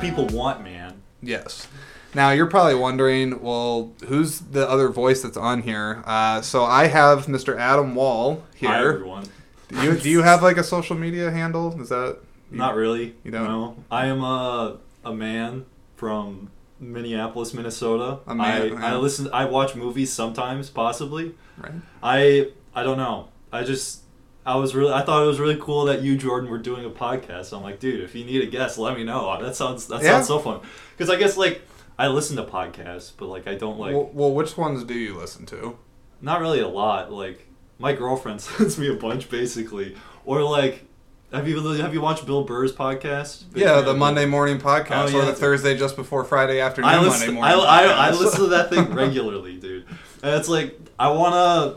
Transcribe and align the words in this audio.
people 0.00 0.26
want, 0.26 0.62
man. 0.64 1.02
Yes. 1.22 1.68
Now 2.14 2.30
you're 2.30 2.46
probably 2.46 2.74
wondering, 2.74 3.40
well, 3.40 3.92
who's 4.06 4.40
the 4.40 4.68
other 4.68 4.88
voice 4.88 5.22
that's 5.22 5.36
on 5.36 5.62
here? 5.62 6.02
Uh, 6.04 6.40
so 6.40 6.64
I 6.64 6.86
have 6.86 7.26
Mr. 7.26 7.56
Adam 7.56 7.94
Wall 7.94 8.42
here. 8.56 8.70
Hi, 8.70 8.84
everyone. 8.84 9.26
Do 9.68 9.82
you 9.82 9.96
do 9.96 10.10
you 10.10 10.22
have 10.22 10.42
like 10.42 10.56
a 10.56 10.64
social 10.64 10.96
media 10.96 11.30
handle? 11.30 11.80
Is 11.80 11.90
that 11.90 12.18
Not 12.50 12.74
really. 12.74 13.14
You 13.22 13.30
don't? 13.30 13.44
No. 13.44 13.76
I 13.90 14.06
am 14.06 14.24
a 14.24 14.78
a 15.04 15.14
man 15.14 15.66
from 15.94 16.50
Minneapolis, 16.80 17.54
Minnesota. 17.54 18.18
A 18.26 18.34
man, 18.34 18.62
I, 18.62 18.64
yeah. 18.64 18.94
I 18.94 18.96
listen. 18.96 19.28
I 19.32 19.44
watch 19.44 19.76
movies 19.76 20.12
sometimes, 20.12 20.70
possibly. 20.70 21.36
right? 21.58 21.72
I 22.02 22.48
I 22.74 22.82
don't 22.82 22.98
know. 22.98 23.28
I 23.52 23.62
just 23.62 24.00
I 24.46 24.56
was 24.56 24.74
really 24.74 24.92
I 24.92 25.02
thought 25.02 25.22
it 25.22 25.26
was 25.26 25.38
really 25.38 25.58
cool 25.60 25.84
that 25.86 26.02
you 26.02 26.16
Jordan 26.16 26.48
were 26.50 26.58
doing 26.58 26.84
a 26.84 26.90
podcast. 26.90 27.56
I'm 27.56 27.62
like, 27.62 27.78
dude, 27.78 28.00
if 28.02 28.14
you 28.14 28.24
need 28.24 28.42
a 28.42 28.46
guest, 28.46 28.78
let 28.78 28.96
me 28.96 29.04
know. 29.04 29.40
That 29.42 29.54
sounds 29.54 29.86
that 29.88 30.02
Yeah. 30.02 30.12
sounds 30.12 30.28
so 30.28 30.38
fun. 30.38 30.60
Because 30.96 31.10
I 31.10 31.16
guess 31.16 31.36
like 31.36 31.62
I 31.98 32.08
listen 32.08 32.36
to 32.36 32.44
podcasts, 32.44 33.12
but 33.16 33.26
like 33.26 33.46
I 33.46 33.54
don't 33.54 33.78
like 33.78 33.94
well, 33.94 34.10
well, 34.14 34.32
which 34.32 34.56
ones 34.56 34.84
do 34.84 34.94
you 34.94 35.16
listen 35.16 35.46
to? 35.46 35.76
not 36.22 36.40
really 36.40 36.60
a 36.60 36.68
lot. 36.68 37.12
Like 37.12 37.46
my 37.78 37.92
girlfriend 37.92 38.40
sends 38.42 38.78
me 38.78 38.88
a 38.88 38.94
bunch 38.94 39.28
basically, 39.30 39.96
or 40.24 40.42
like. 40.42 40.86
Have 41.32 41.46
you 41.46 41.60
have 41.74 41.94
you 41.94 42.00
watched 42.00 42.26
Bill 42.26 42.42
Burr's 42.42 42.72
podcast? 42.74 43.52
Big 43.52 43.62
yeah, 43.62 43.82
the 43.82 43.94
Monday 43.94 44.26
morning 44.26 44.56
oh, 44.56 44.64
podcast 44.64 45.14
Oh, 45.14 45.20
or 45.20 45.24
the 45.26 45.32
Thursday 45.32 45.78
just 45.78 45.94
before 45.94 46.24
Friday 46.24 46.58
afternoon 46.58 46.90
I 46.90 46.94
Monday 46.96 47.10
listen, 47.10 47.34
morning. 47.34 47.54
I, 47.54 47.84
I, 47.84 48.08
I 48.08 48.10
listen 48.10 48.40
to 48.40 48.46
that 48.48 48.68
thing 48.70 48.92
regularly, 48.94 49.56
dude. 49.56 49.86
And 50.24 50.34
it's 50.34 50.48
like 50.48 50.76
I 50.98 51.08
wanna. 51.12 51.76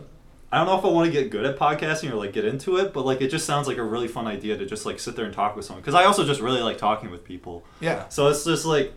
I 0.53 0.57
don't 0.57 0.67
know 0.67 0.77
if 0.77 0.85
I 0.85 0.89
want 0.89 1.07
to 1.07 1.11
get 1.11 1.31
good 1.31 1.45
at 1.45 1.57
podcasting 1.57 2.11
or 2.11 2.15
like 2.15 2.31
get 2.31 2.45
into 2.45 2.77
it, 2.77 2.93
but 2.93 3.05
like 3.05 3.21
it 3.21 3.29
just 3.29 3.45
sounds 3.45 3.67
like 3.67 3.77
a 3.77 3.83
really 3.83 4.07
fun 4.07 4.27
idea 4.27 4.55
to 4.57 4.65
just 4.67 4.85
like 4.85 4.99
sit 4.99 5.15
there 5.15 5.25
and 5.25 5.33
talk 5.33 5.55
with 5.55 5.65
someone. 5.65 5.81
Because 5.81 5.95
I 5.95 6.03
also 6.05 6.23
just 6.25 6.41
really 6.41 6.61
like 6.61 6.77
talking 6.77 7.09
with 7.09 7.23
people. 7.25 7.63
yeah. 7.79 8.07
So 8.09 8.27
it's 8.27 8.43
just 8.45 8.65
like 8.65 8.93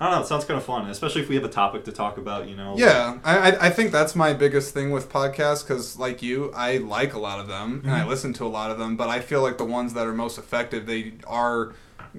I 0.00 0.04
don't 0.04 0.14
know. 0.14 0.20
It 0.20 0.26
sounds 0.28 0.44
kind 0.44 0.58
of 0.58 0.64
fun, 0.64 0.88
especially 0.88 1.22
if 1.22 1.28
we 1.28 1.34
have 1.34 1.44
a 1.44 1.48
topic 1.48 1.84
to 1.86 1.92
talk 1.92 2.18
about. 2.18 2.46
You 2.48 2.54
know. 2.56 2.74
Yeah, 2.78 3.18
I, 3.24 3.56
I- 3.66 3.70
think 3.70 3.90
that's 3.90 4.14
my 4.14 4.32
biggest 4.32 4.72
thing 4.74 4.90
with 4.92 5.10
podcasts 5.10 5.66
because, 5.66 5.98
like 5.98 6.22
you, 6.22 6.52
I 6.54 6.76
like 6.76 7.14
a 7.14 7.18
lot 7.18 7.40
of 7.40 7.48
them 7.48 7.80
and 7.84 7.92
I 7.92 8.00
Mm-hmm. 8.00 8.08
listen 8.10 8.32
to 8.34 8.44
a 8.44 8.52
lot 8.58 8.70
of 8.70 8.78
them, 8.78 8.96
but 8.96 9.08
I 9.08 9.18
feel 9.20 9.42
like 9.42 9.56
the 9.58 9.64
ones 9.64 9.94
that 9.94 10.06
are 10.06 10.12
most 10.14 10.38
effective, 10.38 10.86
they 10.86 11.14
are 11.26 11.72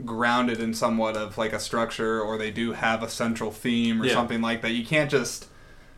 grounded 0.05 0.59
in 0.59 0.73
somewhat 0.73 1.15
of 1.15 1.37
like 1.37 1.53
a 1.53 1.59
structure 1.59 2.19
or 2.21 2.37
they 2.37 2.51
do 2.51 2.73
have 2.73 3.01
a 3.03 3.09
central 3.09 3.51
theme 3.51 4.01
or 4.01 4.05
Yeah. 4.05 4.13
something 4.13 4.41
like 4.41 4.61
that. 4.63 4.71
You 4.71 4.85
can't 4.85 5.09
just. 5.09 5.47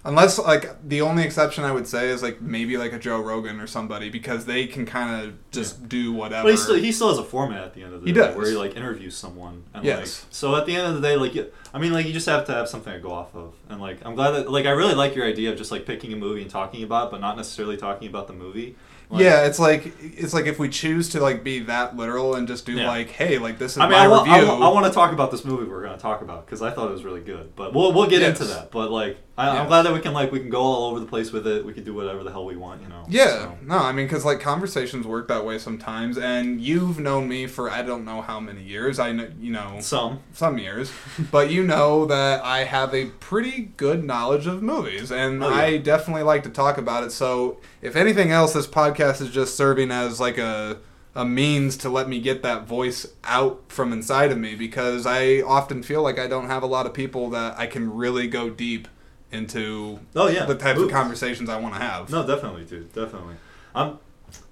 Unless, 0.04 0.40
like, 0.40 0.88
the 0.88 1.02
only 1.02 1.24
exception 1.24 1.64
I 1.64 1.72
would 1.72 1.88
say 1.88 2.10
is, 2.10 2.24
like, 2.24 2.42
maybe 2.42 2.76
like 2.78 2.92
a 2.92 2.98
Joe 2.98 3.22
Rogan 3.22 3.60
or 3.60 3.68
somebody 3.68 4.10
because 4.10 4.46
they 4.46 4.66
can 4.66 4.86
kind 4.86 5.24
of 5.26 5.52
just 5.52 5.88
do 5.88 6.12
whatever. 6.12 6.44
But 6.44 6.52
he 6.52 6.58
still 6.58 6.76
he 6.76 6.92
still 6.92 7.10
has 7.10 7.18
a 7.20 7.24
format 7.24 7.64
at 7.66 7.74
the 7.76 7.84
end 7.84 7.94
of 7.94 8.02
the 8.02 8.08
He 8.08 8.14
day 8.14 8.22
does. 8.22 8.36
where 8.36 8.50
he 8.50 8.56
like 8.56 8.76
interviews 8.76 9.16
someone 9.16 9.64
and 9.74 9.86
Yes. 9.86 10.00
like 10.00 10.08
so 10.32 10.56
at 10.56 10.66
the 10.66 10.76
end 10.76 10.88
of 10.88 11.02
the 11.02 11.08
day 11.08 11.16
like 11.18 11.54
I 11.74 11.78
mean 11.80 11.92
like 11.94 12.06
you 12.08 12.14
just 12.14 12.26
have 12.28 12.46
to 12.46 12.54
have 12.54 12.68
something 12.70 12.92
to 12.94 13.00
go 13.00 13.12
off 13.12 13.36
of 13.36 13.54
and 13.70 13.80
like 13.82 14.00
I'm 14.06 14.16
glad 14.16 14.32
that 14.32 14.52
like 14.52 14.66
I 14.66 14.72
really 14.72 14.96
like 14.96 15.14
your 15.16 15.26
idea 15.26 15.52
of 15.52 15.58
just 15.58 15.72
like 15.72 15.86
picking 15.86 16.14
a 16.14 16.16
movie 16.16 16.42
and 16.42 16.50
talking 16.50 16.84
about 16.84 17.08
it, 17.08 17.12
but 17.12 17.22
not 17.22 17.38
necessarily 17.38 17.78
talking 17.78 18.08
about 18.08 18.28
the 18.28 18.34
movie. 18.34 18.76
Like, 19.10 19.24
yeah, 19.24 19.46
it's 19.46 19.60
like 19.60 19.92
it's 20.02 20.34
like 20.34 20.46
if 20.46 20.58
we 20.58 20.70
choose 20.70 21.10
to 21.10 21.20
like 21.20 21.44
be 21.44 21.60
that 21.60 21.98
literal 21.98 22.36
and 22.36 22.48
just 22.48 22.66
do 22.66 22.72
Yeah. 22.74 22.88
like, 22.88 23.10
hey, 23.10 23.38
like 23.40 23.60
this 23.60 23.74
is 23.74 23.78
I 23.80 23.82
mean, 23.84 23.92
my 23.92 24.06
I 24.06 24.08
want, 24.08 24.30
review. 24.30 24.46
I, 24.46 24.50
want, 24.50 24.64
I 24.64 24.68
want 24.70 24.86
to 24.86 24.92
talk 24.94 25.12
about 25.12 25.32
this 25.32 25.44
movie 25.44 25.66
we're 25.70 25.82
going 25.84 25.96
to 25.98 26.02
talk 26.02 26.22
about 26.22 26.46
because 26.46 26.62
I 26.62 26.72
thought 26.72 26.88
it 26.90 26.94
was 26.94 27.04
really 27.04 27.20
good. 27.20 27.54
But 27.58 27.74
we'll 27.74 27.92
we'll 27.92 28.08
get 28.10 28.22
Yes. 28.22 28.40
into 28.40 28.54
that. 28.54 28.72
But 28.72 28.90
like, 28.90 29.18
I. 29.50 29.58
I'm 29.59 29.67
glad 29.67 29.84
that 29.84 29.94
we 29.94 30.00
can 30.00 30.14
like 30.14 30.31
we 30.31 30.39
can 30.39 30.50
go 30.50 30.61
all 30.61 30.90
over 30.90 31.00
the 31.00 31.06
place 31.06 31.31
with 31.31 31.46
it. 31.47 31.66
We 31.66 31.74
can 31.74 31.84
do 31.84 31.94
whatever 31.94 32.24
the 32.24 32.31
hell 32.31 32.46
we 32.46 32.56
want, 32.57 32.81
you 32.81 32.88
know. 32.90 33.03
Yeah, 33.09 33.25
So- 33.28 33.57
no, 33.63 33.78
I 33.78 33.91
mean, 33.91 34.06
because 34.06 34.24
like 34.25 34.40
conversations 34.40 35.06
work 35.07 35.28
that 35.28 35.46
way 35.46 35.57
sometimes, 35.57 36.18
and 36.18 36.62
you've 36.62 37.00
known 37.00 37.28
me 37.28 37.47
for 37.47 37.69
I 37.69 37.81
don't 37.81 38.06
know 38.06 38.22
how 38.22 38.40
many 38.40 38.62
years. 38.63 39.00
I 39.00 39.12
know, 39.12 39.28
you 39.40 39.51
know, 39.51 39.78
Some. 39.80 40.19
some 40.34 40.57
years, 40.57 40.91
but 41.31 41.50
you 41.51 41.63
know 41.63 42.06
that 42.06 42.44
I 42.44 42.63
have 42.66 42.94
a 42.94 43.06
pretty 43.06 43.72
good 43.78 44.03
knowledge 44.03 44.47
of 44.47 44.62
movies, 44.62 45.12
and 45.12 45.44
Oh, 45.44 45.50
yeah. 45.50 45.56
I 45.56 45.78
definitely 45.78 46.24
like 46.24 46.44
to 46.44 46.50
talk 46.50 46.78
about 46.78 47.03
it. 47.03 47.12
So, 47.12 47.57
if 47.81 47.96
anything 47.96 48.31
else, 48.31 48.53
this 48.53 48.68
podcast 48.68 49.22
is 49.22 49.30
just 49.30 49.56
serving 49.56 49.91
as 49.91 50.19
like 50.19 50.38
a 50.38 50.78
a 51.13 51.25
means 51.25 51.75
to 51.75 51.90
let 51.90 52.07
me 52.07 52.22
get 52.22 52.41
that 52.41 52.66
voice 52.66 53.06
out 53.25 53.62
from 53.68 53.91
inside 53.91 54.31
of 54.31 54.38
me 54.38 54.56
because 54.56 55.06
I 55.06 55.41
often 55.41 55.84
feel 55.84 56.01
like 56.01 56.18
I 56.18 56.25
don't 56.28 56.47
have 56.47 56.63
a 56.63 56.68
lot 56.68 56.85
of 56.85 56.94
people 56.94 57.30
that 57.31 57.59
I 57.59 57.68
can 57.68 57.94
really 57.94 58.28
go 58.28 58.50
deep 58.50 58.88
into 59.31 60.00
Oh 60.16 60.28
yeah. 60.28 60.46
the 60.46 60.56
types 60.56 60.80
of 60.80 60.90
conversations 60.92 61.50
I 61.50 61.59
want 61.59 61.75
to 61.75 61.81
have. 61.81 62.09
No, 62.09 62.25
definitely, 62.25 62.66
dude. 62.66 62.92
Definitely. 62.94 63.36
Um, 63.75 64.00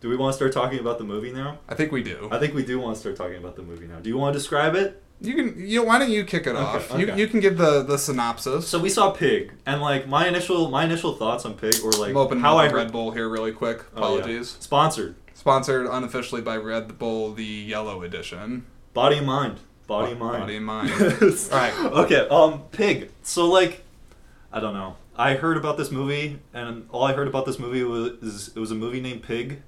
do 0.02 0.10
we 0.10 0.16
want 0.18 0.34
to 0.34 0.36
start 0.36 0.52
talking 0.54 0.80
about 0.80 0.98
the 0.98 1.04
movie 1.04 1.32
now? 1.32 1.60
I 1.68 1.76
think 1.76 1.92
we 1.92 2.04
do. 2.04 2.28
I 2.32 2.40
think 2.40 2.54
we 2.54 2.66
do 2.66 2.80
want 2.80 2.96
to 2.96 3.00
start 3.00 3.16
talking 3.16 3.38
about 3.38 3.56
the 3.56 3.62
movie 3.64 3.88
now. 3.88 4.00
Do 4.00 4.10
you 4.10 4.18
want 4.18 4.34
to 4.34 4.40
describe 4.40 4.76
it? 4.76 5.02
You 5.22 5.34
can. 5.36 5.54
You 5.58 5.84
why 5.86 6.00
don't 6.00 6.12
you 6.12 6.24
kick 6.24 6.48
it 6.48 6.52
Okay, 6.52 6.60
off? 6.60 6.98
You, 6.98 7.10
okay. 7.10 7.20
you 7.20 7.28
can 7.28 7.42
give 7.42 7.58
the 7.58 7.84
the 7.84 7.98
synopsis. 7.98 8.68
So 8.68 8.80
we 8.80 8.90
saw 8.90 9.12
Pig, 9.12 9.52
and 9.66 9.82
like 9.82 10.08
my 10.08 10.28
initial 10.28 10.70
my 10.70 10.86
initial 10.86 11.14
thoughts 11.14 11.44
on 11.46 11.56
Pig 11.56 11.76
were 11.84 11.92
like 11.92 12.12
I'm 12.12 12.18
opening 12.18 12.42
how 12.42 12.54
up 12.58 12.64
I 12.64 12.68
the 12.68 12.72
heard. 12.72 12.78
Red 12.78 12.92
Bull 12.94 13.12
here 13.12 13.28
really 13.28 13.52
quick. 13.52 13.84
Oh, 13.96 14.16
yeah. 14.16 14.20
Apologies. 14.22 14.58
Sponsored. 14.62 15.16
Sponsored 15.34 15.88
unofficially 15.88 16.42
by 16.42 16.56
Red 16.58 16.98
Bull, 17.00 17.34
the 17.34 17.44
yellow 17.44 18.02
edition. 18.02 18.66
Body 18.94 19.18
and 19.18 19.28
mind. 19.28 19.60
Body 19.88 20.12
and 20.12 20.20
mind. 20.20 20.40
Body 20.42 20.56
and 20.58 20.66
mind. 20.66 20.90
Yes. 21.22 21.50
Right. 21.52 21.74
Okay. 21.80 22.28
Um, 22.30 22.64
Pig. 22.72 23.10
So 23.24 23.48
like, 23.50 23.84
I 24.52 24.60
don't 24.60 24.74
know. 24.74 24.96
I 25.16 25.36
heard 25.36 25.58
about 25.58 25.78
this 25.78 25.92
movie, 25.92 26.40
and 26.54 26.88
all 26.92 27.04
I 27.04 27.14
heard 27.14 27.28
about 27.28 27.46
this 27.46 27.60
movie 27.60 27.84
was 27.84 28.52
it 28.56 28.60
was 28.60 28.72
a 28.72 28.76
movie 28.76 29.02
named 29.02 29.24
Pig, 29.24 29.62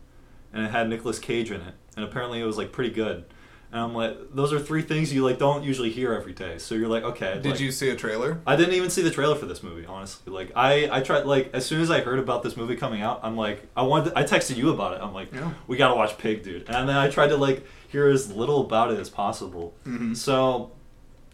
and 0.53 0.65
it 0.65 0.71
had 0.71 0.89
Nicolas 0.89 1.19
Cage 1.19 1.51
in 1.51 1.61
it, 1.61 1.73
and 1.95 2.05
apparently 2.05 2.39
it 2.41 2.45
was 2.45 2.57
like 2.57 2.71
pretty 2.71 2.91
good. 2.91 3.25
And 3.73 3.79
I'm 3.79 3.93
like, 3.95 4.17
those 4.35 4.51
are 4.51 4.59
three 4.59 4.81
things 4.81 5.13
you 5.13 5.23
like 5.23 5.39
don't 5.39 5.63
usually 5.63 5.91
hear 5.91 6.13
every 6.13 6.33
day. 6.33 6.57
So 6.57 6.75
you're 6.75 6.89
like, 6.89 7.03
okay. 7.03 7.35
Did 7.41 7.51
like- 7.51 7.59
you 7.61 7.71
see 7.71 7.89
a 7.89 7.95
trailer? 7.95 8.41
I 8.45 8.57
didn't 8.57 8.73
even 8.73 8.89
see 8.89 9.01
the 9.01 9.11
trailer 9.11 9.35
for 9.35 9.45
this 9.45 9.63
movie, 9.63 9.85
honestly. 9.85 10.33
Like 10.33 10.51
I, 10.55 10.89
I 10.91 10.99
tried 11.01 11.25
like 11.25 11.51
as 11.53 11.65
soon 11.65 11.79
as 11.81 11.89
I 11.89 12.01
heard 12.01 12.19
about 12.19 12.43
this 12.43 12.57
movie 12.57 12.75
coming 12.75 13.01
out, 13.01 13.21
I'm 13.23 13.37
like 13.37 13.65
I 13.77 13.83
wanted 13.83 14.11
I 14.15 14.23
texted 14.23 14.57
you 14.57 14.71
about 14.71 14.93
it. 14.93 14.99
I'm 15.01 15.13
like, 15.13 15.33
Yeah. 15.33 15.51
we 15.67 15.77
gotta 15.77 15.95
watch 15.95 16.17
Pig, 16.17 16.43
dude. 16.43 16.69
And 16.69 16.89
then 16.89 16.97
I 16.97 17.09
tried 17.09 17.27
to 17.29 17.37
like 17.37 17.65
hear 17.87 18.07
as 18.09 18.29
little 18.33 18.59
about 18.61 18.91
it 18.91 18.99
as 18.99 19.09
possible. 19.09 19.73
Mhm. 19.87 20.17
So 20.17 20.71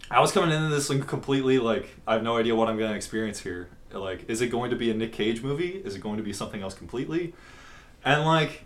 I 0.09 0.19
was 0.21 0.31
coming 0.31 0.51
into 0.51 0.69
this 0.69 0.89
like 0.89 1.05
completely 1.07 1.59
like 1.59 1.89
I 2.07 2.13
have 2.13 2.23
no 2.23 2.37
idea 2.37 2.55
what 2.55 2.69
I'm 2.69 2.77
gonna 2.77 2.95
experience 2.95 3.39
here. 3.39 3.69
Like, 3.91 4.29
is 4.29 4.41
it 4.41 4.47
going 4.47 4.69
to 4.71 4.75
be 4.75 4.91
a 4.91 4.93
Nick 4.93 5.13
Cage 5.13 5.41
movie? 5.41 5.69
Is 5.69 5.95
it 5.95 5.99
going 5.99 6.17
to 6.17 6.23
be 6.23 6.33
something 6.33 6.61
else 6.61 6.73
completely? 6.73 7.33
And 8.03 8.25
like, 8.25 8.63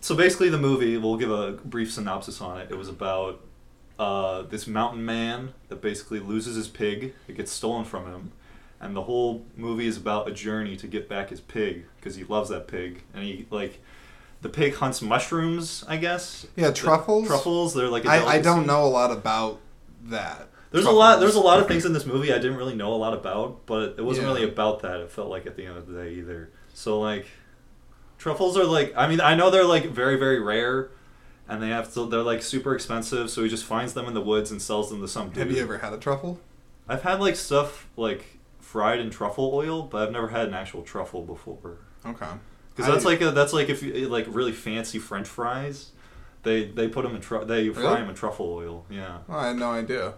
so 0.00 0.14
basically, 0.14 0.50
the 0.50 0.58
movie 0.58 0.96
we'll 0.96 1.16
give 1.16 1.30
a 1.30 1.52
brief 1.52 1.92
synopsis 1.92 2.40
on 2.40 2.60
it. 2.60 2.70
It 2.70 2.76
was 2.76 2.88
about 2.88 3.40
uh, 3.98 4.42
this 4.42 4.66
mountain 4.66 5.04
man 5.04 5.52
that 5.68 5.80
basically 5.80 6.20
loses 6.20 6.56
his 6.56 6.68
pig. 6.68 7.14
It 7.28 7.36
gets 7.36 7.52
stolen 7.52 7.84
from 7.84 8.06
him, 8.06 8.32
and 8.80 8.94
the 8.94 9.02
whole 9.02 9.44
movie 9.56 9.86
is 9.86 9.96
about 9.96 10.28
a 10.28 10.32
journey 10.32 10.76
to 10.76 10.86
get 10.86 11.08
back 11.08 11.30
his 11.30 11.40
pig 11.40 11.86
because 11.96 12.16
he 12.16 12.24
loves 12.24 12.50
that 12.50 12.68
pig, 12.68 13.02
and 13.14 13.24
he 13.24 13.46
like. 13.50 13.82
The 14.42 14.50
pig 14.50 14.74
hunts 14.74 15.00
mushrooms, 15.00 15.84
I 15.88 15.96
guess. 15.96 16.46
Yeah, 16.54 16.66
The- 16.66 16.74
truffles? 16.74 17.28
Truffles. 17.28 17.72
They're 17.72 17.88
like. 17.88 18.04
a 18.04 18.10
I, 18.10 18.42
don't 18.42 18.66
know 18.66 18.84
a 18.84 18.92
lot 18.92 19.10
about 19.10 19.58
that. 20.02 20.48
There's 20.74 20.86
a 20.86 20.90
lot. 20.90 21.20
There's 21.20 21.36
a 21.36 21.40
lot 21.40 21.60
of 21.60 21.68
things 21.68 21.84
in 21.84 21.92
this 21.92 22.04
movie 22.04 22.32
I 22.32 22.36
didn't 22.38 22.56
really 22.56 22.74
know 22.74 22.92
a 22.92 22.96
lot 22.96 23.14
about, 23.14 23.64
but 23.64 23.94
it 23.96 24.02
wasn't 24.04 24.26
Yeah. 24.26 24.32
really 24.34 24.44
about 24.48 24.82
that. 24.82 25.00
It 25.00 25.10
felt 25.10 25.28
like 25.28 25.46
at 25.46 25.56
the 25.56 25.64
end 25.66 25.78
of 25.78 25.86
the 25.86 25.94
day 26.02 26.10
either. 26.14 26.50
So 26.74 26.98
like, 27.00 27.26
truffles 28.18 28.56
are 28.58 28.64
like. 28.64 28.92
I 28.96 29.06
mean, 29.06 29.20
I 29.20 29.34
know 29.34 29.50
they're 29.50 29.64
like 29.64 29.86
very 29.90 30.16
very 30.18 30.40
rare, 30.40 30.90
and 31.48 31.62
they 31.62 31.68
have 31.68 31.92
to. 31.94 32.06
They're 32.06 32.22
like 32.22 32.42
super 32.42 32.74
expensive. 32.74 33.30
So 33.30 33.42
he 33.44 33.48
just 33.48 33.64
finds 33.64 33.94
them 33.94 34.06
in 34.06 34.14
the 34.14 34.20
woods 34.20 34.50
and 34.50 34.60
sells 34.60 34.90
them 34.90 35.00
to 35.00 35.08
some 35.08 35.28
dude. 35.28 35.38
Have 35.38 35.50
you 35.52 35.62
ever 35.62 35.78
had 35.78 35.92
a 35.92 35.98
truffle? 35.98 36.40
I've 36.88 37.02
had 37.02 37.20
like 37.20 37.36
stuff 37.36 37.86
like 37.96 38.38
fried 38.60 38.98
in 38.98 39.10
truffle 39.10 39.52
oil, 39.54 39.82
but 39.82 40.02
I've 40.02 40.12
never 40.12 40.28
had 40.28 40.48
an 40.48 40.54
actual 40.54 40.82
truffle 40.82 41.22
before. 41.22 41.78
Okay. 42.04 42.26
Because 42.74 42.92
that's 42.92 43.04
like 43.04 43.20
a, 43.20 43.30
that's 43.30 43.52
like 43.52 43.68
if 43.68 43.82
you 43.84 43.94
eh, 44.06 44.08
like 44.08 44.26
really 44.28 44.52
fancy 44.52 44.98
French 44.98 45.28
fries. 45.28 45.92
They, 46.42 46.64
they 46.66 46.88
put 46.88 47.04
them 47.04 47.14
in 47.14 47.22
tru- 47.22 47.46
they 47.46 47.70
fry 47.70 47.82
Really? 47.82 47.96
them 48.00 48.08
in 48.10 48.14
truffle 48.14 48.52
oil. 48.52 48.84
Yeah. 48.90 49.20
Oh, 49.30 49.34
I 49.38 49.46
had 49.46 49.56
no 49.56 49.70
idea. 49.70 50.12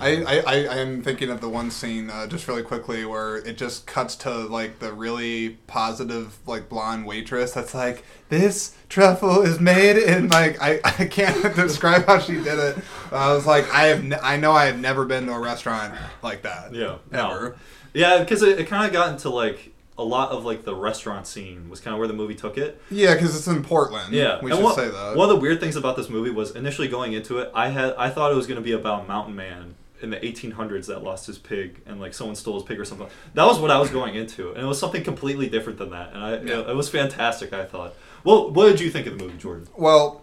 I, 0.00 0.22
I, 0.22 0.40
I, 0.40 0.76
am 0.78 1.02
thinking 1.02 1.30
of 1.30 1.40
the 1.40 1.48
one 1.48 1.70
scene 1.70 2.10
uh, 2.10 2.26
just 2.26 2.48
really 2.48 2.62
quickly 2.62 3.04
where 3.04 3.36
it 3.36 3.56
just 3.56 3.86
cuts 3.86 4.16
to 4.16 4.30
like 4.30 4.78
the 4.78 4.92
really 4.92 5.50
positive 5.66 6.38
like 6.46 6.68
blonde 6.68 7.06
waitress 7.06 7.52
that's 7.52 7.74
like 7.74 8.04
this 8.28 8.76
truffle 8.88 9.42
is 9.42 9.60
made 9.60 9.96
in 9.96 10.28
like 10.28 10.60
I, 10.60 10.80
I 10.84 11.06
can't 11.06 11.54
describe 11.56 12.06
how 12.06 12.18
she 12.18 12.34
did 12.34 12.58
it. 12.58 12.78
I 13.12 13.32
was 13.32 13.46
like 13.46 13.68
I 13.72 13.86
have 13.86 14.20
I 14.22 14.36
know 14.36 14.52
I 14.52 14.66
have 14.66 14.78
never 14.78 15.04
been 15.04 15.26
to 15.26 15.32
a 15.32 15.40
restaurant 15.40 15.94
like 16.22 16.42
that. 16.42 16.74
Yeah. 16.74 16.96
no. 17.10 17.54
Yeah, 17.92 18.18
because 18.18 18.42
it, 18.42 18.58
it 18.58 18.66
kind 18.66 18.86
of 18.86 18.92
got 18.92 19.12
into 19.12 19.30
like 19.30 19.72
a 19.96 20.04
lot 20.04 20.30
of 20.30 20.44
like 20.44 20.64
the 20.64 20.74
restaurant 20.74 21.26
scene 21.26 21.68
was 21.68 21.80
kind 21.80 21.94
of 21.94 21.98
where 21.98 22.08
the 22.08 22.14
movie 22.14 22.34
took 22.34 22.58
it. 22.58 22.80
Yeah, 22.90 23.14
because 23.14 23.36
it's 23.36 23.46
in 23.46 23.62
Portland. 23.62 24.12
Yeah, 24.12 24.40
we 24.42 24.50
and 24.50 24.58
should 24.58 24.64
one, 24.64 24.74
say 24.74 24.88
that. 24.88 25.16
One 25.16 25.30
of 25.30 25.36
the 25.36 25.40
weird 25.40 25.60
things 25.60 25.76
about 25.76 25.96
this 25.96 26.08
movie 26.08 26.30
was 26.30 26.54
initially 26.56 26.88
going 26.88 27.12
into 27.12 27.38
it, 27.38 27.50
I 27.54 27.68
had 27.68 27.94
I 27.94 28.10
thought 28.10 28.32
it 28.32 28.34
was 28.34 28.46
going 28.46 28.56
to 28.58 28.64
be 28.64 28.72
about 28.72 29.06
Mountain 29.06 29.36
Man 29.36 29.76
in 30.02 30.10
the 30.10 30.16
1800s 30.16 30.86
that 30.86 31.02
lost 31.02 31.26
his 31.26 31.38
pig 31.38 31.80
and 31.86 32.00
like 32.00 32.12
someone 32.14 32.36
stole 32.36 32.54
his 32.54 32.62
pig 32.64 32.78
or 32.80 32.84
something. 32.84 33.06
That 33.34 33.44
was 33.46 33.58
what 33.58 33.70
I 33.70 33.78
was 33.78 33.90
going 33.90 34.14
into, 34.16 34.50
and 34.50 34.58
it 34.62 34.66
was 34.66 34.78
something 34.78 35.02
completely 35.04 35.48
different 35.48 35.78
than 35.78 35.90
that. 35.90 36.12
And 36.12 36.22
I, 36.24 36.30
Yeah. 36.42 36.70
it 36.70 36.74
was 36.76 36.88
fantastic. 36.88 37.52
I 37.52 37.64
thought. 37.64 37.94
Well, 38.24 38.50
what 38.50 38.68
did 38.70 38.80
you 38.80 38.90
think 38.90 39.06
of 39.06 39.18
the 39.18 39.24
movie, 39.24 39.38
Jordan? 39.38 39.68
Well, 39.76 40.22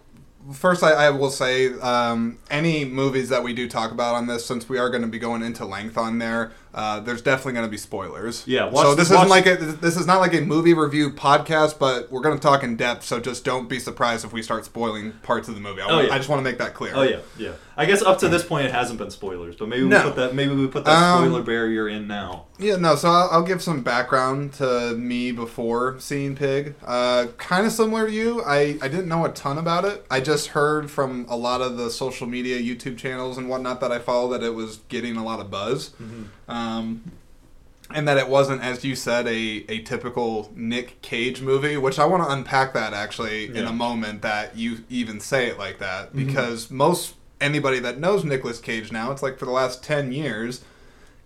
first, 0.52 0.82
I, 0.82 0.92
I 0.92 1.10
will 1.10 1.30
say 1.30 1.72
um, 1.80 2.38
any 2.50 2.84
movies 2.84 3.28
that 3.30 3.42
we 3.42 3.54
do 3.54 3.68
talk 3.68 3.92
about 3.92 4.14
on 4.14 4.26
this, 4.26 4.44
since 4.44 4.68
we 4.68 4.78
are 4.78 4.90
going 4.90 5.02
to 5.02 5.08
be 5.08 5.18
going 5.18 5.42
into 5.42 5.64
length 5.64 5.96
on 5.96 6.18
there, 6.18 6.52
uh, 6.74 7.00
there's 7.00 7.22
definitely 7.22 7.52
going 7.54 7.66
to 7.66 7.70
be 7.70 7.76
spoilers. 7.76 8.44
Yeah, 8.46 8.68
watch- 8.68 8.84
so 8.86 8.94
this 8.94 9.10
watch- 9.10 9.18
isn't 9.26 9.28
like 9.28 9.46
a, 9.46 9.56
this 9.56 9.96
is 9.96 10.06
not 10.06 10.20
like 10.20 10.34
a 10.34 10.40
movie 10.40 10.74
review 10.74 11.10
podcast, 11.10 11.78
but 11.78 12.10
we're 12.10 12.20
going 12.22 12.36
to 12.36 12.42
talk 12.42 12.62
in 12.62 12.76
depth. 12.76 13.04
So 13.04 13.20
just 13.20 13.44
don't 13.44 13.68
be 13.68 13.78
surprised 13.78 14.24
if 14.24 14.32
we 14.32 14.42
start 14.42 14.64
spoiling 14.64 15.12
parts 15.22 15.48
of 15.48 15.54
the 15.54 15.60
movie. 15.60 15.82
I, 15.82 15.86
Oh, 15.90 16.00
yeah. 16.00 16.14
I 16.14 16.16
just 16.18 16.28
want 16.28 16.40
to 16.40 16.44
make 16.44 16.58
that 16.58 16.74
clear. 16.74 16.92
Oh 16.94 17.02
yeah, 17.02 17.20
yeah. 17.36 17.52
I 17.76 17.86
guess 17.86 18.02
up 18.02 18.18
to 18.18 18.28
this 18.28 18.44
point 18.44 18.66
it 18.66 18.70
hasn't 18.72 18.98
been 18.98 19.10
spoilers, 19.10 19.56
but 19.56 19.66
maybe 19.68 19.82
we 19.84 19.88
No. 19.88 20.02
put 20.02 20.16
that 20.16 20.34
maybe 20.34 20.54
we 20.54 20.66
put 20.66 20.84
that 20.84 20.92
Um, 20.94 21.24
spoiler 21.24 21.42
barrier 21.42 21.88
in 21.88 22.06
now. 22.06 22.44
Yeah, 22.58 22.76
no. 22.76 22.96
So 22.96 23.08
I'll, 23.08 23.28
I'll 23.32 23.42
give 23.42 23.62
some 23.62 23.82
background 23.82 24.52
to 24.54 24.94
me 24.96 25.32
before 25.32 25.96
seeing 25.98 26.36
Pig. 26.36 26.74
Uh, 26.84 27.26
kind 27.38 27.66
of 27.66 27.72
similar 27.72 28.06
to 28.06 28.12
you. 28.12 28.42
I, 28.44 28.78
I 28.82 28.88
didn't 28.88 29.08
know 29.08 29.24
a 29.24 29.30
ton 29.30 29.56
about 29.58 29.84
it. 29.84 30.04
I 30.10 30.20
just 30.20 30.48
heard 30.48 30.90
from 30.90 31.26
a 31.28 31.36
lot 31.36 31.60
of 31.62 31.76
the 31.78 31.90
social 31.90 32.26
media, 32.26 32.58
YouTube 32.60 32.98
channels 32.98 33.38
and 33.38 33.48
whatnot 33.48 33.80
that 33.80 33.90
I 33.90 33.98
follow 33.98 34.30
that 34.32 34.42
it 34.42 34.54
was 34.54 34.80
getting 34.88 35.16
a 35.16 35.24
lot 35.24 35.40
of 35.40 35.50
buzz. 35.50 35.90
Um, 36.00 36.30
Um, 36.62 37.12
and 37.94 38.08
that 38.08 38.16
it 38.16 38.28
wasn't, 38.28 38.62
as 38.62 38.84
you 38.84 38.94
said, 38.94 39.26
a, 39.26 39.64
a 39.68 39.82
typical 39.82 40.50
Nick 40.54 41.02
Cage 41.02 41.42
movie, 41.42 41.76
which 41.76 41.98
I 41.98 42.06
want 42.06 42.22
to 42.22 42.30
unpack 42.32 42.72
that 42.72 42.94
actually 42.94 43.54
in 43.54 43.66
a 43.66 43.72
moment 43.72 44.22
that 44.22 44.56
you 44.56 44.84
even 44.88 45.20
say 45.20 45.48
it 45.48 45.58
like 45.58 45.78
that. 45.80 46.08
Mm-hmm. 46.08 46.26
Because 46.26 46.70
most 46.70 47.14
anybody 47.40 47.80
that 47.80 47.98
knows 47.98 48.24
Nicolas 48.24 48.60
Cage 48.60 48.92
now, 48.92 49.10
it's 49.10 49.22
like 49.22 49.38
for 49.38 49.44
the 49.44 49.50
last 49.52 49.82
10 49.82 50.12
years, 50.12 50.64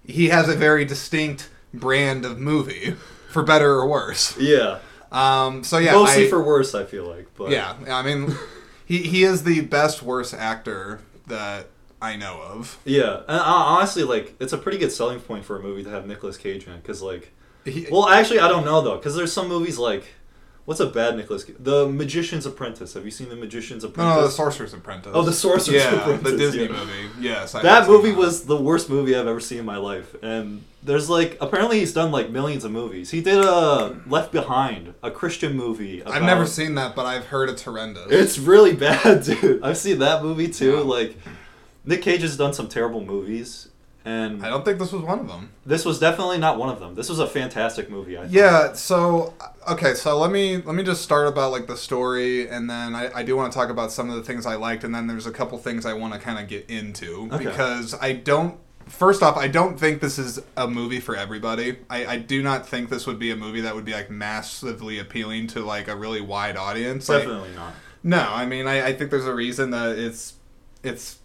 he 0.05 0.29
has 0.29 0.49
a 0.49 0.53
mm-hmm. 0.53 0.61
very 0.61 0.85
distinct 0.85 1.51
brand 1.73 2.25
of 2.25 2.39
movie, 2.39 2.97
for 3.31 3.43
better 3.43 3.73
or 3.75 3.87
worse. 3.87 4.37
Yeah, 4.39 4.79
Um, 5.13 5.63
so 5.63 5.79
yeah, 5.79 5.93
mostly 5.93 6.27
I- 6.27 6.31
for 6.31 6.43
worse, 6.43 6.75
I 6.75 6.85
feel 6.85 7.05
like. 7.05 7.29
But 7.37 7.51
yeah. 7.51 7.77
I 7.89 8.03
mean, 8.03 8.35
he 8.87 9.03
he 9.03 9.25
is 9.25 9.45
the 9.45 9.61
best 9.61 10.03
worst 10.03 10.35
actor 10.35 11.01
that 11.27 11.69
I 12.01 12.17
know 12.17 12.41
of. 12.43 12.79
yeah. 12.85 13.19
And 13.29 13.41
uh, 13.41 13.43
honestly, 13.45 14.03
like 14.05 14.35
it's 14.41 14.53
a 14.53 14.59
pretty 14.59 14.79
good 14.79 14.93
selling 14.93 15.21
point 15.21 15.45
for 15.45 15.57
a 15.59 15.63
movie 15.63 15.83
to 15.85 15.91
have 15.91 16.07
Nicolas 16.07 16.37
Cage 16.37 16.67
in 16.67 16.77
because 16.77 17.03
like, 17.03 17.33
He, 17.65 17.87
well, 17.91 18.09
actually, 18.09 18.41
I 18.41 18.49
don't 18.49 18.65
know 18.65 18.81
though, 18.83 18.97
because 18.97 19.17
there's 19.17 19.33
some 19.33 19.49
movies 19.49 19.79
like, 19.79 20.05
what's 20.67 20.81
a 20.81 20.87
bad 20.87 21.17
Nicolas? 21.17 21.45
Cage? 21.45 21.57
The 21.59 21.89
Magician's 21.89 22.45
Apprentice. 22.45 22.95
Have 22.95 23.05
you 23.05 23.11
seen 23.11 23.29
The 23.31 23.37
Magician's 23.37 23.83
Apprentice? 23.83 24.17
no, 24.17 24.23
the 24.23 24.31
Sorcerer's 24.31 24.75
Apprentice. 24.75 25.13
Oh, 25.15 25.23
The 25.23 25.33
Sorcerer's 25.33 25.85
yeah, 25.85 25.95
Apprentice, 25.95 26.31
the 26.33 26.37
Disney 26.37 26.63
yeah. 26.65 26.69
movie. 26.69 27.09
Yes, 27.21 27.55
I 27.55 27.63
that 27.63 27.89
movie 27.89 28.13
was 28.13 28.45
the 28.45 28.57
worst 28.57 28.91
movie 28.91 29.15
I've 29.17 29.27
ever 29.27 29.41
seen 29.41 29.59
in 29.61 29.65
my 29.65 29.79
life, 29.79 30.15
and 30.23 30.65
there's 30.83 31.09
like 31.09 31.39
apparently 31.41 31.79
he's 31.81 31.93
done 31.95 32.13
like 32.13 32.31
millions 32.31 32.65
of 32.65 32.73
movies. 32.73 33.11
He 33.11 33.21
did 33.23 33.43
a 33.45 33.97
Left 34.07 34.33
Behind, 34.33 34.95
a 35.03 35.11
Christian 35.11 35.57
movie. 35.57 36.05
I've 36.05 36.23
never 36.23 36.47
seen 36.47 36.75
that, 36.77 36.95
but 36.95 37.07
I've 37.07 37.27
heard 37.27 37.49
it's 37.49 37.63
horrendous. 37.63 38.07
It's 38.11 38.39
really 38.39 38.75
bad, 38.87 39.25
dude. 39.25 39.63
I've 39.63 39.79
seen 39.79 39.99
that 40.01 40.23
movie 40.23 40.49
too. 40.49 40.75
Yeah. 40.77 40.81
Like, 40.83 41.17
Nick 41.87 42.03
Cage 42.03 42.21
has 42.23 42.37
done 42.37 42.53
some 42.53 42.69
terrible 42.69 43.01
movies, 43.01 43.69
and 44.05 44.45
I 44.45 44.49
don't 44.49 44.65
think 44.65 44.79
this 44.79 44.93
was 44.93 45.03
one 45.03 45.21
of 45.21 45.29
them. 45.29 45.51
this 45.65 45.85
was 45.85 45.99
definitely 45.99 46.39
not 46.39 46.59
one 46.59 46.69
of 46.69 46.79
them. 46.81 46.95
This 46.95 47.09
was 47.09 47.19
a 47.19 47.27
fantastic 47.27 47.89
movie. 47.91 48.19
I 48.19 48.23
thought. 48.23 48.31
Yeah. 48.31 48.73
So 48.75 49.35
okay. 49.69 49.95
So 49.95 50.19
let 50.19 50.31
me 50.31 50.59
let 50.59 50.75
me 50.75 50.83
just 50.83 51.03
start 51.03 51.27
about 51.29 51.53
like 51.53 51.67
the 51.67 51.77
story, 51.77 52.49
and 52.49 52.69
then 52.69 52.95
I, 52.95 53.11
I 53.15 53.23
do 53.23 53.37
want 53.37 53.53
to 53.53 53.59
talk 53.59 53.71
about 53.71 53.91
some 53.93 54.11
of 54.11 54.17
the 54.17 54.23
things 54.23 54.47
I 54.47 54.57
liked, 54.57 54.85
and 54.85 54.95
then 54.95 55.07
there's 55.07 55.27
a 55.27 55.33
couple 55.33 55.57
things 55.59 55.87
I 55.87 55.93
want 55.95 56.13
to 56.15 56.21
kind 56.21 56.39
of 56.39 56.49
get 56.49 56.69
into 56.69 57.29
Okay. 57.33 57.45
because 57.45 57.95
I 58.01 58.13
don't. 58.13 58.59
First 58.87 59.21
off, 59.21 59.37
I 59.37 59.49
don't 59.49 59.81
think 59.81 60.01
this 60.01 60.17
is 60.17 60.41
a 60.57 60.69
movie 60.69 61.01
for 61.01 61.17
everybody. 61.17 61.79
I, 61.91 62.07
I 62.07 62.17
do 62.19 62.41
not 62.41 62.69
think 62.69 62.89
this 62.89 63.05
would 63.09 63.19
be 63.19 63.33
a 63.33 63.37
movie 63.37 63.63
that 63.63 63.75
would 63.75 63.85
be 63.85 63.93
like 63.93 64.11
massively 64.11 65.01
appealing 65.01 65.49
to 65.49 65.65
like 65.65 65.89
a 65.89 65.97
really 65.97 66.21
wide 66.21 66.57
audience. 66.57 67.09
Like, 67.09 67.23
definitely 67.23 67.51
not. 67.57 67.75
No, 68.05 68.21
I 68.31 68.47
mean, 68.47 68.69
I, 68.69 68.87
I 68.87 68.93
think 68.93 69.11
there's 69.11 69.27
a 69.27 69.35
reason 69.35 69.71
that 69.71 69.99
it's 69.99 70.35
it's 70.85 71.19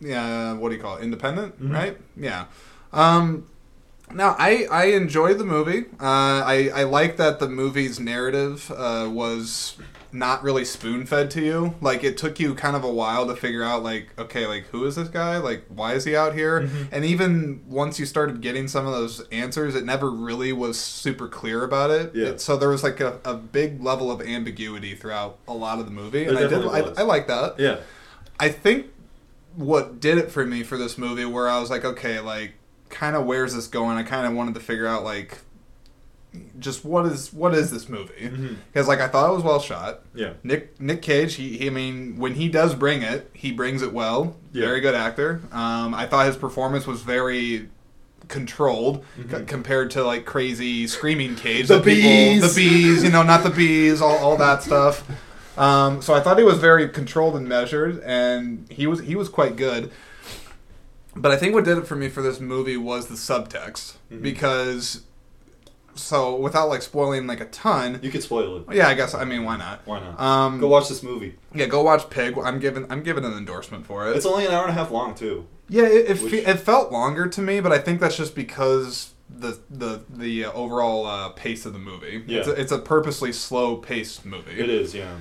yeah, 0.00 0.52
what 0.54 0.70
do 0.70 0.76
you 0.76 0.80
call 0.82 0.96
it? 0.96 1.02
Independent, 1.02 1.62
Mhm. 1.62 1.72
right? 1.72 1.96
Yeah. 2.16 2.44
Um, 2.92 3.46
now, 4.12 4.34
I 4.38 4.66
I 4.70 4.84
enjoyed 4.86 5.38
the 5.38 5.44
movie. 5.44 5.84
Uh, 6.00 6.42
I 6.44 6.70
I 6.74 6.82
like 6.84 7.16
that 7.18 7.38
the 7.38 7.48
movie's 7.48 8.00
narrative 8.00 8.70
uh, 8.76 9.08
was 9.10 9.76
not 10.12 10.42
really 10.42 10.64
spoon 10.64 11.06
fed 11.06 11.30
to 11.30 11.40
you. 11.40 11.76
Like 11.80 12.02
it 12.02 12.18
took 12.18 12.40
you 12.40 12.52
kind 12.56 12.74
of 12.74 12.82
a 12.82 12.90
while 12.90 13.28
to 13.28 13.36
figure 13.36 13.62
out, 13.62 13.84
like, 13.84 14.08
okay, 14.18 14.44
like 14.48 14.66
who 14.72 14.84
is 14.84 14.96
this 14.96 15.06
guy? 15.06 15.36
Like, 15.36 15.64
why 15.68 15.92
is 15.92 16.04
he 16.04 16.16
out 16.16 16.34
here? 16.34 16.62
Mhm. 16.62 16.88
And 16.90 17.04
even 17.04 17.60
once 17.68 18.00
you 18.00 18.06
started 18.06 18.40
getting 18.40 18.66
some 18.66 18.84
of 18.88 18.92
those 18.92 19.20
answers, 19.30 19.76
it 19.76 19.84
never 19.84 20.10
really 20.10 20.52
was 20.52 20.76
super 20.76 21.28
clear 21.28 21.62
about 21.62 21.92
it. 21.92 22.10
Yeah. 22.12 22.26
It- 22.30 22.40
so 22.40 22.56
there 22.56 22.70
was 22.70 22.82
like 22.82 22.98
a, 22.98 23.20
a 23.24 23.34
big 23.34 23.80
level 23.80 24.10
of 24.10 24.20
ambiguity 24.20 24.96
throughout 24.96 25.38
a 25.46 25.54
lot 25.54 25.78
of 25.78 25.84
the 25.84 25.92
movie, 25.92 26.24
There 26.24 26.30
and 26.30 26.38
I 26.38 26.48
did 26.48 26.66
I. 26.66 27.02
I 27.02 27.04
like 27.04 27.28
that. 27.28 27.60
Yeah. 27.60 27.76
I 28.40 28.48
think 28.48 28.86
what 29.56 30.00
did 30.00 30.18
it 30.18 30.30
for 30.30 30.44
me 30.46 30.62
for 30.62 30.76
this 30.76 30.96
movie, 30.98 31.24
where 31.24 31.48
I 31.48 31.58
was 31.60 31.70
like, 31.70 31.84
okay, 31.84 32.20
like, 32.20 32.54
kind 32.88 33.14
of 33.16 33.24
where's 33.26 33.54
this 33.54 33.66
going? 33.66 33.96
I 33.96 34.02
kind 34.02 34.26
of 34.26 34.32
wanted 34.34 34.54
to 34.54 34.60
figure 34.60 34.86
out 34.86 35.04
like, 35.04 35.38
just 36.60 36.84
what 36.84 37.06
is 37.06 37.32
what 37.32 37.54
is 37.54 37.70
this 37.72 37.88
movie? 37.88 38.30
Because 38.72 38.86
like 38.86 39.00
I 39.00 39.08
thought 39.08 39.30
it 39.30 39.34
was 39.34 39.42
well 39.42 39.58
shot. 39.58 40.02
Yeah. 40.14 40.34
Nick 40.44 40.80
Nick 40.80 41.02
Cage, 41.02 41.34
he, 41.34 41.56
he 41.58 41.66
I 41.66 41.70
mean, 41.70 42.18
when 42.18 42.34
he 42.34 42.48
does 42.48 42.74
bring 42.76 43.02
it, 43.02 43.28
he 43.34 43.50
brings 43.50 43.82
it 43.82 43.92
well. 43.92 44.36
Yeah. 44.52 44.66
Very 44.66 44.80
good 44.80 44.94
actor. 44.94 45.40
Um, 45.50 45.92
I 45.94 46.06
thought 46.06 46.26
his 46.26 46.36
performance 46.36 46.86
was 46.86 47.02
very 47.02 47.68
controlled 48.28 49.04
c- 49.16 49.22
Mhm. 49.24 49.48
compared 49.48 49.90
to 49.92 50.04
like 50.04 50.24
crazy 50.24 50.86
screaming 50.86 51.34
Cage. 51.34 51.66
The 51.66 51.78
that 51.78 51.84
people- 51.84 52.08
bees! 52.10 52.54
the 52.54 52.60
bees, 52.60 53.02
you 53.02 53.10
know, 53.10 53.24
not 53.24 53.42
the 53.42 53.50
bees, 53.50 54.00
all, 54.00 54.16
all 54.18 54.36
that 54.36 54.62
stuff. 54.62 55.04
Um, 55.58 56.00
so 56.02 56.14
I 56.14 56.20
thought 56.20 56.38
he 56.38 56.44
was 56.44 56.58
very 56.58 56.88
controlled 56.88 57.36
and 57.36 57.48
measured, 57.48 58.02
and 58.04 58.66
he 58.70 58.86
was 58.86 59.00
he 59.00 59.14
was 59.16 59.28
quite 59.28 59.56
good. 59.56 59.90
But 61.16 61.32
I 61.32 61.36
think 61.36 61.54
what 61.54 61.64
did 61.64 61.76
it 61.78 61.86
for 61.86 61.96
me 61.96 62.08
for 62.08 62.22
this 62.22 62.40
movie 62.40 62.76
was 62.76 63.06
the 63.08 63.14
subtext 63.16 63.94
Mhm. 64.12 64.22
because. 64.22 65.02
So 65.96 66.36
without 66.36 66.68
like 66.68 66.82
spoiling 66.82 67.26
like 67.26 67.40
a 67.40 67.46
ton, 67.46 67.98
You 68.00 68.10
could 68.10 68.22
spoil 68.22 68.58
it. 68.58 68.74
yeah, 68.76 68.88
I 68.88 68.94
guess 68.94 69.12
I 69.12 69.24
mean 69.24 69.44
why 69.44 69.56
not? 69.58 69.80
Why 69.84 70.00
not? 70.00 70.18
Um, 70.20 70.60
Go 70.60 70.68
watch 70.68 70.88
this 70.88 71.02
movie. 71.02 71.34
yeah, 71.52 71.66
go 71.66 71.82
watch 71.82 72.08
Pig. 72.08 72.38
I'm 72.42 72.58
giving 72.60 72.86
I'm 72.90 73.02
giving 73.02 73.24
an 73.24 73.32
endorsement 73.32 73.84
for 73.86 74.08
it. 74.08 74.16
It's 74.16 74.24
only 74.24 74.46
an 74.46 74.52
hour 74.52 74.62
and 74.62 74.70
a 74.70 74.74
half 74.74 74.90
long 74.92 75.14
too. 75.14 75.46
yeah, 75.68 75.82
it 75.84 76.10
it, 76.10 76.14
fe- 76.18 76.44
it 76.44 76.60
felt 76.60 76.90
longer 76.92 77.26
to 77.26 77.42
me, 77.42 77.60
but 77.60 77.72
I 77.72 77.78
think 77.78 78.00
that's 78.00 78.16
just 78.16 78.34
because 78.36 79.10
the 79.28 79.58
the 79.68 80.02
the 80.08 80.44
uh, 80.46 80.52
overall 80.52 81.04
uh, 81.06 81.30
pace 81.30 81.66
of 81.66 81.72
the 81.72 81.78
movie. 81.80 82.22
Yeah. 82.26 82.38
It's 82.38 82.48
a, 82.48 82.52
it's 82.52 82.72
a 82.72 82.78
purposely 82.78 83.32
slow 83.32 83.76
paced 83.76 84.24
movie. 84.24 84.58
It 84.58 84.70
is, 84.70 84.94
yeah. 84.94 85.16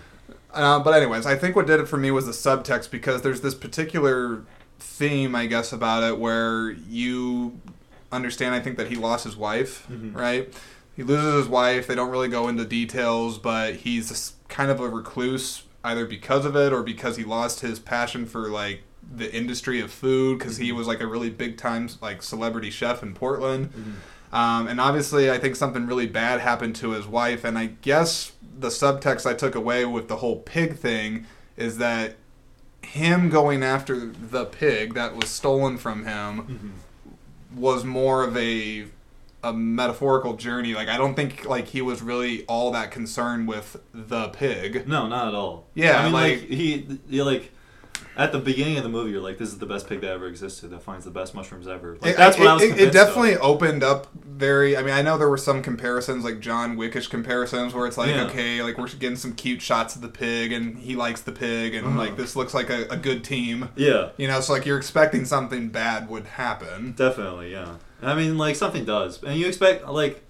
Uh, 0.53 0.79
but 0.79 0.94
anyways, 0.94 1.25
I 1.25 1.36
think 1.36 1.56
what 1.56 1.68
did 1.68 1.79
it 1.79 1.88
for 1.88 1.98
me 1.98 2.12
was 2.12 2.25
the 2.25 2.32
subtext 2.32 2.89
because 2.91 3.22
there's 3.22 3.41
this 3.41 3.53
particular 3.56 4.44
theme, 4.79 5.36
I 5.36 5.46
guess, 5.46 5.72
about 5.72 6.03
it 6.03 6.18
where 6.20 6.72
you 6.72 7.60
understand. 8.12 8.56
I 8.56 8.60
think 8.60 8.77
that 8.77 8.88
he 8.88 8.96
lost 8.96 9.25
his 9.25 9.36
wife, 9.38 9.86
Mhm. 9.91 10.15
right? 10.15 10.51
He 10.96 11.03
loses 11.03 11.34
his 11.36 11.48
wife. 11.48 11.86
They 11.88 11.96
don't 11.96 12.10
really 12.10 12.27
go 12.29 12.48
into 12.48 12.65
details, 12.65 13.38
but 13.38 13.75
he's 13.77 14.34
kind 14.50 14.72
of 14.72 14.79
a 14.79 14.89
recluse 14.89 15.63
either 15.84 16.06
because 16.06 16.46
of 16.46 16.56
it 16.56 16.74
or 16.74 16.82
because 16.84 17.15
he 17.18 17.24
lost 17.24 17.62
his 17.62 17.79
passion 17.79 18.25
for 18.25 18.50
like 18.50 18.82
the 19.15 19.34
industry 19.34 19.79
of 19.79 19.91
food 19.91 20.39
because 20.39 20.58
he 20.58 20.72
Mhm. 20.72 20.75
was 20.77 20.88
like 20.88 21.00
a 21.01 21.08
really 21.08 21.29
big 21.29 21.58
time 21.58 21.88
like 22.01 22.22
celebrity 22.24 22.70
chef 22.70 23.01
in 23.01 23.13
Portland. 23.13 23.70
Mhm. 23.74 24.36
Um, 24.36 24.68
and 24.68 24.79
obviously, 24.82 25.32
I 25.32 25.38
think 25.39 25.56
something 25.56 25.88
really 25.88 26.06
bad 26.06 26.41
happened 26.41 26.75
to 26.77 26.91
his 26.91 27.08
wife. 27.08 27.44
And 27.44 27.58
I 27.58 27.68
guess 27.82 28.32
the 28.60 28.68
subtext 28.70 29.25
I 29.25 29.34
took 29.34 29.56
away 29.56 29.86
with 29.86 30.08
the 30.08 30.18
whole 30.18 30.38
pig 30.38 30.78
thing 30.78 31.25
is 31.58 31.78
that 31.78 32.16
him 32.82 33.30
going 33.30 33.63
after 33.63 34.06
the 34.08 34.46
pig 34.46 34.94
that 34.96 35.16
was 35.16 35.30
stolen 35.30 35.78
from 35.78 36.06
him 36.06 36.74
Mhm. 37.54 37.58
was 37.60 37.84
more 37.84 38.24
of 38.24 38.36
a 38.38 38.86
a 39.42 39.54
metaphorical 39.54 40.34
journey. 40.36 40.74
Like 40.74 40.89
I 40.89 40.98
don't 40.98 41.16
think 41.16 41.46
like 41.46 41.68
he 41.68 41.82
was 41.82 42.01
really 42.01 42.44
all 42.48 42.72
that 42.72 42.92
concerned 42.92 43.48
with 43.48 43.78
the 43.94 44.28
pig. 44.30 44.86
No, 44.86 45.08
not 45.08 45.30
at 45.30 45.34
all. 45.34 45.66
Yeah, 45.75 46.00
I 46.00 46.04
mean, 46.04 46.12
like, 46.13 46.39
like- 46.42 46.50
he, 46.50 47.00
you 47.08 47.24
like, 47.24 47.51
at 48.20 48.32
the 48.34 48.38
beginning 48.40 48.76
of 48.78 48.84
the 48.84 48.90
movie, 48.90 49.12
you're 49.12 49.22
like, 49.22 49.38
this 49.38 49.48
is 49.50 49.60
the 49.60 49.66
best 49.66 49.88
pig 49.88 50.02
that 50.02 50.12
ever 50.12 50.28
existed. 50.28 50.72
That 50.72 50.84
finds 50.84 51.06
the 51.06 51.12
best 51.12 51.34
mushrooms 51.34 51.68
ever. 51.68 51.98
Like, 52.02 52.12
It- 52.12 52.18
that's 52.18 52.38
what 52.38 52.46
it, 52.46 52.50
I 52.50 52.54
was. 52.56 52.64
it- 52.64 52.80
it 52.80 52.92
definitely 52.92 53.36
Of. 53.36 53.42
opened 53.42 53.82
up 53.84 54.08
very. 54.14 54.76
I 54.76 54.82
mean, 54.84 54.94
I 54.94 55.02
know 55.02 55.18
there 55.18 55.30
were 55.30 55.38
some 55.38 55.62
comparisons, 55.62 56.24
like 56.26 56.40
John 56.42 56.76
Wickish 56.78 57.10
comparisons, 57.10 57.74
where 57.74 57.88
it's 57.88 57.98
like, 57.98 58.10
Yeah. 58.14 58.26
okay, 58.26 58.62
like 58.62 58.78
we're 58.78 58.88
getting 58.88 59.16
some 59.16 59.34
cute 59.34 59.62
shots 59.62 59.96
of 59.96 60.02
the 60.02 60.10
pig, 60.10 60.52
and 60.52 60.78
he 60.78 60.96
likes 60.96 61.22
the 61.22 61.32
pig, 61.32 61.74
and 61.74 61.88
Uh-huh. 61.88 61.98
like 61.98 62.18
this 62.18 62.36
looks 62.36 62.54
like 62.54 62.70
a, 62.70 62.86
a 62.90 62.98
good 62.98 63.24
team. 63.24 63.70
Yeah, 63.76 64.10
You 64.18 64.28
know, 64.28 64.42
so 64.42 64.52
like 64.54 64.66
you're 64.66 64.78
expecting 64.78 65.24
something 65.26 65.70
bad 65.70 66.10
would 66.10 66.26
happen. 66.26 66.94
definitely. 66.98 67.52
Yeah. 67.52 67.76
I 68.02 68.16
mean, 68.16 68.38
like 68.38 68.56
something 68.56 68.84
does, 68.86 69.24
and 69.24 69.38
you 69.40 69.48
expect 69.48 69.88
like. 69.88 70.22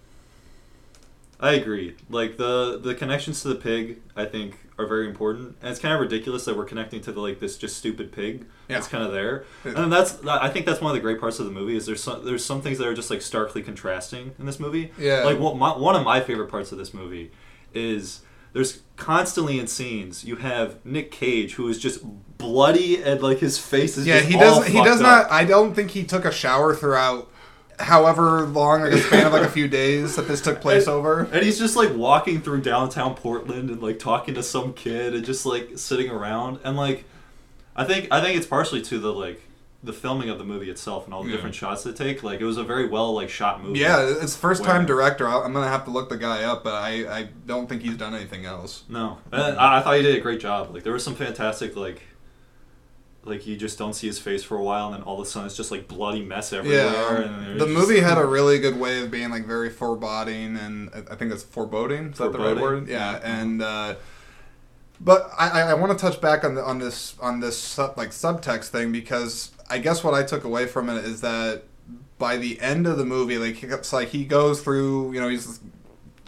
I 1.39 1.53
agree. 1.53 1.95
Like 2.09 2.37
the 2.37 2.79
the 2.83 2.93
connections 2.93 3.41
to 3.43 3.47
the 3.47 3.55
pig, 3.55 4.01
I 4.15 4.25
think, 4.25 4.57
are 4.79 4.87
very 4.87 5.07
important, 5.07 5.57
and 5.61 5.69
it's 5.69 5.79
kind 5.79 5.93
of 5.93 5.99
ridiculous 5.99 6.45
that 6.45 6.55
we're 6.57 6.65
connecting 6.65 7.01
to 7.01 7.11
the, 7.11 7.19
like 7.19 7.39
this 7.39 7.57
just 7.57 7.77
stupid 7.77 8.11
pig. 8.11 8.45
That's 8.67 8.87
Yeah. 8.87 8.91
kind 8.91 9.03
of 9.03 9.11
there, 9.11 9.43
and 9.65 9.91
that's 9.91 10.17
I 10.25 10.49
think 10.49 10.65
that's 10.65 10.81
one 10.81 10.89
of 10.91 10.95
the 10.95 11.01
great 11.01 11.19
parts 11.19 11.37
of 11.39 11.45
the 11.45 11.51
movie 11.51 11.75
is 11.75 11.85
there's 11.85 12.01
some, 12.01 12.23
there's 12.25 12.43
some 12.45 12.61
things 12.61 12.77
that 12.79 12.87
are 12.87 12.93
just 12.93 13.09
like 13.11 13.21
starkly 13.21 13.61
contrasting 13.61 14.33
in 14.39 14.45
this 14.45 14.59
movie. 14.59 14.91
Yeah. 14.97 15.23
Like 15.25 15.37
one, 15.37 15.59
my, 15.59 15.77
one 15.77 15.95
of 15.95 16.03
my 16.03 16.21
favorite 16.21 16.47
parts 16.49 16.71
of 16.71 16.77
this 16.77 16.93
movie 16.93 17.31
is 17.73 18.21
there's 18.53 18.81
constantly 18.95 19.59
in 19.59 19.67
scenes 19.67 20.23
you 20.23 20.37
have 20.37 20.83
Nick 20.85 21.11
Cage 21.11 21.53
who 21.53 21.67
is 21.67 21.77
just 21.77 21.99
bloody 22.37 23.01
and 23.03 23.21
like 23.21 23.39
his 23.39 23.57
face 23.59 23.97
is 23.97 24.07
Yeah, 24.07 24.17
just 24.19 24.29
he 24.29 24.35
all 24.35 24.41
doesn't. 24.41 24.71
He 24.71 24.83
does 24.83 25.01
up. 25.01 25.03
not. 25.27 25.31
I 25.31 25.43
don't 25.43 25.73
think 25.75 25.91
he 25.91 26.03
took 26.03 26.25
a 26.25 26.31
shower 26.31 26.73
throughout, 26.75 27.29
however 27.79 28.41
long, 28.45 28.81
like 28.81 28.91
a 28.93 28.97
span 28.99 29.27
of 29.27 29.33
like 29.33 29.43
a 29.43 29.49
few 29.49 29.67
days 29.67 30.15
that 30.15 30.27
this 30.27 30.41
took 30.41 30.61
place 30.67 30.87
over. 30.87 31.21
And 31.31 31.43
he's 31.43 31.57
just 31.59 31.75
like 31.75 31.93
walking 31.95 32.41
through 32.41 32.61
downtown 32.61 33.15
Portland 33.15 33.69
and 33.69 33.81
like 33.81 33.99
talking 33.99 34.33
to 34.35 34.43
some 34.43 34.73
kid 34.73 35.13
and 35.15 35.25
just 35.25 35.45
like 35.45 35.77
sitting 35.77 36.09
around 36.11 36.59
and 36.63 36.75
like 36.77 37.05
I 37.75 37.85
think 37.85 38.07
I 38.11 38.21
think 38.21 38.37
it's 38.37 38.47
partially 38.47 38.81
to 38.83 38.99
the 38.99 39.13
like 39.13 39.41
the 39.81 39.93
filming 39.93 40.29
of 40.29 40.37
the 40.37 40.43
movie 40.43 40.69
itself 40.69 41.05
and 41.05 41.13
all 41.13 41.23
the 41.23 41.29
Yeah. 41.29 41.35
different 41.37 41.55
shots 41.55 41.83
they 41.83 41.93
take. 41.93 42.21
Like 42.21 42.41
it 42.41 42.45
was 42.45 42.57
a 42.57 42.63
very 42.65 42.87
well 42.89 43.13
like 43.13 43.29
shot 43.29 43.63
movie. 43.63 43.79
Yeah, 43.79 44.01
it's 44.21 44.35
first 44.35 44.63
time 44.65 44.85
director. 44.85 45.25
I'll- 45.25 45.41
I'm 45.43 45.53
gonna 45.53 45.69
have 45.69 45.85
to 45.85 45.91
look 45.91 46.09
the 46.09 46.17
guy 46.17 46.43
up, 46.43 46.65
but 46.65 46.73
I, 46.73 47.19
I 47.19 47.29
don't 47.45 47.69
think 47.69 47.81
he's 47.83 47.95
done 47.95 48.13
anything 48.13 48.45
else. 48.45 48.83
No, 48.89 49.19
and 49.31 49.41
I, 49.57 49.77
I 49.77 49.81
thought 49.81 49.95
he 49.95 50.01
did 50.03 50.15
a 50.17 50.19
great 50.19 50.41
job. 50.41 50.73
Like 50.73 50.83
there 50.83 50.91
was 50.91 51.03
some 51.05 51.15
fantastic 51.15 51.77
like, 51.77 52.01
like 53.25 53.45
you 53.45 53.57
just 53.57 53.77
don't 53.77 53.93
see 53.93 54.07
his 54.07 54.17
face 54.19 54.43
for 54.43 54.57
a 54.57 54.63
while, 54.63 54.87
and 54.87 54.95
then 54.95 55.01
all 55.03 55.19
of 55.19 55.27
a 55.27 55.29
sudden 55.29 55.45
it's 55.47 55.57
just 55.57 55.71
like 55.71 55.87
bloody 55.87 56.23
mess 56.23 56.53
everywhere. 56.53 57.23
Yeah, 57.23 57.53
the 57.53 57.65
just- 57.65 57.69
movie 57.69 57.99
had 57.99 58.17
a 58.17 58.25
really 58.37 58.59
good 58.59 58.79
way 58.79 59.01
of 59.01 59.11
being 59.11 59.29
like 59.29 59.45
very 59.45 59.69
foreboding, 59.69 60.55
and 60.57 60.89
I- 61.11 61.15
think 61.15 61.31
it's 61.33 61.43
foreboding. 61.43 62.11
Is 62.11 62.17
that 62.19 62.31
the 62.31 62.37
right 62.39 62.57
Foreboding? 62.57 62.61
word? 62.61 62.87
Yeah, 62.87 63.15
Mhm. 63.19 63.23
and 63.25 63.61
uh, 63.61 63.95
but 65.01 65.29
I, 65.37 65.61
I, 65.61 65.73
want 65.75 65.97
to 65.97 66.01
touch 66.01 66.19
back 66.19 66.43
on 66.43 66.55
the, 66.55 66.63
on 66.63 66.79
this 66.79 67.15
on 67.21 67.39
this 67.39 67.57
sub, 67.57 67.97
like 67.97 68.09
subtext 68.09 68.65
thing 68.69 68.91
because 68.91 69.51
I 69.69 69.77
guess 69.79 70.03
what 70.03 70.13
I 70.13 70.23
took 70.23 70.43
away 70.43 70.65
from 70.67 70.89
it 70.89 71.05
is 71.05 71.21
that 71.21 71.63
by 72.17 72.35
the 72.37 72.59
end 72.59 72.85
of 72.87 72.97
the 72.97 73.05
movie, 73.05 73.37
like 73.37 73.63
it's 73.63 73.93
like 73.93 74.09
he 74.09 74.25
goes 74.25 74.61
through, 74.61 75.13
you 75.13 75.21
know, 75.21 75.29
he's 75.29 75.59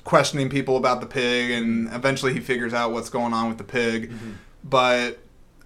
questioning 0.06 0.50
people 0.50 0.78
about 0.78 1.00
the 1.02 1.08
pig, 1.08 1.52
and 1.52 1.94
eventually 1.94 2.34
he 2.34 2.40
figures 2.40 2.74
out 2.74 2.92
what's 2.92 3.10
going 3.10 3.34
on 3.34 3.50
with 3.50 3.58
the 3.58 3.64
pig, 3.64 4.12
Mhm. 4.12 4.34
but 4.64 5.20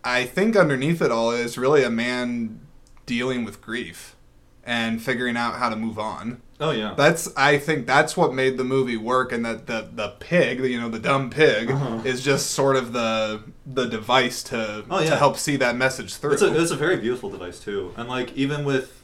I 0.06 0.26
think 0.26 0.56
underneath 0.56 1.02
it 1.02 1.12
all 1.12 1.32
is 1.32 1.58
really 1.58 1.84
a 1.84 1.90
man 1.90 2.62
dealing 3.06 3.44
with 3.44 3.60
grief 3.62 4.16
and 4.64 5.02
figuring 5.02 5.36
out 5.38 5.56
how 5.56 5.70
to 5.70 5.76
move 5.76 5.98
on. 6.00 6.42
Oh 6.60 6.72
yeah. 6.72 6.94
That's 6.96 7.30
I 7.36 7.58
think 7.58 7.86
that's 7.86 8.16
what 8.16 8.34
made 8.34 8.58
the 8.58 8.64
movie 8.64 8.96
work, 8.98 9.32
and 9.34 9.44
that 9.46 9.68
the 9.68 9.90
the 9.94 10.10
pig, 10.20 10.60
you 10.64 10.80
know, 10.80 10.88
the 10.90 11.00
dumb 11.00 11.30
pig, 11.30 11.70
Uh-huh. 11.72 12.02
is 12.06 12.24
just 12.24 12.52
sort 12.52 12.76
of 12.78 12.94
the 12.94 13.42
the 13.66 13.86
device 13.86 14.42
to 14.44 14.86
Oh, 14.90 15.04
to 15.04 15.16
help 15.18 15.38
see 15.38 15.58
that 15.58 15.76
message 15.76 16.16
through. 16.16 16.32
It's 16.34 16.42
a 16.42 16.62
it's 16.62 16.72
a 16.72 16.78
very 16.78 16.96
beautiful 16.98 17.30
device 17.30 17.60
too, 17.60 17.94
and 17.98 18.08
like 18.08 18.32
even 18.38 18.64
with, 18.64 19.02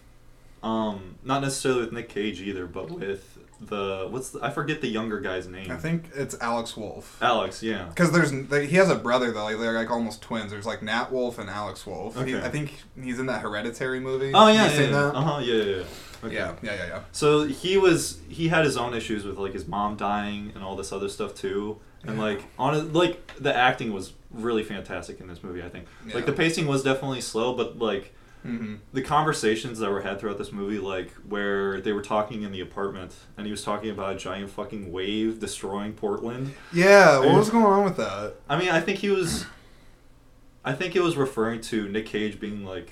um, 0.64 1.16
not 1.26 1.42
necessarily 1.42 1.82
with 1.82 1.92
Nick 1.92 2.08
Cage 2.10 2.40
either, 2.42 2.66
but 2.68 2.90
with 2.90 3.31
the 3.62 4.08
what's 4.10 4.32
the, 4.32 4.44
I 4.44 4.50
forget 4.50 4.82
the 4.82 4.88
younger 4.88 5.20
guy's 5.20 5.48
name. 5.48 5.70
I 5.72 5.78
think 5.78 6.10
it's 6.16 6.36
Alex 6.42 6.76
Wolff. 6.76 7.18
Alex. 7.22 7.62
Yeah. 7.62 7.86
Because 7.86 8.12
there's 8.12 8.32
he 8.32 8.76
has 8.78 8.90
a 8.90 8.96
brother 8.96 9.32
though, 9.32 9.44
like, 9.44 9.60
they're 9.60 9.74
like 9.74 9.92
almost 9.92 10.22
twins. 10.22 10.52
There's 10.52 10.66
like 10.66 10.82
Nat 10.82 11.12
Wolff 11.12 11.38
and 11.40 11.50
Alex 11.50 11.86
Wolff. 11.86 12.16
He- 12.16 12.36
Okay. 12.36 12.46
I 12.46 12.50
think 12.50 12.74
he's 13.02 13.20
in 13.20 13.28
that 13.28 13.42
Hereditary 13.42 14.00
movie. 14.00 14.32
Oh 14.34 14.48
yeah. 14.48 14.72
Yeah. 14.72 14.80
yeah. 14.90 14.98
Uh 14.98 15.22
huh. 15.22 15.40
Yeah. 15.44 15.54
Yeah. 15.56 15.64
yeah. 15.76 15.84
Okay. 16.24 16.36
Yeah, 16.36 16.54
yeah, 16.62 16.74
yeah, 16.76 16.86
yeah. 16.88 17.00
So 17.12 17.46
he 17.46 17.78
was 17.78 18.20
he 18.30 18.48
had 18.48 18.64
his 18.66 18.78
own 18.78 18.94
issues 18.94 19.24
with 19.26 19.38
like 19.38 19.54
his 19.54 19.68
mom 19.68 19.96
dying 19.96 20.52
and 20.56 20.64
all 20.64 20.76
this 20.76 20.92
other 20.92 21.10
stuff 21.10 21.34
too. 21.36 21.80
And 22.04 22.16
Yeah. 22.18 22.22
like 22.24 22.44
on 22.60 22.76
it, 22.76 22.94
like 22.94 23.36
the 23.40 23.56
acting 23.56 23.92
was 23.94 24.14
really 24.32 24.64
fantastic 24.64 25.20
in 25.20 25.28
this 25.28 25.44
movie. 25.44 25.62
I 25.64 25.70
think 25.70 25.86
Yeah. 26.08 26.16
like 26.16 26.26
the 26.26 26.34
pacing 26.34 26.66
was 26.68 26.84
definitely 26.84 27.22
slow, 27.22 27.54
but 27.56 27.78
like 27.80 28.14
hmm 28.44 28.76
the 28.94 29.02
conversations 29.02 29.80
that 29.80 29.90
were 29.90 30.02
had 30.02 30.20
throughout 30.20 30.38
this 30.38 30.52
movie, 30.52 30.80
like 30.80 31.12
where 31.28 31.80
they 31.82 31.92
were 31.94 32.02
talking 32.02 32.42
in 32.42 32.52
the 32.52 32.60
apartment 32.60 33.14
and 33.38 33.46
he 33.46 33.52
was 33.52 33.64
talking 33.64 33.90
about 33.90 34.16
a 34.16 34.18
giant 34.18 34.50
fucking 34.50 34.92
wave 34.92 35.40
destroying 35.40 35.94
Portland. 35.94 36.54
Yeah, 36.74 37.20
what 37.20 37.36
was 37.36 37.50
going 37.50 37.66
on 37.66 37.84
with 37.84 37.98
that? 37.98 38.34
I 38.50 38.58
mean, 38.58 38.70
I 38.70 38.82
think 38.82 39.00
he 39.00 39.10
was. 39.10 39.46
I 40.64 40.74
think 40.74 40.96
it 40.96 41.02
was 41.02 41.18
referring 41.18 41.62
to 41.62 41.88
Nick 41.90 42.06
Cage 42.06 42.40
being 42.40 42.66
like, 42.66 42.92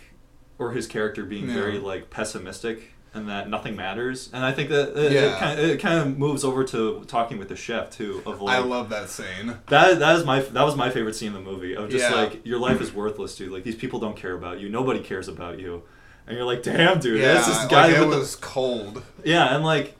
or 0.57 0.71
his 0.71 0.87
character 0.87 1.23
being 1.25 1.47
Yeah. 1.47 1.53
very 1.53 1.79
like 1.79 2.09
pessimistic 2.09 2.93
and 3.13 3.27
that 3.29 3.49
nothing 3.49 3.75
matters. 3.75 4.29
And 4.33 4.45
I 4.45 4.51
think 4.51 4.69
that 4.69 4.95
uh, 4.95 4.99
it, 5.01 5.11
Yeah. 5.11 5.35
it, 5.35 5.39
kind 5.39 5.59
of, 5.59 5.65
it 5.69 5.79
kind 5.79 5.99
of 5.99 6.17
moves 6.17 6.43
over 6.43 6.63
to 6.65 7.03
talking 7.07 7.37
with 7.39 7.49
the 7.49 7.55
chef 7.55 7.89
too. 7.91 8.21
Of 8.25 8.41
like 8.41 8.57
I 8.57 8.59
love 8.59 8.89
that 8.89 9.09
scene. 9.09 9.57
that. 9.67 9.99
That 9.99 10.15
is 10.17 10.25
my 10.25 10.41
that 10.41 10.63
was 10.63 10.75
my 10.75 10.89
favorite 10.89 11.15
scene 11.15 11.29
in 11.29 11.33
the 11.33 11.39
movie. 11.51 11.75
Of 11.75 11.89
just 11.89 12.03
Yeah. 12.09 12.15
like 12.15 12.45
your 12.45 12.59
life 12.59 12.79
is 12.81 12.93
worthless, 12.93 13.35
dude. 13.35 13.51
Like 13.51 13.63
these 13.63 13.75
people 13.75 13.99
don't 13.99 14.15
care 14.15 14.33
about 14.33 14.59
you. 14.59 14.69
Nobody 14.69 14.99
cares 14.99 15.27
about 15.27 15.59
you. 15.59 15.83
And 16.27 16.37
you're 16.37 16.45
like, 16.45 16.61
damn, 16.61 16.99
dude. 16.99 17.19
yeah, 17.19 17.33
that's 17.33 17.47
this 17.47 17.65
guy 17.67 17.87
like, 17.87 17.95
it 17.97 17.99
with 18.01 18.11
the- 18.11 18.17
was 18.19 18.35
cold. 18.35 19.01
yeah, 19.23 19.55
and 19.55 19.63
like 19.63 19.95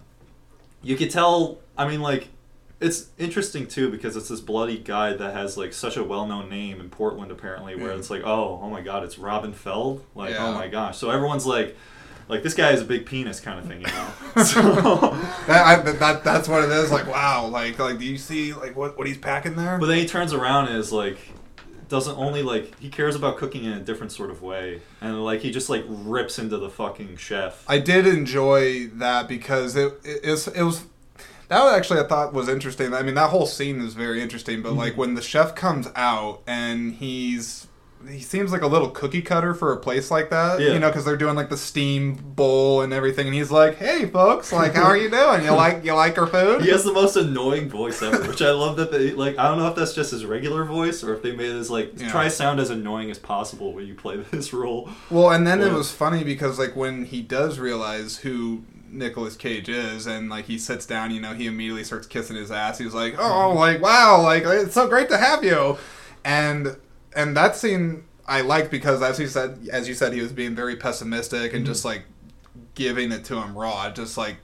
you 0.84 0.96
could 0.96 1.10
tell. 1.12 1.60
I 1.78 1.88
mean, 1.88 2.02
like 2.02 2.28
it's 2.80 3.08
interesting 3.18 3.68
too 3.68 3.90
because 3.92 4.16
it's 4.16 4.30
this 4.30 4.40
bloody 4.40 4.78
guy 4.78 5.14
that 5.14 5.34
has 5.34 5.58
like 5.58 5.74
such 5.74 5.98
a 5.98 6.04
well-known 6.04 6.48
name 6.50 6.80
in 6.80 6.90
Portland 6.90 7.32
apparently, 7.32 7.76
where 7.76 7.92
Yeah. 7.92 7.98
it's 7.98 8.10
like, 8.10 8.22
oh, 8.24 8.60
oh 8.62 8.70
my 8.70 8.82
god, 8.82 9.04
it's 9.04 9.18
Robin 9.18 9.52
Feld. 9.52 10.06
Like, 10.16 10.30
oh 10.30 10.34
Yeah. 10.34 10.48
oh 10.48 10.54
my 10.54 10.68
gosh. 10.68 10.98
So 10.98 11.10
everyone's 11.10 11.46
like, 11.46 11.76
like 12.30 12.44
this 12.44 12.54
guy 12.54 12.70
has 12.72 12.82
a 12.82 12.86
big 12.86 13.06
penis 13.06 13.40
kind 13.40 13.60
of 13.60 13.66
thing, 13.66 13.82
you 13.82 13.88
know. 13.88 14.10
so, 14.44 14.62
That, 15.48 15.66
I, 15.66 15.82
that 15.82 16.24
that's 16.24 16.48
what 16.48 16.64
it 16.64 16.70
is. 16.70 16.92
Like 16.92 17.08
wow, 17.08 17.48
like 17.48 17.78
like 17.80 17.98
do 17.98 18.06
you 18.06 18.18
see 18.18 18.54
like 18.54 18.78
what 18.78 18.98
what 18.98 19.08
he's 19.08 19.18
packing 19.18 19.56
there? 19.56 19.78
but 19.78 19.88
then 19.88 19.98
he 19.98 20.08
turns 20.08 20.32
around 20.32 20.68
and 20.70 20.78
is 20.78 20.94
like. 20.94 21.18
Doesn't 21.90 22.20
only 22.20 22.44
like 22.44 22.80
he 22.80 22.88
cares 22.88 23.16
about 23.16 23.38
cooking 23.38 23.64
in 23.64 23.74
a 23.74 23.80
different 23.80 24.12
sort 24.12 24.30
of 24.30 24.44
way, 24.44 24.80
and 25.02 25.26
like 25.26 25.42
he 25.42 25.50
just 25.50 25.72
like 25.72 25.84
rips 25.88 26.38
into 26.38 26.60
the 26.60 26.70
fucking 26.70 27.18
chef. 27.18 27.66
I 27.68 27.80
did 27.80 28.06
enjoy 28.06 28.90
that 28.90 29.28
because 29.28 29.76
it 29.76 30.00
it, 30.04 30.20
it 30.26 30.30
was, 30.30 30.48
it 30.50 30.62
was 30.62 30.84
that 31.48 31.64
was 31.64 31.74
actually 31.74 32.00
I 32.00 32.04
thought 32.04 32.32
was 32.32 32.48
interesting. 32.48 32.94
I 32.94 33.02
mean 33.02 33.16
that 33.16 33.32
whole 33.32 33.48
scene 33.48 33.82
is 33.82 33.96
very 33.96 34.22
interesting, 34.22 34.62
but 34.62 34.74
like 34.74 34.92
mm-hmm. 34.92 35.00
when 35.00 35.16
the 35.16 35.22
chef 35.24 35.56
comes 35.56 35.88
out 35.96 36.44
and 36.46 36.94
he's 36.94 37.66
he 38.08 38.20
seems 38.22 38.52
like 38.52 38.62
a 38.62 38.68
little 38.68 38.90
cookie 38.90 39.22
cutter 39.22 39.54
for 39.54 39.74
a 39.74 39.78
place 39.78 40.10
like 40.10 40.30
that, 40.30 40.60
Yeah. 40.62 40.70
you 40.74 40.80
know, 40.80 40.88
because 40.88 41.04
they're 41.06 41.18
doing 41.18 41.36
like 41.36 41.50
the 41.50 41.58
steam 41.58 42.14
bowl 42.16 42.82
and 42.82 42.94
everything, 42.94 43.28
and 43.28 43.36
he's 43.36 43.52
like, 43.52 43.76
"Hey, 43.78 44.06
folks, 44.06 44.54
like, 44.54 44.74
how 44.74 44.84
are 44.86 44.96
you 44.98 45.10
doing? 45.10 45.44
You 45.44 45.52
like 45.52 45.84
you 45.84 45.94
like 45.94 46.18
our 46.18 46.26
food?" 46.28 46.62
He 46.64 46.70
has 46.72 46.84
the 46.86 46.94
most 46.94 47.16
annoying 47.18 47.70
voice 47.70 48.02
ever, 48.02 48.24
which 48.28 48.42
I 48.42 48.52
love 48.52 48.78
that 48.78 48.92
they 48.92 49.12
like. 49.12 49.38
I 49.38 49.50
don't 49.50 49.58
know 49.60 49.68
if 49.68 49.76
that's 49.76 49.94
just 49.94 50.12
his 50.12 50.26
regular 50.26 50.64
voice 50.64 51.04
or 51.04 51.14
if 51.14 51.22
they 51.22 51.36
made 51.36 51.52
his 51.52 51.70
like 51.70 51.94
Yeah. 52.00 52.10
try 52.10 52.28
sound 52.30 52.60
as 52.60 52.70
annoying 52.70 53.12
as 53.12 53.20
possible 53.20 53.74
when 53.74 53.86
you 53.86 53.96
play 53.96 54.16
this 54.32 54.54
role. 54.54 54.90
Well, 55.10 55.32
and 55.32 55.46
then 55.46 55.62
it 55.62 55.74
was 55.74 55.92
funny 55.92 56.24
because 56.24 56.58
like 56.58 56.76
when 56.76 57.06
he 57.06 57.22
does 57.22 57.60
realize 57.60 58.18
who 58.18 58.64
Nicolas 58.92 59.36
Cage 59.36 59.68
is, 59.70 60.08
and 60.08 60.30
like 60.30 60.46
he 60.46 60.58
sits 60.58 60.86
down, 60.86 61.12
you 61.12 61.20
know, 61.22 61.34
he 61.34 61.46
immediately 61.48 61.84
starts 61.84 62.08
kissing 62.08 62.38
his 62.38 62.50
ass. 62.50 62.78
He's 62.80 62.94
like, 62.94 63.16
"Oh, 63.20 63.54
like 63.54 63.82
wow, 63.82 64.22
like 64.22 64.44
it's 64.46 64.74
so 64.74 64.88
great 64.88 65.10
to 65.10 65.18
have 65.18 65.44
you," 65.44 65.78
and 66.26 66.76
and 67.20 67.36
that 67.38 67.56
scene 67.56 68.06
I 68.30 68.42
liked 68.42 68.70
because 68.70 69.02
as 69.02 69.18
he 69.18 69.28
said, 69.28 69.68
as 69.72 69.88
you 69.88 69.96
said, 69.96 70.14
he 70.14 70.22
was 70.22 70.32
being 70.32 70.56
very 70.56 70.76
pessimistic 70.76 71.54
and 71.54 71.64
mm-hmm. 71.64 71.66
just 71.66 71.84
like 71.84 72.04
giving 72.76 73.12
it 73.12 73.26
to 73.26 73.42
him 73.42 73.58
raw, 73.58 73.90
just 73.90 74.18
like 74.18 74.38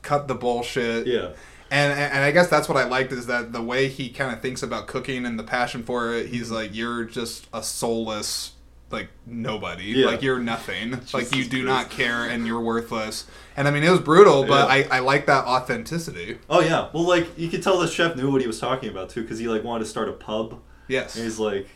cut 0.00 0.28
the 0.28 0.34
bullshit. 0.34 1.08
Yeah, 1.08 1.32
And, 1.70 1.92
and 1.92 2.24
I 2.24 2.30
guess 2.30 2.48
that's 2.48 2.68
what 2.68 2.78
I 2.78 2.84
liked 2.84 3.12
is 3.12 3.26
that 3.26 3.52
the 3.52 3.60
way 3.60 3.88
he 3.88 4.10
kind 4.10 4.32
of 4.32 4.40
thinks 4.40 4.62
about 4.62 4.86
cooking 4.86 5.26
and 5.26 5.38
the 5.38 5.42
passion 5.42 5.82
for 5.82 6.14
it. 6.14 6.28
He's 6.28 6.46
mm-hmm. 6.46 6.54
like, 6.54 6.74
you're 6.74 7.04
just 7.04 7.48
a 7.52 7.64
soulless, 7.64 8.52
like 8.90 9.08
nobody. 9.26 9.86
Yeah. 9.86 10.06
Like 10.06 10.22
you're 10.22 10.38
nothing. 10.38 11.00
like 11.12 11.34
you 11.34 11.44
do 11.44 11.64
Christ. 11.64 11.66
not 11.66 11.90
care 11.90 12.24
and 12.24 12.46
you're 12.46 12.60
worthless. 12.60 13.26
And 13.56 13.66
I 13.66 13.72
mean, 13.72 13.82
it 13.82 13.90
was 13.90 14.00
brutal, 14.00 14.44
but 14.44 14.68
Yeah. 14.68 14.86
I, 14.90 14.98
I 14.98 15.00
like 15.00 15.26
that 15.26 15.46
authenticity. 15.46 16.38
Oh 16.48 16.60
yeah. 16.60 16.90
Well, 16.92 17.08
like 17.08 17.36
you 17.36 17.48
could 17.48 17.62
tell 17.62 17.78
the 17.78 17.88
chef 17.88 18.14
knew 18.14 18.30
what 18.30 18.40
he 18.40 18.46
was 18.46 18.60
talking 18.60 18.88
about 18.88 19.10
too, 19.10 19.22
because 19.22 19.40
he 19.40 19.48
like 19.48 19.64
wanted 19.64 19.82
to 19.82 19.90
start 19.90 20.08
a 20.08 20.12
pub. 20.12 20.62
Yes. 20.86 21.16
And 21.16 21.24
he's 21.24 21.38
like, 21.38 21.66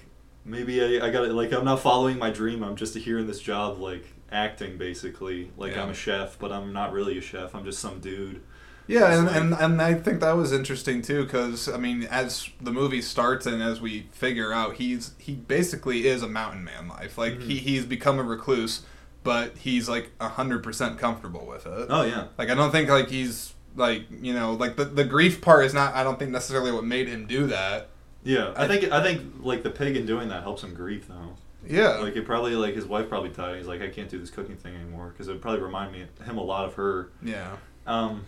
maybe 0.47 0.83
I, 1.01 1.07
I 1.07 1.11
got 1.11 1.23
to 1.23 1.33
like 1.33 1.53
I'm 1.53 1.65
not 1.65 1.81
following 1.81 2.19
my 2.19 2.31
dream. 2.31 2.63
I'm 2.63 2.77
just 2.77 2.97
here 2.97 3.19
in 3.19 3.27
this 3.27 3.41
job, 3.41 3.79
like 3.79 4.05
acting 4.33 4.79
basically. 4.79 5.51
Like 5.57 5.75
Yeah. 5.75 5.83
I'm 5.83 5.91
a 5.91 5.95
chef, 5.95 6.39
but 6.39 6.51
I'm 6.53 6.73
not 6.73 6.93
really 6.93 7.19
a 7.19 7.21
chef. 7.21 7.55
I'm 7.55 7.65
just 7.65 7.79
some 7.81 8.01
dude. 8.01 8.41
Yeah, 8.89 9.19
and, 9.19 9.29
and, 9.29 9.53
and 9.55 9.83
I 9.83 9.95
think 9.95 10.21
that 10.21 10.37
was 10.37 10.53
interesting 10.53 11.03
too, 11.03 11.25
because 11.25 11.69
I 11.69 11.77
mean, 11.77 12.05
as 12.05 12.49
the 12.61 12.71
movie 12.71 13.03
starts 13.03 13.45
and 13.45 13.61
as 13.61 13.81
we 13.81 14.03
figure 14.13 14.53
out, 14.53 14.77
he's 14.77 15.15
he 15.19 15.35
basically 15.35 16.07
is 16.07 16.23
a 16.23 16.29
mountain 16.29 16.63
man 16.63 16.87
life. 16.87 17.19
Like 17.19 17.43
he, 17.43 17.57
Mhm. 17.57 17.61
he's 17.63 17.85
become 17.85 18.21
a 18.21 18.23
recluse, 18.23 18.83
but 19.25 19.57
he's 19.59 19.89
like 19.89 20.13
hundred 20.23 20.63
percent 20.63 20.99
comfortable 21.01 21.45
with 21.47 21.67
it. 21.67 21.87
Oh 21.91 22.03
yeah. 22.03 22.27
Like 22.39 22.49
I 22.49 22.55
don't 22.55 22.71
think 22.71 22.89
like 22.89 23.11
he's 23.11 23.55
like 23.75 24.05
you 24.23 24.33
know 24.33 24.53
like 24.53 24.77
the 24.77 24.85
the 24.85 25.05
grief 25.05 25.41
part 25.41 25.65
is 25.65 25.75
not. 25.75 25.93
I 25.97 26.05
don't 26.05 26.17
think 26.17 26.31
necessarily 26.31 26.71
what 26.71 26.85
made 26.85 27.09
him 27.09 27.27
do 27.27 27.49
that. 27.49 27.89
Yeah. 28.27 28.53
I 28.57 28.67
think 28.67 28.91
I 28.91 29.03
think 29.03 29.23
like 29.41 29.63
the 29.63 29.71
pig 29.71 29.97
in 29.97 30.05
doing 30.05 30.29
that 30.31 30.43
helps 30.43 30.63
him 30.65 30.75
grieve 30.75 31.07
though. 31.09 31.35
Yeah. 31.67 31.99
Like 31.99 32.17
it 32.17 32.25
probably 32.27 32.55
like 32.57 32.75
his 32.75 32.85
wife 32.87 33.09
probably 33.09 33.31
died. 33.31 33.57
He's 33.59 33.67
like 33.67 33.81
I 33.83 33.89
can't 33.89 34.09
do 34.09 34.19
this 34.19 34.31
cooking 34.31 34.57
thing 34.57 34.75
anymore 34.75 35.09
because 35.11 35.29
it 35.29 35.41
probably 35.41 35.61
remind 35.61 35.93
me 35.93 36.05
him 36.25 36.37
a 36.39 36.43
lot 36.43 36.65
of 36.65 36.75
her. 36.75 37.11
yeah. 37.23 37.57
Um, 37.87 38.25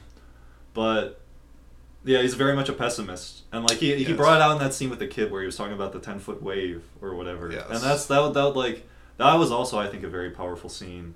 but 0.75 1.21
yeah, 2.05 2.23
he's 2.23 2.35
very 2.35 2.55
much 2.55 2.69
a 2.69 2.73
pessimist, 2.73 3.43
and 3.53 3.65
like 3.69 3.79
he, 3.79 3.93
he 3.97 4.05
Yes. 4.05 4.17
brought 4.17 4.37
it 4.37 4.43
out 4.43 4.53
in 4.53 4.59
that 4.61 4.73
scene 4.73 4.89
with 4.89 5.01
the 5.01 5.07
kid 5.09 5.31
where 5.33 5.41
he 5.43 5.47
was 5.47 5.57
talking 5.57 5.75
about 5.75 5.93
the 5.93 5.99
ten 5.99 6.21
foot 6.21 6.41
wave 6.43 6.83
or 7.03 7.15
whatever. 7.17 7.51
Yes. 7.51 7.67
And 7.69 7.81
that's 7.81 8.07
that 8.07 8.35
that 8.35 8.49
like 8.51 8.87
that 9.17 9.35
was 9.35 9.51
also 9.51 9.79
I 9.79 9.89
think 9.89 10.05
a 10.05 10.09
very 10.09 10.31
powerful 10.31 10.71
scene, 10.71 11.15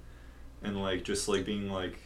and 0.62 0.82
like 0.82 1.04
just 1.04 1.28
like 1.28 1.44
being 1.46 1.70
like 1.70 1.98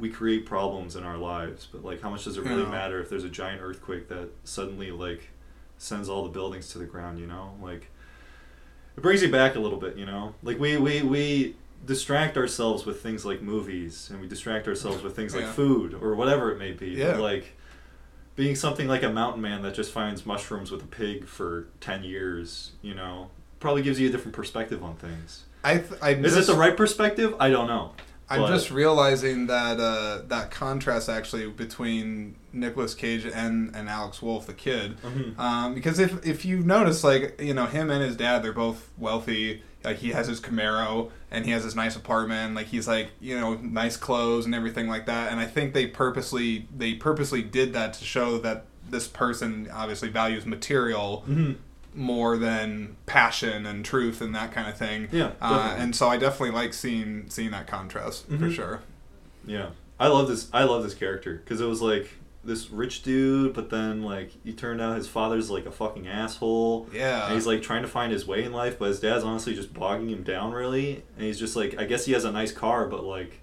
we 0.00 0.08
create 0.08 0.46
problems 0.46 0.96
in 0.96 1.04
our 1.04 1.16
lives, 1.18 1.68
but 1.70 1.84
like 1.84 2.00
how 2.00 2.10
much 2.10 2.24
does 2.24 2.36
it 2.36 2.44
really 2.44 2.62
Yeah. 2.62 2.70
matter 2.70 3.00
if 3.00 3.08
there's 3.10 3.24
a 3.24 3.28
giant 3.28 3.60
earthquake 3.62 4.08
that 4.08 4.30
suddenly 4.44 4.90
like 4.90 5.28
sends 5.78 6.08
all 6.08 6.22
the 6.24 6.30
buildings 6.30 6.68
to 6.72 6.78
the 6.78 6.84
ground, 6.86 7.18
you 7.18 7.26
know? 7.26 7.54
Like 7.62 7.90
it 8.96 9.00
brings 9.02 9.22
you 9.22 9.30
back 9.30 9.54
a 9.56 9.60
little 9.60 9.78
bit, 9.78 9.96
you 9.96 10.06
know? 10.06 10.34
Like 10.42 10.58
we 10.58 10.76
we 10.78 11.02
we 11.02 11.56
distract 11.86 12.36
ourselves 12.36 12.84
with 12.84 13.02
things 13.02 13.24
like 13.24 13.40
movies 13.42 14.08
and 14.10 14.20
we 14.20 14.26
distract 14.26 14.66
ourselves 14.68 15.02
with 15.02 15.14
things 15.16 15.34
like 15.34 15.46
food 15.46 15.94
or 15.94 16.14
whatever 16.14 16.50
it 16.50 16.58
may 16.58 16.72
be. 16.72 16.88
Yeah. 16.88 17.12
But 17.12 17.20
like 17.20 17.56
being 18.36 18.54
something 18.56 18.88
like 18.88 19.02
a 19.02 19.10
mountain 19.10 19.42
man 19.42 19.62
that 19.62 19.74
just 19.74 19.92
finds 19.92 20.24
mushrooms 20.24 20.70
with 20.70 20.82
a 20.82 20.86
pig 20.86 21.26
for 21.26 21.66
10 21.80 22.04
years, 22.04 22.72
you 22.80 22.94
know, 22.94 23.30
probably 23.60 23.82
gives 23.82 24.00
you 24.00 24.08
a 24.08 24.12
different 24.12 24.34
perspective 24.34 24.82
on 24.82 24.96
things. 24.96 25.44
I 25.62 25.78
th- 25.78 26.00
I'm 26.00 26.24
Is 26.24 26.34
just, 26.34 26.48
it 26.48 26.52
the 26.52 26.58
right 26.58 26.74
perspective? 26.76 27.34
I 27.38 27.50
don't 27.50 27.66
know. 27.66 27.92
I'm 28.30 28.42
But- 28.42 28.48
just 28.48 28.70
realizing 28.70 29.48
that 29.48 29.80
uh, 29.80 30.22
that 30.28 30.50
contrast 30.52 31.08
actually 31.08 31.48
between 31.48 32.36
Nicolas 32.52 32.94
Cage 32.94 33.24
and, 33.26 33.74
and 33.74 33.88
Alex 33.88 34.22
Wolff, 34.22 34.46
the 34.46 34.54
kid, 34.54 34.96
Mhm. 35.02 35.38
um, 35.38 35.74
because 35.74 35.98
if 35.98 36.24
if 36.24 36.44
you 36.44 36.60
notice, 36.60 37.02
like 37.02 37.40
you 37.42 37.54
know, 37.54 37.66
him 37.66 37.90
and 37.90 38.02
his 38.04 38.16
dad, 38.16 38.42
they're 38.44 38.52
both 38.52 38.88
wealthy. 38.96 39.62
Like 39.82 39.96
he 39.96 40.10
has 40.10 40.26
his 40.28 40.40
Camaro 40.40 41.10
and 41.30 41.44
he 41.46 41.52
has 41.52 41.64
his 41.64 41.74
nice 41.74 41.96
apartment. 41.96 42.54
Like 42.54 42.66
he's 42.66 42.86
like 42.86 43.10
you 43.20 43.38
know 43.38 43.54
nice 43.54 43.96
clothes 43.96 44.44
and 44.46 44.54
everything 44.54 44.86
like 44.88 45.06
that. 45.06 45.32
And 45.32 45.40
I 45.40 45.46
think 45.46 45.74
they 45.74 45.86
purposely 45.86 46.68
they 46.76 46.94
purposely 46.94 47.42
did 47.42 47.72
that 47.72 47.94
to 47.94 48.04
show 48.04 48.38
that 48.38 48.66
this 48.88 49.08
person 49.08 49.68
obviously 49.72 50.08
values 50.08 50.44
material 50.46 51.24
Mhm. 51.28 51.56
More 51.94 52.36
than 52.38 52.96
passion 53.06 53.66
and 53.66 53.84
truth 53.84 54.20
and 54.20 54.34
that 54.34 54.52
kind 54.52 54.68
of 54.68 54.76
thing. 54.76 55.08
Yeah, 55.10 55.32
Uh, 55.40 55.74
and 55.76 55.94
so 55.94 56.08
I 56.08 56.16
definitely 56.16 56.54
like 56.54 56.72
seeing 56.74 57.24
seeing 57.28 57.50
that 57.50 57.66
contrast 57.66 58.26
for 58.26 58.34
Mhm. 58.36 58.54
sure. 58.54 58.80
Yeah, 59.46 59.70
I 59.98 60.06
love 60.08 60.28
this. 60.28 60.48
I 60.52 60.64
love 60.64 60.82
this 60.84 60.94
character 60.94 61.40
because 61.44 61.60
it 61.60 61.66
was 61.66 61.82
like 61.82 62.08
this 62.44 62.70
rich 62.70 63.02
dude, 63.02 63.52
but 63.52 63.68
then 63.70 64.02
like 64.02 64.32
he 64.44 64.52
turned 64.52 64.80
out 64.80 64.96
his 64.96 65.06
father's 65.08 65.50
like 65.50 65.66
a 65.66 65.70
fucking 65.70 66.06
asshole. 66.08 66.88
Yeah. 66.92 67.26
And 67.26 67.34
he's 67.34 67.46
like 67.46 67.60
trying 67.62 67.82
to 67.82 67.88
find 67.88 68.12
his 68.12 68.26
way 68.26 68.44
in 68.44 68.52
life, 68.52 68.78
but 68.78 68.88
his 68.88 69.00
dad's 69.00 69.24
honestly 69.24 69.54
just 69.54 69.74
bogging 69.74 70.08
him 70.08 70.22
down 70.22 70.52
really. 70.52 71.02
And 71.16 71.26
he's 71.26 71.38
just 71.38 71.54
like, 71.56 71.74
I 71.78 71.84
guess 71.84 72.06
he 72.06 72.12
has 72.12 72.24
a 72.24 72.32
nice 72.32 72.52
car, 72.52 72.86
but 72.86 73.04
like 73.04 73.40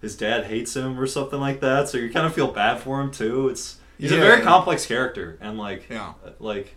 his 0.00 0.16
dad 0.16 0.44
hates 0.44 0.76
him 0.76 1.00
or 1.00 1.06
something 1.08 1.40
like 1.40 1.60
that. 1.60 1.88
So 1.88 1.98
you 1.98 2.10
kind 2.10 2.26
of 2.26 2.32
feel 2.34 2.52
bad 2.52 2.78
for 2.78 3.00
him 3.00 3.10
too. 3.10 3.48
It's 3.48 3.78
he's 3.98 4.12
a 4.12 4.16
very 4.16 4.42
complex 4.42 4.86
character, 4.86 5.36
and 5.40 5.58
like 5.58 5.88
Yeah. 5.90 6.12
like 6.38 6.76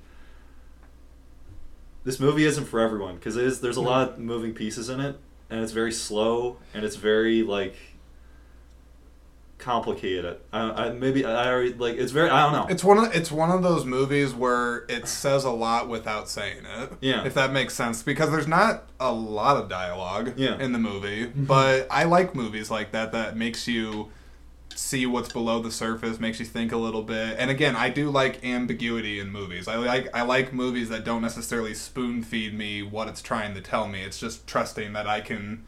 this 2.03 2.19
movie 2.19 2.45
isn't 2.45 2.65
for 2.65 2.79
everyone 2.79 3.15
because 3.15 3.35
there's 3.61 3.77
a 3.77 3.81
lot 3.81 4.09
of 4.09 4.19
moving 4.19 4.53
pieces 4.53 4.89
in 4.89 4.99
it, 4.99 5.17
and 5.49 5.61
it's 5.63 5.71
very 5.71 5.91
slow 5.91 6.57
and 6.73 6.83
it's 6.83 6.95
very 6.95 7.43
like 7.43 7.75
complicated. 9.61 10.37
I, 10.51 10.87
I 10.87 10.89
maybe 10.89 11.23
I 11.23 11.47
already 11.47 11.73
like 11.73 11.95
it's 11.95 12.11
very 12.11 12.29
I 12.29 12.43
don't 12.43 12.53
know. 12.53 12.73
It's 12.73 12.83
one 12.83 12.97
of 12.97 13.15
it's 13.15 13.31
one 13.31 13.51
of 13.51 13.63
those 13.63 13.85
movies 13.85 14.33
where 14.33 14.85
it 14.89 15.07
says 15.07 15.43
a 15.43 15.51
lot 15.51 15.87
without 15.87 16.27
saying 16.27 16.65
it. 16.65 16.93
Yeah. 16.99 17.23
If 17.23 17.35
that 17.35 17.53
makes 17.53 17.73
sense, 17.73 18.03
because 18.03 18.31
there's 18.31 18.47
not 18.47 18.89
a 18.99 19.13
lot 19.13 19.57
of 19.57 19.69
dialogue 19.69 20.33
Yeah. 20.35 20.57
in 20.59 20.71
the 20.73 20.79
movie, 20.79 21.27
mm-hmm. 21.27 21.45
but 21.45 21.87
I 21.89 22.03
like 22.05 22.35
movies 22.35 22.69
like 22.69 22.91
that 22.91 23.11
that 23.13 23.37
makes 23.37 23.67
you 23.67 24.09
see 24.81 25.05
what's 25.05 25.31
below 25.31 25.61
the 25.61 25.71
surface, 25.71 26.19
makes 26.19 26.39
you 26.39 26.45
think 26.45 26.71
a 26.71 26.77
little 26.77 27.03
bit. 27.03 27.35
And 27.37 27.51
again, 27.51 27.75
I 27.75 27.89
do 27.89 28.09
like 28.09 28.43
ambiguity 28.43 29.19
in 29.19 29.29
movies. 29.29 29.67
I 29.67 29.75
like 29.75 30.09
I 30.13 30.23
like 30.23 30.51
movies 30.53 30.89
that 30.89 31.03
don't 31.05 31.21
necessarily 31.21 31.73
spoon 31.75 32.23
feed 32.23 32.53
me 32.57 32.81
what 32.81 33.07
it's 33.07 33.21
trying 33.21 33.53
to 33.53 33.61
tell 33.61 33.87
me. 33.87 34.01
It's 34.01 34.19
just 34.19 34.47
trusting 34.47 34.93
that 34.93 35.07
I 35.07 35.21
can 35.21 35.65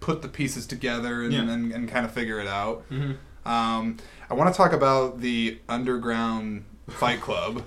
put 0.00 0.22
the 0.22 0.28
pieces 0.28 0.66
together 0.66 1.22
and, 1.22 1.32
Yeah. 1.32 1.40
and, 1.50 1.72
and 1.72 1.88
kind 1.88 2.04
of 2.06 2.12
figure 2.12 2.38
it 2.40 2.46
out. 2.46 2.88
Mhm. 2.90 3.16
Um, 3.44 3.96
I 4.28 4.34
want 4.34 4.52
to 4.52 4.56
talk 4.56 4.72
about 4.72 5.20
the 5.20 5.58
underground 5.68 6.64
fight 6.88 7.20
club. 7.20 7.64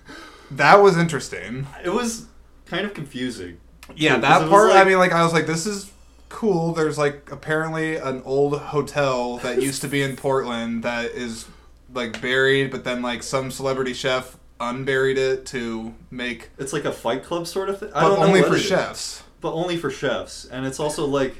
that 0.50 0.76
was 0.82 0.96
interesting. 0.96 1.66
It 1.84 1.90
was 1.90 2.26
kind 2.66 2.84
of 2.86 2.94
confusing. 2.94 3.58
Yeah, 3.94 4.16
that 4.18 4.42
was 4.42 4.50
part. 4.50 4.72
I 4.72 4.84
mean, 4.84 4.98
like 4.98 5.12
I 5.12 5.22
was 5.24 5.32
like, 5.32 5.46
this 5.46 5.66
is 5.66 5.90
cool. 6.30 6.72
There's 6.72 6.96
like 6.96 7.30
apparently 7.30 7.96
an 7.96 8.22
old 8.24 8.58
hotel 8.58 9.36
that 9.38 9.60
used 9.62 9.82
to 9.82 9.88
be 9.88 10.00
in 10.02 10.16
Portland 10.16 10.82
that 10.84 11.10
is 11.10 11.46
like 11.92 12.20
buried, 12.22 12.70
but 12.70 12.84
then 12.84 13.02
like 13.02 13.22
some 13.22 13.50
celebrity 13.50 13.92
chef 13.92 14.36
unburied 14.58 15.18
it 15.18 15.46
to 15.46 15.94
make, 16.10 16.50
It's 16.58 16.72
like 16.72 16.84
a 16.84 16.92
Fight 16.92 17.22
Club 17.24 17.46
sort 17.46 17.68
of 17.68 17.78
thing. 17.80 17.90
I 17.94 18.02
but 18.02 18.08
don't 18.08 18.20
know 18.20 18.26
only 18.26 18.40
what 18.40 18.50
for 18.50 18.56
is. 18.56 18.62
chefs. 18.62 19.22
but 19.40 19.52
only 19.52 19.76
for 19.76 19.90
chefs. 19.90 20.44
And 20.46 20.64
it's 20.66 20.78
also 20.80 21.06
like, 21.06 21.34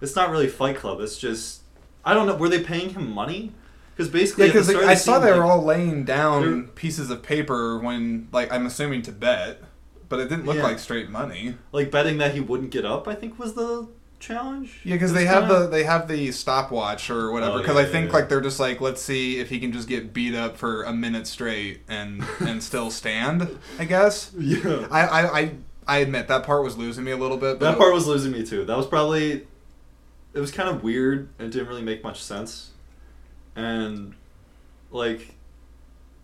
it's 0.00 0.14
not 0.16 0.30
really 0.30 0.48
Fight 0.48 0.76
Club. 0.76 1.00
It's 1.00 1.18
just, 1.18 1.62
I 2.04 2.14
don't 2.14 2.26
know. 2.26 2.36
Were 2.36 2.48
they 2.48 2.62
paying 2.62 2.90
him 2.90 3.10
money? 3.10 3.52
Because 3.96 4.10
basically, 4.12 4.46
Yeah, 4.46 4.52
because 4.52 4.68
start 4.68 4.84
of 4.84 4.90
I 4.90 4.94
saw 4.94 5.18
they 5.18 5.32
were 5.32 5.38
like- 5.38 5.46
all 5.50 5.62
laying 5.64 6.04
down 6.04 6.68
pieces 6.68 7.10
of 7.10 7.22
paper 7.22 7.78
when, 7.78 8.28
like, 8.32 8.52
I'm 8.52 8.66
assuming 8.66 9.02
to 9.02 9.12
bet, 9.12 9.62
but 10.08 10.20
it 10.20 10.28
didn't 10.28 10.44
look 10.46 10.56
Yeah. 10.56 10.62
like 10.62 10.78
straight 10.78 11.08
money. 11.10 11.56
like 11.72 11.90
betting 11.90 12.18
that 12.18 12.34
he 12.34 12.40
wouldn't 12.40 12.70
get 12.70 12.84
up. 12.84 13.08
I 13.08 13.14
think 13.14 13.38
was 13.38 13.54
the 13.54 13.88
challenge. 14.20 14.80
Yeah, 14.84 14.96
because 14.96 15.12
they 15.12 15.24
have 15.26 15.44
kinda- 15.44 15.60
the 15.60 15.66
they 15.68 15.84
have 15.84 16.08
the 16.08 16.32
stopwatch 16.32 17.10
or 17.10 17.30
whatever. 17.32 17.54
Oh, 17.54 17.58
Because 17.58 17.76
yeah, 17.76 17.82
I 17.82 17.86
think 17.86 18.06
yeah, 18.08 18.14
like 18.14 18.28
they're 18.28 18.40
just 18.40 18.58
like, 18.60 18.80
let's 18.80 19.00
see 19.02 19.38
if 19.38 19.48
he 19.48 19.58
can 19.60 19.72
just 19.72 19.88
get 19.88 20.12
beat 20.12 20.34
up 20.34 20.56
for 20.56 20.82
a 20.82 20.92
minute 20.92 21.26
straight 21.26 21.82
and 21.88 22.24
and 22.40 22.62
still 22.62 22.90
stand. 22.90 23.48
I 23.78 23.84
guess. 23.84 24.32
yeah. 24.38 24.86
I, 24.90 25.00
I 25.06 25.38
I 25.40 25.52
I 25.86 25.98
admit 25.98 26.28
that 26.28 26.42
part 26.44 26.62
was 26.64 26.76
losing 26.76 27.04
me 27.04 27.12
a 27.12 27.16
little 27.16 27.38
bit. 27.38 27.60
That 27.60 27.78
part 27.78 27.94
was 27.94 28.06
losing 28.06 28.32
me 28.32 28.44
too. 28.44 28.64
That 28.64 28.76
was 28.76 28.86
probably. 28.86 29.46
It 30.34 30.40
was 30.40 30.50
kind 30.52 30.68
of 30.68 30.82
weird 30.82 31.30
and 31.38 31.50
didn't 31.50 31.68
really 31.68 31.82
make 31.82 32.04
much 32.04 32.22
sense, 32.22 32.70
and 33.56 34.14
like, 34.90 35.34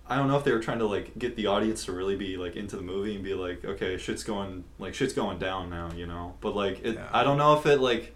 I 0.09 0.17
don't 0.17 0.29
know 0.29 0.37
if 0.37 0.45
they 0.45 0.53
were 0.53 0.61
trying 0.61 0.81
to 0.81 0.87
like 0.87 1.19
get 1.19 1.35
the 1.37 1.47
audience 1.47 1.87
to 1.87 1.93
really 1.93 2.17
be 2.17 2.37
like 2.37 2.57
into 2.57 2.77
the 2.77 2.83
movie 2.83 3.15
and 3.15 3.25
be 3.25 3.35
like, 3.35 3.65
okay, 3.65 3.97
shit's 3.97 4.23
going 4.23 4.65
like 4.79 4.95
shit's 4.95 5.15
going 5.15 5.39
down 5.39 5.71
now, 5.71 5.91
you 5.97 6.07
know. 6.07 6.35
But 6.41 6.55
like, 6.55 6.85
it, 6.85 6.97
Yeah. 6.97 7.09
I 7.13 7.25
don't 7.25 7.39
know 7.39 7.57
if 7.57 7.65
it 7.67 7.81
like, 7.81 8.15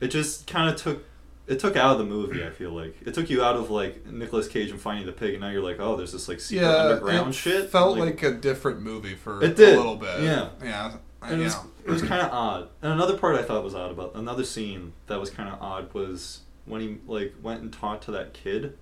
it 0.00 0.08
just 0.08 0.46
kind 0.46 0.68
of 0.68 0.76
took. 0.76 1.04
It 1.46 1.58
took 1.58 1.76
out 1.76 1.92
of 1.92 1.98
the 1.98 2.06
movie. 2.06 2.42
I 2.42 2.48
feel 2.48 2.70
like 2.70 2.96
it 3.04 3.12
took 3.12 3.28
you 3.28 3.44
out 3.44 3.56
of 3.56 3.70
like 3.70 4.06
Nicolas 4.06 4.48
Cage 4.48 4.70
and 4.70 4.80
finding 4.80 5.04
the 5.04 5.12
pig, 5.12 5.34
and 5.34 5.42
now 5.42 5.50
you're 5.50 5.62
like, 5.62 5.78
oh, 5.78 5.94
there's 5.94 6.12
this 6.12 6.26
like 6.26 6.40
secret 6.40 6.64
yeah, 6.66 6.74
underground 6.74 7.30
it 7.30 7.34
shit. 7.34 7.70
felt 7.70 7.98
like, 7.98 8.22
a 8.22 8.32
different 8.32 8.80
movie 8.80 9.14
for 9.14 9.42
It 9.44 9.54
did, 9.54 9.74
a 9.74 9.76
little 9.76 9.96
bit. 9.96 10.22
yeah. 10.22 10.48
yeah, 10.62 10.94
And 11.20 11.42
it 11.42 11.44
was, 11.44 11.52
yeah. 11.52 11.62
it 11.84 11.90
was 11.90 12.00
kind 12.00 12.22
of 12.22 12.32
odd. 12.32 12.70
And 12.80 12.92
another 12.92 13.18
part 13.18 13.36
I 13.36 13.42
thought 13.42 13.62
was 13.62 13.74
odd 13.74 13.90
about 13.90 14.12
another 14.14 14.42
scene 14.42 14.94
that 15.06 15.20
was 15.20 15.28
kind 15.28 15.50
of 15.50 15.60
odd 15.60 15.92
was 15.92 16.40
when 16.64 16.80
he 16.80 16.96
like 17.06 17.34
went 17.42 17.60
and 17.60 17.70
talked 17.70 18.04
to 18.04 18.10
that 18.12 18.32
kid. 18.32 18.78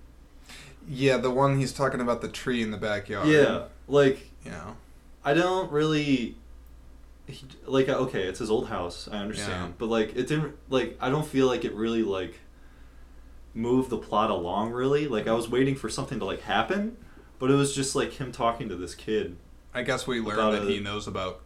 Yeah, 0.87 1.17
the 1.17 1.31
one 1.31 1.57
he's 1.59 1.71
talking 1.73 2.01
about 2.01 2.21
the 2.21 2.27
tree 2.27 2.61
in 2.61 2.71
the 2.71 2.77
backyard. 2.77 3.27
Yeah, 3.27 3.63
like 3.87 4.31
yeah, 4.45 4.73
I 5.23 5.33
don't 5.33 5.71
really 5.71 6.35
he, 7.27 7.45
like 7.65 7.87
okay, 7.89 8.23
it's 8.23 8.39
his 8.39 8.49
old 8.51 8.67
house. 8.67 9.07
I 9.11 9.17
understand, 9.17 9.69
Yeah. 9.69 9.73
but 9.77 9.87
like 9.87 10.15
it 10.15 10.27
didn't 10.27 10.55
like 10.69 10.97
I 10.99 11.09
don't 11.09 11.25
feel 11.25 11.47
like 11.47 11.63
it 11.65 11.73
really 11.73 12.03
like 12.03 12.39
moved 13.53 13.89
the 13.89 13.97
plot 13.97 14.29
along 14.29 14.71
really. 14.71 15.07
Like 15.07 15.27
I 15.27 15.33
was 15.33 15.49
waiting 15.49 15.75
for 15.75 15.89
something 15.89 16.19
to 16.19 16.25
like 16.25 16.41
happen, 16.41 16.97
but 17.39 17.49
it 17.51 17.55
was 17.55 17.73
just 17.73 17.95
like 17.95 18.13
him 18.13 18.31
talking 18.31 18.67
to 18.69 18.75
this 18.75 18.95
kid. 18.95 19.37
I 19.73 19.83
guess 19.83 20.05
we 20.05 20.19
learned 20.19 20.53
that 20.53 20.63
a- 20.63 20.71
he 20.71 20.79
knows 20.79 21.07
about 21.07 21.41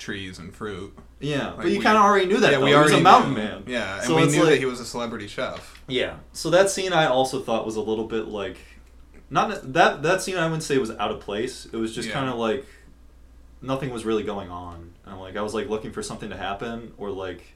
trees 0.00 0.38
and 0.38 0.52
fruit. 0.54 0.96
Yeah, 1.20 1.48
Like, 1.48 1.56
but 1.58 1.70
you 1.70 1.80
kind 1.80 1.96
of 1.96 2.02
already 2.02 2.26
knew 2.26 2.38
that. 2.40 2.50
yeah, 2.52 2.58
though. 2.58 2.64
we 2.64 2.70
he 2.70 2.76
was 2.76 2.92
a 2.92 3.00
mountain 3.00 3.34
knew. 3.34 3.40
man. 3.40 3.64
Yeah, 3.66 3.98
and 3.98 4.06
So 4.06 4.16
we 4.16 4.26
knew 4.26 4.40
like- 4.40 4.50
that 4.50 4.58
he 4.58 4.64
was 4.66 4.80
a 4.80 4.84
celebrity 4.84 5.28
chef. 5.28 5.80
Yeah. 5.86 6.16
So 6.32 6.50
that 6.50 6.70
scene 6.70 6.92
I 6.92 7.06
also 7.06 7.40
thought 7.40 7.64
was 7.66 7.76
a 7.76 7.80
little 7.82 8.06
bit 8.06 8.26
like 8.28 8.56
not 9.28 9.72
that 9.74 10.02
that 10.02 10.22
scene 10.22 10.36
I 10.36 10.44
wouldn't 10.46 10.62
say 10.64 10.78
was 10.78 10.90
out 10.90 11.10
of 11.12 11.20
place. 11.20 11.66
It 11.66 11.76
was 11.76 11.94
just 11.94 12.08
Yeah. 12.08 12.14
kind 12.14 12.28
of 12.28 12.36
like 12.36 12.66
nothing 13.62 13.90
was 13.90 14.04
really 14.04 14.22
going 14.24 14.50
on. 14.50 14.92
And 15.06 15.20
like 15.20 15.36
I 15.36 15.42
was 15.42 15.54
like 15.54 15.68
looking 15.68 15.92
for 15.92 16.02
something 16.02 16.30
to 16.30 16.36
happen 16.36 16.92
or 16.98 17.10
like 17.10 17.54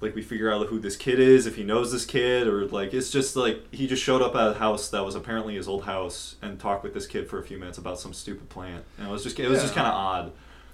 like 0.00 0.16
we 0.16 0.22
figure 0.22 0.50
out 0.52 0.66
who 0.66 0.80
this 0.80 0.96
kid 0.96 1.20
is, 1.20 1.46
if 1.46 1.54
he 1.54 1.62
knows 1.62 1.92
this 1.92 2.04
kid 2.04 2.48
or 2.48 2.66
like 2.66 2.92
it's 2.92 3.10
just 3.10 3.36
like 3.36 3.72
he 3.72 3.86
just 3.86 4.02
showed 4.02 4.20
up 4.20 4.34
at 4.34 4.48
a 4.48 4.54
house 4.58 4.88
that 4.88 5.04
was 5.04 5.14
apparently 5.14 5.54
his 5.54 5.68
old 5.68 5.84
house 5.84 6.34
and 6.42 6.58
talked 6.58 6.82
with 6.82 6.92
this 6.94 7.06
kid 7.06 7.28
for 7.30 7.38
a 7.38 7.42
few 7.44 7.56
minutes 7.58 7.78
about 7.78 8.00
some 8.00 8.12
stupid 8.12 8.48
plant. 8.48 8.84
And 8.98 9.06
it 9.08 9.10
was 9.10 9.22
just 9.22 9.38
it 9.38 9.48
was 9.48 9.60
just 9.62 9.74
kind 9.74 9.86
of 9.86 9.94
odd. 9.94 10.32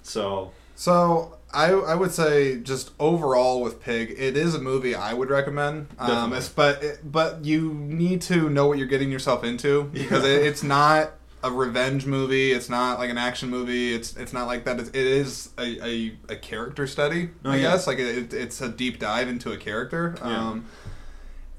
So, 0.09 0.53
So 0.75 1.37
I 1.53 1.71
I 1.73 1.95
would 1.95 2.13
say 2.13 2.59
just 2.61 2.93
overall 2.99 3.61
with 3.63 3.81
Pig, 3.81 4.15
it 4.17 4.37
is 4.37 4.55
a 4.55 4.61
movie 4.61 4.95
I 4.95 5.15
would 5.15 5.31
recommend. 5.31 5.89
Um, 5.99 6.33
it's, 6.33 6.49
but 6.49 6.83
it, 6.83 7.01
but 7.11 7.45
you 7.45 7.73
need 7.75 8.23
to 8.23 8.49
know 8.49 8.67
what 8.67 8.79
you're 8.79 8.87
getting 8.87 9.11
yourself 9.11 9.45
into 9.45 9.85
because 9.85 10.25
it, 10.25 10.43
it's 10.47 10.63
not 10.63 11.13
a 11.43 11.51
revenge 11.51 12.05
movie. 12.05 12.53
It's 12.53 12.69
not 12.69 12.99
like 12.99 13.11
an 13.11 13.19
action 13.19 13.49
movie. 13.49 13.95
It's 13.95 14.17
it's 14.17 14.33
not 14.33 14.47
like 14.47 14.65
that. 14.65 14.79
It's, 14.81 14.91
it 14.91 14.97
is 14.97 15.51
a, 15.59 15.85
a, 15.85 16.19
a 16.31 16.37
character 16.37 16.87
study. 16.87 17.31
Oh, 17.45 17.51
I 17.51 17.57
yeah. 17.57 17.63
guess 17.63 17.87
like 17.87 17.99
it, 17.99 18.33
it's 18.35 18.61
a 18.61 18.69
deep 18.69 18.99
dive 18.99 19.29
into 19.29 19.53
a 19.53 19.57
character. 19.57 20.17
Yeah. 20.19 20.49
Um, 20.49 20.67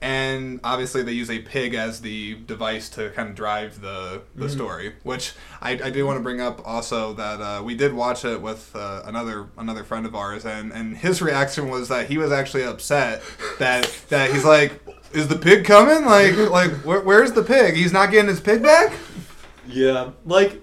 and 0.02 0.60
obviously 0.64 1.04
they 1.04 1.12
use 1.12 1.30
a 1.30 1.40
pig 1.40 1.74
as 1.74 2.00
the 2.02 2.36
device 2.46 2.88
to 2.90 3.10
kind 3.12 3.30
of 3.30 3.36
drive 3.36 3.82
the 3.82 4.22
the 4.36 4.46
Mhm. 4.46 4.52
story 4.52 4.94
which 5.04 5.34
I, 5.62 5.72
I 5.72 5.90
do 5.90 6.06
want 6.06 6.18
to 6.18 6.24
bring 6.24 6.40
up 6.40 6.62
also 6.66 7.14
that 7.14 7.42
uh, 7.42 7.62
we 7.64 7.76
did 7.76 7.94
watch 7.94 8.24
it 8.24 8.42
with 8.42 8.74
uh, 8.76 9.02
another 9.06 9.48
another 9.58 9.84
friend 9.84 10.06
of 10.06 10.16
ours 10.16 10.46
and 10.46 10.72
and 10.72 10.98
his 10.98 11.22
reaction 11.22 11.70
was 11.70 11.90
that 11.90 12.08
he 12.08 12.18
was 12.18 12.32
actually 12.32 12.64
upset 12.64 13.22
that 13.60 13.92
that 14.10 14.32
he's 14.32 14.46
like 14.46 14.82
is 15.12 15.28
the 15.28 15.36
pig 15.38 15.66
coming? 15.66 16.06
Like, 16.06 16.36
like 16.52 16.72
where, 16.86 17.02
where's 17.02 17.32
the 17.32 17.42
pig? 17.42 17.74
He's 17.76 17.92
not 17.92 18.12
getting 18.12 18.30
his 18.30 18.40
pig 18.40 18.62
back. 18.62 18.94
Yeah, 19.68 20.12
like 20.24 20.62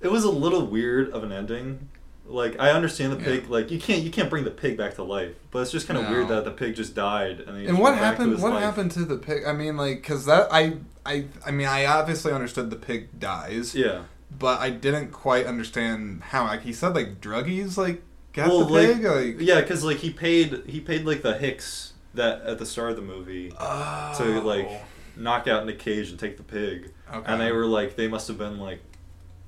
it 0.00 0.10
was 0.10 0.24
a 0.24 0.30
little 0.30 0.66
weird 0.66 1.10
of 1.10 1.22
an 1.22 1.30
ending. 1.30 1.88
Like 2.28 2.58
I 2.58 2.70
understand 2.70 3.12
the 3.12 3.16
pig. 3.16 3.44
Yeah. 3.44 3.50
Like 3.50 3.70
you 3.70 3.78
can't 3.78 4.02
you 4.02 4.10
can't 4.10 4.28
bring 4.28 4.44
the 4.44 4.50
pig 4.50 4.76
back 4.76 4.94
to 4.94 5.02
life, 5.04 5.34
but 5.50 5.60
it's 5.60 5.70
just 5.70 5.86
kind 5.86 5.98
of 5.98 6.04
No. 6.04 6.10
weird 6.10 6.28
that 6.28 6.44
the 6.44 6.50
pig 6.50 6.74
just 6.74 6.94
died 6.94 7.40
and 7.40 7.56
And 7.56 7.66
just 7.68 7.72
what 7.78 7.90
went 7.92 7.96
back 8.00 8.16
to 8.16 8.22
happened? 8.22 8.42
What 8.42 8.52
life. 8.52 8.62
happened 8.62 8.90
to 8.92 9.04
the 9.04 9.16
pig? 9.16 9.44
I 9.46 9.52
mean, 9.52 9.76
like, 9.76 10.02
cause 10.02 10.26
that 10.26 10.48
I, 10.52 10.78
I, 11.04 11.26
I 11.46 11.50
mean, 11.52 11.66
I 11.68 11.86
obviously 11.86 12.32
understood 12.32 12.70
the 12.70 12.76
pig 12.76 13.20
dies, 13.20 13.74
Yeah. 13.74 14.02
but 14.36 14.60
I 14.60 14.70
didn't 14.70 15.12
quite 15.12 15.46
understand 15.46 16.22
how. 16.22 16.44
Like, 16.44 16.62
he 16.62 16.72
said, 16.72 16.94
like 16.94 17.20
druggies, 17.20 17.76
like 17.76 18.02
got 18.32 18.48
Well, 18.48 18.64
the 18.64 18.72
like- 18.72 18.86
pig, 19.02 19.04
like, 19.04 19.36
Yeah, 19.38 19.60
because 19.60 19.84
like 19.84 19.98
he 19.98 20.10
paid 20.10 20.62
he 20.66 20.80
paid 20.80 21.04
like 21.04 21.22
the 21.22 21.38
Hicks 21.38 21.92
that 22.14 22.42
at 22.42 22.58
the 22.58 22.66
start 22.66 22.90
of 22.90 22.96
the 22.96 23.02
movie 23.02 23.52
oh. 23.58 24.14
to 24.18 24.40
like 24.40 24.66
oh. 24.68 24.80
knock 25.16 25.46
out 25.46 25.64
Nick 25.66 25.78
Cage 25.78 26.10
and 26.10 26.18
take 26.18 26.36
the 26.38 26.42
pig, 26.42 26.90
Okay. 27.12 27.24
and 27.32 27.40
they 27.40 27.52
were 27.52 27.66
like 27.66 27.94
they 27.96 28.08
must 28.08 28.26
have 28.28 28.38
been 28.38 28.58
like 28.58 28.80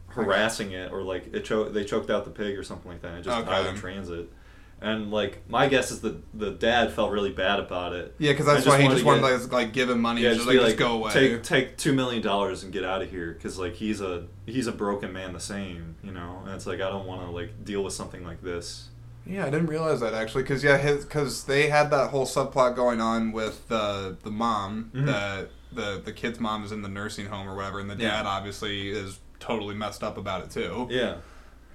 harassing 0.09 0.73
it 0.73 0.91
or 0.93 1.03
like 1.03 1.33
it 1.35 1.45
cho- 1.45 1.69
they 1.69 1.85
choked 1.85 2.11
out 2.11 2.25
the 2.25 2.31
pig 2.31 2.59
or 2.59 2.63
something 2.63 2.91
like 2.91 3.03
that. 3.03 3.09
and 3.09 3.19
It 3.19 3.23
just 3.25 3.47
died 3.47 3.67
in 3.67 3.77
transit. 3.77 4.33
And 4.81 5.11
like 5.11 5.43
my 5.49 5.67
guess 5.69 5.91
is 5.91 6.01
that 6.03 6.23
the 6.39 6.53
dad 6.53 6.93
felt 6.93 7.11
really 7.11 7.33
bad 7.33 7.59
about 7.59 7.93
it. 7.95 8.15
Yeah, 8.19 8.31
because 8.33 8.47
I 8.47 8.55
that's 8.55 8.65
just 8.65 8.75
why 8.75 8.79
he 8.81 8.85
wanted 8.85 8.95
just 8.95 9.03
to 9.03 9.07
wanted 9.09 9.21
to 9.29 9.43
like, 9.45 9.53
like 9.53 9.73
give 9.73 9.91
him 9.91 10.01
money, 10.01 10.23
Yeah, 10.23 10.35
just, 10.35 10.45
just, 10.45 10.49
like 10.49 10.59
be 10.59 10.65
just 10.67 10.77
go 10.79 10.93
away. 10.95 11.13
take 11.13 11.43
take 11.43 11.77
two 11.77 11.93
million 11.93 12.23
dollars 12.23 12.63
and 12.63 12.73
get 12.73 12.85
out 12.85 13.03
of 13.03 13.11
here 13.11 13.33
because 13.33 13.59
like 13.59 13.75
he's 13.75 14.01
a 14.01 14.27
he's 14.47 14.69
a 14.69 14.73
broken 14.73 15.13
man 15.13 15.33
the 15.33 15.41
same, 15.41 15.97
you 16.05 16.13
know. 16.13 16.43
And 16.45 16.55
it's 16.55 16.65
like 16.67 16.81
I 16.81 16.89
don't 16.91 17.07
want 17.07 17.23
to 17.23 17.31
like 17.31 17.65
deal 17.65 17.83
with 17.83 17.93
something 17.93 18.25
like 18.25 18.41
this. 18.41 18.89
Yeah, 19.27 19.43
I 19.45 19.51
didn't 19.51 19.67
realize 19.67 19.99
that 20.01 20.15
actually, 20.15 20.45
because 20.45 20.63
yeah, 20.63 20.81
because 20.95 21.45
they 21.45 21.69
had 21.69 21.91
that 21.91 22.11
whole 22.11 22.25
subplot 22.25 22.77
going 22.77 23.01
on 23.01 23.33
with 23.33 23.67
the 23.69 24.17
the 24.23 24.31
mom 24.31 24.93
Mhm. 24.95 25.07
that 25.07 25.51
the 25.73 26.01
the 26.05 26.13
kid's 26.13 26.39
mom 26.39 26.63
is 26.65 26.71
in 26.71 26.83
the 26.83 26.89
nursing 26.89 27.27
home 27.27 27.49
or 27.49 27.57
whatever, 27.57 27.81
and 27.81 27.91
the 27.91 27.97
Yeah. 27.97 28.11
dad 28.11 28.27
obviously 28.27 28.91
is 28.91 29.19
totally 29.41 29.75
messed 29.75 30.03
up 30.03 30.17
about 30.19 30.43
it 30.45 30.51
too. 30.51 30.87
Yeah. 30.91 31.17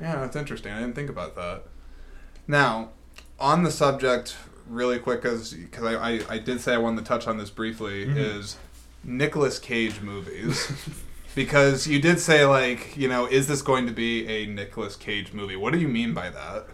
Yeah, 0.01 0.15
that's 0.15 0.35
interesting. 0.35 0.71
I 0.71 0.79
didn't 0.79 0.95
think 0.95 1.09
about 1.09 1.35
that. 1.35 1.63
Now, 2.47 2.89
on 3.39 3.63
the 3.63 3.71
subject, 3.71 4.35
really 4.67 4.99
quick, 4.99 5.21
because 5.21 5.55
I, 5.81 5.95
I 5.95 6.19
I 6.29 6.37
did 6.39 6.59
say 6.61 6.73
I 6.73 6.77
wanted 6.77 6.99
to 6.99 7.05
touch 7.05 7.27
on 7.27 7.37
this 7.37 7.49
briefly, 7.49 8.05
Mhm. 8.07 8.17
is 8.17 8.57
Nicolas 9.03 9.59
Cage 9.59 10.01
movies. 10.01 10.71
Because 11.35 11.87
you 11.87 11.99
did 11.99 12.19
say 12.19 12.45
like, 12.45 12.95
you 12.95 13.07
know, 13.09 13.25
is 13.25 13.47
this 13.47 13.63
going 13.63 13.87
to 13.87 13.91
be 13.91 14.27
a 14.27 14.45
Nicolas 14.45 14.95
Cage 14.95 15.33
movie? 15.33 15.55
What 15.55 15.73
do 15.73 15.79
you 15.79 15.87
mean 15.87 16.13
by 16.13 16.29
that? 16.29 16.67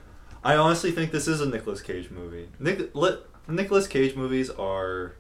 I 0.44 0.58
honestly 0.58 0.92
think 0.92 1.12
this 1.12 1.30
is 1.30 1.40
a 1.40 1.46
Nicolas 1.46 1.82
Cage 1.82 2.12
movie. 2.12 2.50
Nic- 2.60 2.94
li- 2.94 3.20
Nicolas 3.48 3.88
Cage 3.88 4.18
movies 4.18 4.50
are 4.50 5.14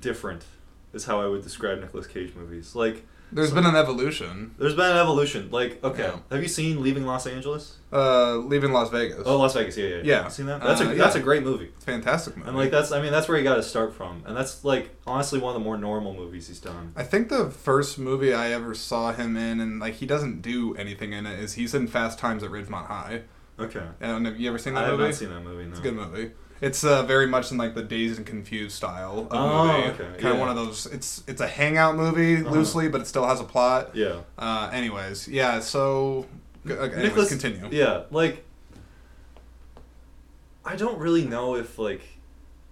different. 0.00 0.44
Is 0.92 1.06
how 1.06 1.20
I 1.20 1.26
would 1.26 1.42
describe 1.42 1.80
Nicolas 1.80 2.06
Cage 2.06 2.34
movies. 2.36 2.76
Like 2.76 3.04
There's 3.34 3.48
So- 3.50 3.54
been 3.56 3.66
an 3.66 3.74
evolution. 3.76 4.54
there's 4.58 4.74
been 4.74 4.90
an 4.90 4.96
evolution. 4.96 5.48
Like 5.50 5.82
okay, 5.84 6.04
Yeah. 6.04 6.16
have 6.30 6.42
you 6.42 6.48
seen 6.48 6.82
Leaving 6.82 7.04
Los 7.04 7.26
Angeles? 7.26 7.78
Uh, 7.92 8.36
leaving 8.36 8.72
Las 8.72 8.90
Vegas. 8.90 9.22
Oh, 9.26 9.36
Las 9.36 9.54
Vegas. 9.54 9.76
Yeah, 9.76 9.86
yeah. 9.86 10.00
Yeah. 10.04 10.24
You 10.24 10.30
seen 10.30 10.46
that? 10.46 10.62
That's 10.62 10.80
Uh, 10.80 10.90
a 10.90 10.94
that's 10.94 11.14
a 11.16 11.20
great 11.20 11.42
movie. 11.42 11.70
It's 11.76 11.84
fantastic 11.84 12.36
movie. 12.36 12.48
And 12.48 12.56
like 12.56 12.70
that's 12.70 12.92
I 12.92 13.02
mean 13.02 13.12
that's 13.12 13.28
where 13.28 13.36
you 13.36 13.44
got 13.44 13.56
to 13.56 13.62
start 13.62 13.92
from. 13.94 14.22
And 14.26 14.36
that's 14.36 14.64
like 14.64 14.96
honestly 15.06 15.38
one 15.40 15.54
of 15.54 15.60
the 15.60 15.64
more 15.64 15.76
normal 15.76 16.14
movies 16.14 16.48
he's 16.48 16.60
done. 16.60 16.92
I 16.96 17.02
think 17.02 17.28
the 17.28 17.50
first 17.50 17.98
movie 17.98 18.32
I 18.32 18.50
ever 18.52 18.74
saw 18.74 19.12
him 19.12 19.36
in, 19.36 19.60
and 19.60 19.80
like 19.80 19.94
he 19.94 20.06
doesn't 20.06 20.40
do 20.42 20.74
anything 20.76 21.12
in 21.12 21.26
it, 21.26 21.38
is 21.40 21.54
he's 21.54 21.74
in 21.74 21.86
Fast 21.88 22.18
Times 22.18 22.42
at 22.42 22.50
Ridgemont 22.50 22.86
High. 22.86 23.22
Okay. 23.58 23.82
And 24.00 24.26
have 24.26 24.40
you 24.40 24.48
ever 24.48 24.58
seen 24.58 24.74
that 24.74 24.80
movie? 24.90 25.02
I 25.02 25.06
have 25.06 25.10
not 25.10 25.18
seen 25.18 25.28
that 25.30 25.44
movie. 25.44 25.64
No. 25.64 25.70
It's 25.70 25.78
a 25.78 25.82
good 25.82 25.94
movie. 25.94 26.30
It's 26.60 26.82
uh, 26.84 27.02
very 27.02 27.26
much 27.26 27.50
in 27.50 27.58
like 27.58 27.74
the 27.74 27.82
Dazed 27.82 28.16
and 28.18 28.26
Confused 28.26 28.74
style 28.76 29.18
of 29.20 29.28
Oh, 29.32 29.66
movie. 29.66 29.88
okay, 29.88 30.04
Kind 30.04 30.22
yeah. 30.22 30.30
of 30.32 30.38
one 30.38 30.48
of 30.48 30.56
those. 30.56 30.86
It's 30.86 31.22
it's 31.26 31.40
a 31.40 31.48
hangout 31.48 31.96
movie 31.96 32.36
Uh-huh. 32.36 32.50
loosely, 32.54 32.88
but 32.88 33.00
it 33.02 33.06
still 33.06 33.26
has 33.26 33.40
a 33.40 33.44
plot. 33.44 33.90
Yeah. 33.94 34.20
Uh, 34.38 34.70
anyways, 34.72 35.28
yeah. 35.28 35.60
So, 35.60 36.26
okay, 36.66 36.74
anyways, 36.82 37.02
Nicholas- 37.02 37.28
continue. 37.28 37.68
Yeah, 37.70 38.02
like 38.10 38.44
I 40.64 40.76
don't 40.76 40.98
really 40.98 41.24
know 41.24 41.56
if 41.56 41.78
like 41.78 42.02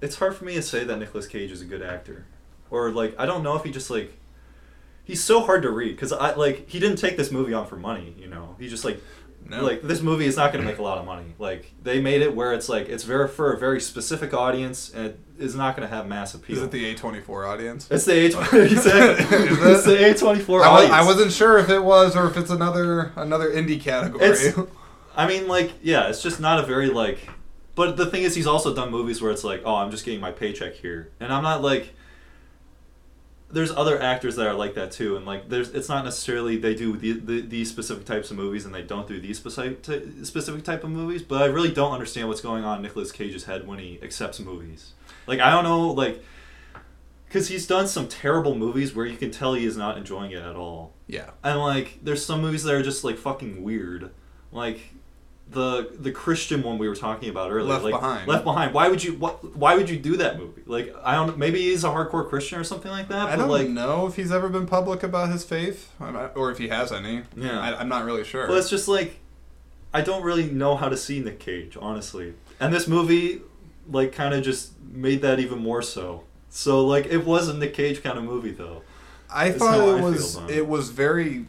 it's 0.01 0.17
hard 0.17 0.35
for 0.35 0.45
me 0.45 0.55
to 0.55 0.63
say 0.63 0.85
that 0.85 0.97
Nicolas 0.99 1.27
Cage 1.27 1.51
is 1.51 1.61
a 1.61 1.65
good 1.67 1.83
actor, 1.83 2.25
or 2.71 2.91
like 2.91 3.15
I 3.19 3.27
don't 3.27 3.43
know 3.43 3.57
if 3.57 3.65
he 3.65 3.71
just 3.71 3.91
like 3.91 4.17
he's 5.05 5.23
so 5.23 5.41
hard 5.43 5.63
to 5.63 5.71
read 5.71 5.91
because 5.97 6.13
I 6.13 6.35
like 6.35 6.69
he 6.69 6.79
didn't 6.81 6.97
take 6.99 7.17
this 7.17 7.31
movie 7.31 7.53
on 7.53 7.67
for 7.67 7.77
money, 7.77 8.15
you 8.19 8.29
know. 8.29 8.57
He 8.59 8.69
just 8.69 8.85
like 8.85 9.03
No. 9.49 9.63
like 9.63 9.83
this 9.83 10.01
movie 10.01 10.27
is 10.27 10.37
not 10.37 10.53
going 10.53 10.65
to 10.65 10.71
make 10.71 10.79
a 10.79 10.83
lot 10.83 10.99
of 10.99 11.05
money. 11.05 11.35
Like 11.39 11.73
they 11.83 12.01
made 12.01 12.23
it 12.23 12.35
where 12.35 12.53
it's 12.55 12.69
like 12.69 12.89
it's 12.89 13.05
very 13.05 13.29
for 13.29 13.53
a 13.53 13.59
very 13.59 13.81
specific 13.81 14.33
audience 14.33 14.91
and 14.95 15.07
it 15.07 15.21
is 15.39 15.55
not 15.55 15.77
going 15.77 15.89
to 15.89 15.95
have 15.95 16.07
mass 16.07 16.35
appeal. 16.35 16.57
Is 16.57 16.63
it 16.63 16.71
the 16.71 16.95
A24 16.95 17.49
audience? 17.49 17.89
it's 17.91 18.05
the 18.05 18.13
A 18.27 18.31
twenty 18.31 18.47
four. 18.51 18.63
It's 18.63 19.85
the 19.85 20.11
A 20.11 20.15
twenty 20.15 20.41
four 20.41 20.63
I, 20.65 20.69
was, 20.73 20.77
audience. 20.85 20.95
I 20.95 21.05
wasn't 21.05 21.33
sure 21.33 21.59
if 21.59 21.69
it 21.69 21.81
was 21.83 22.17
or 22.17 22.27
if 22.29 22.37
it's 22.37 22.51
another 22.51 23.13
another 23.17 23.51
indie 23.51 23.81
category. 23.81 24.25
It's- 24.25 24.59
I 25.17 25.27
mean, 25.27 25.47
like, 25.47 25.73
yeah, 25.83 26.09
it's 26.09 26.23
just 26.23 26.41
not 26.41 26.59
a 26.59 26.63
very 26.67 26.89
like. 26.89 27.19
But 27.75 27.99
the 27.99 28.07
thing 28.07 28.23
is, 28.23 28.35
he's 28.35 28.47
also 28.47 28.75
done 28.75 28.91
movies 28.91 29.21
where 29.21 29.31
it's 29.31 29.45
like, 29.45 29.61
oh, 29.67 29.75
I'm 29.75 29.91
just 29.91 30.05
getting 30.07 30.21
my 30.21 30.31
paycheck 30.31 30.75
here, 30.75 31.11
and 31.21 31.31
I'm 31.33 31.43
not 31.43 31.61
like. 31.63 31.95
There's 33.53 33.71
other 33.71 34.01
actors 34.01 34.37
that 34.37 34.47
are 34.47 34.55
like 34.55 34.75
that 34.75 34.91
too, 34.93 35.17
and 35.17 35.27
like, 35.27 35.49
there's 35.49 35.71
it's 35.71 35.89
not 35.89 36.05
necessarily 36.05 36.57
they 36.57 36.75
do 36.75 36.97
the, 36.97 37.13
the, 37.13 37.41
these 37.43 37.69
specific 37.69 38.05
types 38.07 38.31
of 38.31 38.37
movies 38.37 38.65
and 38.65 38.75
they 38.75 38.83
don't 38.83 39.07
do 39.07 39.21
these 39.21 39.37
specific 39.37 39.83
ty- 39.83 40.03
specific 40.23 40.65
type 40.65 40.85
of 40.85 40.91
movies. 40.91 41.23
But 41.23 41.43
I 41.43 41.47
really 41.47 41.71
don't 41.73 41.93
understand 41.93 42.29
what's 42.29 42.41
going 42.41 42.65
on 42.65 42.79
in 42.79 42.83
Nicolas 42.83 43.13
Cage's 43.13 43.45
head 43.45 43.67
when 43.67 43.79
he 43.79 43.99
accepts 44.03 44.41
movies. 44.41 44.93
Like, 45.27 45.41
I 45.41 45.51
don't 45.51 45.65
know, 45.65 45.89
like, 45.91 46.25
because 47.27 47.49
he's 47.49 47.67
done 47.67 47.87
some 47.87 48.09
terrible 48.09 48.55
movies 48.55 48.95
where 48.95 49.07
you 49.07 49.17
can 49.17 49.31
tell 49.31 49.55
he 49.55 49.65
is 49.67 49.77
not 49.77 49.97
enjoying 49.99 50.33
it 50.33 50.43
at 50.43 50.57
all. 50.57 50.93
yeah. 51.07 51.31
And 51.45 51.59
like, 51.61 51.99
there's 52.03 52.25
some 52.25 52.41
movies 52.43 52.63
that 52.65 52.75
are 52.75 52.83
just 52.83 53.05
like 53.05 53.17
fucking 53.19 53.63
weird, 53.63 54.11
like 54.51 54.95
the 55.53 55.91
the 55.99 56.11
Christian 56.11 56.63
one 56.63 56.79
we 56.79 56.89
were 56.89 56.97
talking 56.97 57.29
about 57.29 57.51
earlier. 57.51 57.65
Left 57.65 57.85
like, 57.85 57.95
Behind. 57.95 58.29
Left 58.29 58.45
Behind. 58.45 58.75
Why 58.75 58.89
would 58.89 59.03
you? 59.03 59.15
What? 59.15 59.57
Why 59.57 59.77
would 59.77 59.89
you 59.89 59.99
do 59.99 60.17
that 60.17 60.39
movie? 60.39 60.63
Like, 60.67 60.95
I 61.03 61.15
don't. 61.15 61.39
Maybe 61.39 61.61
he's 61.61 61.85
a 61.85 61.89
hardcore 61.89 62.29
Christian 62.29 62.59
or 62.59 62.65
something 62.65 62.91
like 62.91 63.09
that. 63.09 63.29
I 63.29 63.37
but 63.37 63.43
don't 63.43 63.49
like, 63.49 63.69
know 63.69 64.07
if 64.07 64.17
he's 64.17 64.33
ever 64.33 64.49
been 64.49 64.67
public 64.67 65.03
about 65.03 65.31
his 65.31 65.45
faith, 65.45 65.93
or 66.35 66.51
if 66.51 66.59
he 66.59 66.69
has 66.69 66.93
any. 66.93 67.23
Yeah. 67.37 67.61
I, 67.61 67.81
I'm 67.81 67.89
not 67.89 68.05
really 68.05 68.25
sure. 68.25 68.47
But 68.47 68.59
it's 68.59 68.71
just 68.71 68.89
like, 68.89 69.19
I 69.93 70.01
don't 70.01 70.23
really 70.23 70.51
know 70.51 70.77
how 70.77 70.89
to 70.89 70.97
see 70.97 71.21
Nick 71.21 71.39
Cage, 71.39 71.77
honestly. 71.81 72.35
And 72.61 72.73
this 72.73 72.89
movie, 72.89 73.41
like, 73.91 74.13
kind 74.13 74.35
of 74.35 74.43
just 74.43 74.73
made 74.93 75.23
that 75.23 75.41
even 75.41 75.59
more 75.59 75.83
so. 75.83 76.25
So 76.51 76.85
like, 76.85 77.07
it 77.07 77.25
was 77.25 77.49
a 77.49 77.55
Nick 77.55 77.75
Cage 77.75 78.03
kind 78.03 78.19
of 78.19 78.25
movie 78.25 78.53
though. 78.53 78.83
I 79.35 79.51
thought 79.51 79.79
it 79.79 79.99
I 79.99 80.01
was 80.03 80.37
it 80.51 80.69
was 80.69 80.91
very 80.91 81.47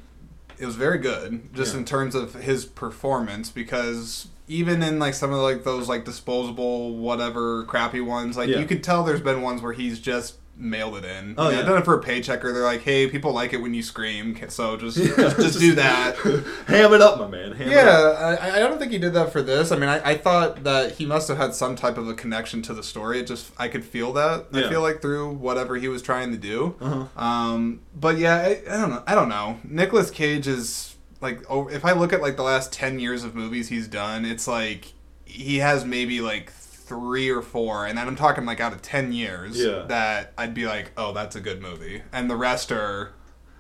it 0.63 0.65
was 0.65 0.76
very 0.76 0.97
good 0.97 1.54
just 1.54 1.73
Yeah. 1.73 1.80
in 1.82 1.86
terms 1.86 2.15
of 2.15 2.34
his 2.36 2.65
performance 2.65 3.49
because 3.49 4.28
even 4.47 4.82
in 4.82 4.97
like 4.97 5.13
some 5.13 5.32
of 5.32 5.39
like 5.39 5.63
those 5.63 5.88
like 5.89 6.06
disposable 6.06 6.95
whatever 6.97 7.65
crappy 7.65 8.02
ones 8.02 8.38
like 8.38 8.49
Yeah. 8.49 8.60
you 8.60 8.65
could 8.65 8.84
tell 8.84 9.04
there's 9.04 9.21
been 9.21 9.41
ones 9.41 9.62
where 9.62 9.73
he's 9.73 9.99
just 9.99 10.36
mailed 10.56 10.96
it 10.98 11.06
in. 11.06 11.36
Oh, 11.38 11.50
You 11.50 11.56
know, 11.56 11.62
yeah. 11.62 11.66
done 11.68 11.78
it 11.80 11.86
for 11.86 11.96
a 11.98 12.02
paycheck 12.02 12.46
or 12.46 12.54
they're 12.54 12.63
like, 12.63 12.82
hey, 12.82 13.08
people 13.08 13.34
like 13.34 13.54
it 13.54 13.58
when 13.58 13.74
you 13.74 13.82
scream, 13.82 14.38
so 14.50 14.78
just 14.78 14.98
Yeah, 14.98 15.08
just, 15.16 15.38
just 15.38 15.60
do 15.60 15.76
that. 15.76 16.16
Ham 16.68 16.94
it 16.94 17.02
up, 17.02 17.20
my 17.20 17.28
man. 17.28 17.54
Ham 17.54 17.68
it 17.70 17.78
up. 17.78 18.20
Yeah, 18.20 18.38
I, 18.42 18.56
I 18.58 18.60
don't 18.60 18.78
think 18.80 18.92
he 18.92 18.98
did 19.00 19.13
that 19.13 19.32
for 19.32 19.42
this. 19.42 19.72
I 19.72 19.78
mean, 19.78 19.89
I, 19.89 20.12
I 20.12 20.18
thought 20.18 20.63
that 20.63 20.92
he 20.94 21.06
must 21.06 21.28
have 21.28 21.38
had 21.38 21.56
some 21.56 21.76
type 21.76 21.98
of 21.98 22.08
a 22.08 22.13
connection 22.13 22.62
to 22.63 22.74
the 22.74 22.84
story. 22.84 23.20
It 23.20 23.28
just 23.28 23.52
I 23.58 23.68
could 23.68 23.84
feel 23.84 24.13
that. 24.13 24.46
I 24.54 24.70
feel 24.70 24.82
like 24.82 25.02
through 25.02 25.32
whatever 25.34 25.76
he 25.76 25.88
was 25.88 26.02
trying 26.02 26.32
to 26.32 26.38
do. 26.38 26.76
Uh-huh. 26.80 27.06
Um, 27.22 27.82
but 27.96 28.18
yeah, 28.18 28.36
I, 28.36 28.62
I 28.70 28.78
don't 28.82 28.89
know. 28.92 29.04
I 29.08 29.16
don't 29.16 29.30
know. 29.30 29.60
Nicolas 29.63 30.12
Cage 30.12 30.48
is 30.48 30.96
like, 31.20 31.42
if 31.50 31.84
I 31.86 31.94
look 31.94 32.13
at 32.13 32.22
like 32.22 32.36
the 32.36 32.44
last 32.44 32.72
ten 32.72 33.00
years 33.00 33.24
of 33.24 33.34
movies 33.34 33.70
he's 33.70 33.88
done, 33.88 34.24
it's 34.26 34.48
like 34.48 34.94
he 35.26 35.58
has 35.58 35.84
maybe 35.84 36.22
like 36.22 36.52
three 36.86 37.30
or 37.30 37.41
four, 37.41 37.86
and 37.86 37.98
then 37.98 38.08
I'm 38.08 38.15
talking 38.15 38.46
like 38.46 38.60
out 38.60 38.74
of 38.74 38.82
ten 38.82 39.12
years 39.13 39.58
Yeah. 39.60 39.86
that 39.88 40.34
I'd 40.38 40.54
be 40.54 40.65
like, 40.65 40.91
oh, 40.98 41.13
that's 41.13 41.36
a 41.36 41.41
good 41.41 41.62
movie, 41.62 42.02
and 42.12 42.30
the 42.30 42.36
rest 42.36 42.72
are. 42.72 43.13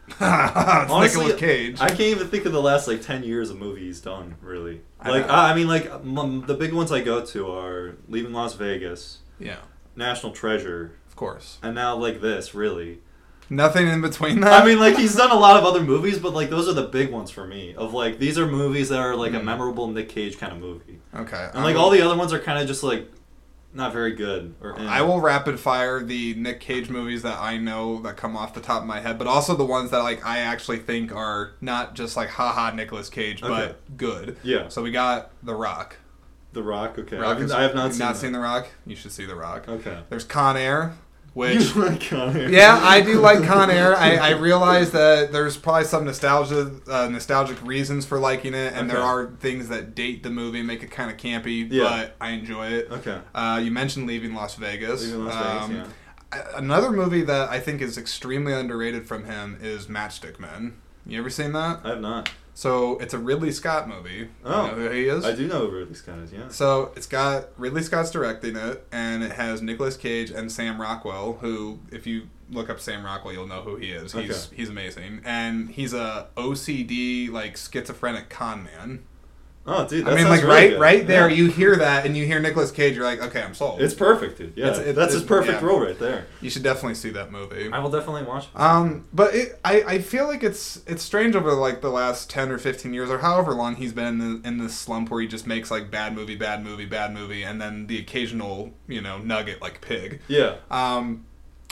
Honestly, 0.19 1.21
Nicolas 1.21 1.39
Cage. 1.39 1.77
I 1.81 1.87
can't 1.87 2.01
even 2.01 2.27
think 2.27 2.45
of 2.45 2.51
the 2.51 2.61
last 2.61 2.87
like 2.87 3.01
ten 3.01 3.23
years 3.23 3.49
of 3.49 3.57
movies 3.57 3.83
he's 3.83 4.01
done. 4.01 4.35
Really, 4.41 4.81
like. 5.03 5.29
I, 5.29 5.51
I 5.51 5.55
mean, 5.55 5.67
like 5.67 5.89
m- 5.89 6.43
the 6.45 6.55
big 6.55 6.73
ones 6.73 6.91
I 6.91 7.01
go 7.01 7.25
to 7.25 7.51
are 7.51 7.95
Leaving 8.09 8.33
Las 8.33 8.53
Vegas, 8.55 9.19
yeah, 9.39 9.59
National 9.95 10.33
Treasure, 10.33 10.95
of 11.07 11.15
course. 11.15 11.57
and 11.63 11.73
now 11.73 11.95
like 11.95 12.19
this. 12.21 12.53
Really, 12.53 12.99
Nothing 13.49 13.87
in 13.87 14.01
between 14.01 14.39
that. 14.41 14.61
I 14.61 14.65
mean, 14.65 14.79
like 14.79 14.97
he's 14.97 15.15
done 15.15 15.31
a 15.31 15.35
lot 15.39 15.57
of 15.57 15.65
other 15.65 15.81
movies, 15.81 16.17
but 16.19 16.33
like 16.33 16.49
those 16.49 16.67
are 16.67 16.73
the 16.73 16.83
big 16.87 17.11
ones 17.11 17.29
for 17.31 17.45
me. 17.45 17.75
Of 17.75 17.93
like 17.93 18.19
these 18.19 18.37
are 18.37 18.47
movies 18.47 18.89
that 18.89 18.99
are 18.99 19.15
like 19.15 19.33
a 19.33 19.39
Hmm. 19.39 19.45
memorable 19.45 19.87
Nick 19.87 20.09
Cage 20.09 20.37
kind 20.37 20.51
of 20.53 20.59
movie, 20.59 20.99
okay. 21.15 21.49
and 21.53 21.63
like 21.63 21.75
all 21.75 21.89
the 21.89 22.01
other 22.01 22.15
ones 22.17 22.31
are 22.33 22.39
kind 22.39 22.59
of 22.61 22.67
just 22.67 22.83
like 22.83 23.11
not 23.75 23.91
very 23.91 24.13
good. 24.13 24.53
Or. 24.61 24.79
I 24.79 25.01
will 25.01 25.19
rapid 25.19 25.59
fire 25.59 26.03
the 26.03 26.35
Nick 26.35 26.59
Cage 26.59 26.89
movies 26.89 27.23
that 27.23 27.39
I 27.39 27.57
know 27.57 28.01
that 28.03 28.17
come 28.17 28.37
off 28.37 28.53
the 28.53 28.61
top 28.61 28.81
of 28.83 28.87
my 28.87 28.99
head, 29.01 29.17
but 29.17 29.25
also 29.27 29.55
the 29.55 29.65
ones 29.65 29.89
that 29.91 29.99
like 29.99 30.23
I 30.25 30.39
actually 30.39 30.77
think 30.77 31.11
are 31.13 31.53
not 31.59 31.95
just 31.95 32.15
like 32.15 32.29
haha 32.29 32.71
Nicolas 32.75 33.09
Cage, 33.09 33.41
Okay. 33.43 33.51
but 33.51 33.97
good. 33.97 34.37
Yeah. 34.43 34.67
So 34.69 34.81
we 34.83 34.91
got 34.91 35.31
The 35.41 35.55
Rock. 35.55 35.97
The 36.53 36.61
Rock. 36.61 36.99
Okay. 36.99 37.17
Rock 37.17 37.25
I, 37.25 37.33
have, 37.33 37.41
is- 37.41 37.51
I 37.51 37.61
have 37.63 37.73
not 37.73 37.91
seen. 37.93 37.99
not 37.99 38.13
that. 38.13 38.19
seen 38.19 38.31
The 38.31 38.39
Rock. 38.39 38.67
You 38.85 38.95
should 38.95 39.11
see 39.11 39.25
The 39.25 39.35
Rock. 39.35 39.67
Okay. 39.67 39.97
There's 40.09 40.23
Con 40.23 40.55
Air, 40.55 40.93
which 41.33 41.75
you 41.75 41.81
like 41.83 42.01
Con 42.07 42.35
Air. 42.37 42.49
yeah, 42.49 42.79
I 42.81 43.01
do 43.01 43.19
like 43.19 43.43
Con 43.43 43.69
Air. 43.71 43.95
I, 43.95 44.17
I 44.17 44.29
realize 44.31 44.91
that 44.91 45.31
there's 45.31 45.57
probably 45.57 45.85
some 45.85 46.05
nostalgia, 46.05 46.71
uh, 46.87 47.07
nostalgic 47.09 47.61
reasons 47.65 48.05
for 48.05 48.19
liking 48.19 48.53
it, 48.53 48.73
and 48.73 48.89
there 48.89 48.99
are 49.01 49.27
things 49.39 49.69
that 49.69 49.95
date 49.95 50.23
the 50.23 50.29
movie, 50.29 50.61
make 50.61 50.83
it 50.83 50.91
kind 50.91 51.09
of 51.11 51.17
campy, 51.17 51.67
Yeah. 51.69 51.83
but 51.83 52.15
I 52.21 52.31
enjoy 52.31 52.67
it. 52.67 52.87
Okay. 52.91 53.19
Uh, 53.33 53.59
you 53.63 53.71
mentioned 53.71 54.07
Leaving 54.07 54.33
Las 54.33 54.55
Vegas. 54.55 55.03
Leaving 55.03 55.25
Las 55.25 55.35
Vegas, 55.35 55.63
Um, 55.63 55.75
yeah. 55.75 55.87
Another 56.55 56.91
movie 56.91 57.21
that 57.23 57.49
I 57.49 57.59
think 57.59 57.81
is 57.81 57.97
extremely 57.97 58.53
underrated 58.53 59.07
from 59.07 59.25
him 59.25 59.57
is 59.61 59.85
Matchstick 59.87 60.39
Men. 60.39 60.73
You 61.05 61.19
ever 61.19 61.29
seen 61.29 61.51
that? 61.53 61.81
I 61.83 61.89
have 61.89 62.01
not. 62.01 62.29
So 62.55 62.97
it's 62.99 63.13
a 63.13 63.17
Ridley 63.17 63.51
Scott 63.51 63.87
movie. 63.89 64.29
Oh. 64.45 64.65
you 64.65 64.71
know 64.71 64.75
who 64.77 64.89
he 64.89 65.07
is? 65.07 65.25
I 65.25 65.33
do 65.35 65.47
know 65.47 65.67
who 65.67 65.77
Ridley 65.77 65.95
Scott 65.95 66.19
is. 66.19 66.31
Yeah. 66.31 66.49
So 66.49 66.91
it's 66.95 67.07
got 67.07 67.47
Ridley 67.57 67.81
Scott's 67.81 68.11
directing 68.11 68.55
it, 68.55 68.85
and 68.91 69.23
it 69.23 69.31
has 69.33 69.61
Nicolas 69.61 69.97
Cage 69.97 70.29
and 70.29 70.51
Sam 70.51 70.79
Rockwell. 70.79 71.33
Who, 71.41 71.79
if 71.91 72.05
you 72.05 72.27
look 72.51 72.69
up 72.69 72.79
Sam 72.79 73.03
Rockwell, 73.03 73.33
you'll 73.33 73.47
know 73.47 73.61
who 73.61 73.75
he 73.77 73.91
is. 73.91 74.13
He's 74.13 74.29
Okay. 74.45 74.55
he's 74.55 74.69
amazing, 74.69 75.21
and 75.25 75.69
he's 75.71 75.93
a 75.93 76.27
OCD 76.37 77.31
like 77.31 77.57
schizophrenic 77.57 78.29
con 78.29 78.63
man. 78.65 79.03
Oh, 79.65 79.87
dude. 79.87 80.05
That 80.05 80.13
I 80.13 80.15
mean, 80.17 80.27
like 80.27 80.41
really 80.41 80.53
right 80.53 80.69
good. 80.71 80.79
right 80.81 81.07
there, 81.07 81.29
Yeah. 81.29 81.35
you 81.37 81.49
hear 81.49 81.77
that, 81.77 82.05
and 82.05 82.17
you 82.17 82.25
hear 82.25 82.39
Nicolas 82.39 82.69
Cage, 82.69 82.95
you're 82.97 83.05
like, 83.05 83.21
okay, 83.23 83.41
I'm 83.41 83.53
sold. 83.53 83.81
It's 83.81 83.93
perfect, 83.93 84.37
dude. 84.37 84.53
Yeah. 84.57 84.67
It's- 84.67 84.87
it- 84.87 84.95
That's 84.95 85.13
his 85.13 85.23
perfect 85.23 85.61
yeah. 85.61 85.67
role 85.67 85.79
right 85.79 85.97
there. 85.97 86.25
you 86.41 86.49
should 86.49 86.63
definitely 86.63 86.95
see 86.95 87.11
that 87.11 87.31
movie. 87.31 87.69
I 87.71 87.79
will 87.79 87.89
definitely 87.89 88.23
watch. 88.23 88.43
it. 88.53 88.59
Um, 88.59 89.05
but 89.13 89.33
it, 89.33 89.59
I, 89.63 89.81
I 89.83 89.99
feel 89.99 90.27
like 90.27 90.43
it's 90.43 90.81
it's 90.85 91.01
strange 91.01 91.35
over 91.35 91.53
like 91.53 91.79
the 91.81 91.89
last 91.91 92.29
ten 92.29 92.51
or 92.51 92.57
fifteen 92.57 92.93
years 92.93 93.09
or 93.09 93.19
however 93.19 93.53
long 93.53 93.75
he's 93.77 93.93
been 93.93 94.05
in, 94.05 94.41
the, 94.41 94.47
in 94.47 94.57
this 94.57 94.75
slump 94.75 95.09
where 95.09 95.21
he 95.21 95.27
just 95.27 95.47
makes 95.47 95.71
like 95.71 95.89
bad 95.89 96.13
movie, 96.13 96.35
bad 96.35 96.61
movie, 96.63 96.85
bad 96.85 97.13
movie, 97.13 97.43
and 97.43 97.61
then 97.61 97.87
the 97.87 97.97
occasional 97.99 98.73
you 98.87 98.99
know 98.99 99.17
nugget 99.19 99.61
like 99.61 99.79
Pig. 99.79 100.19
Yeah. 100.27 100.55
Um, 100.69 101.25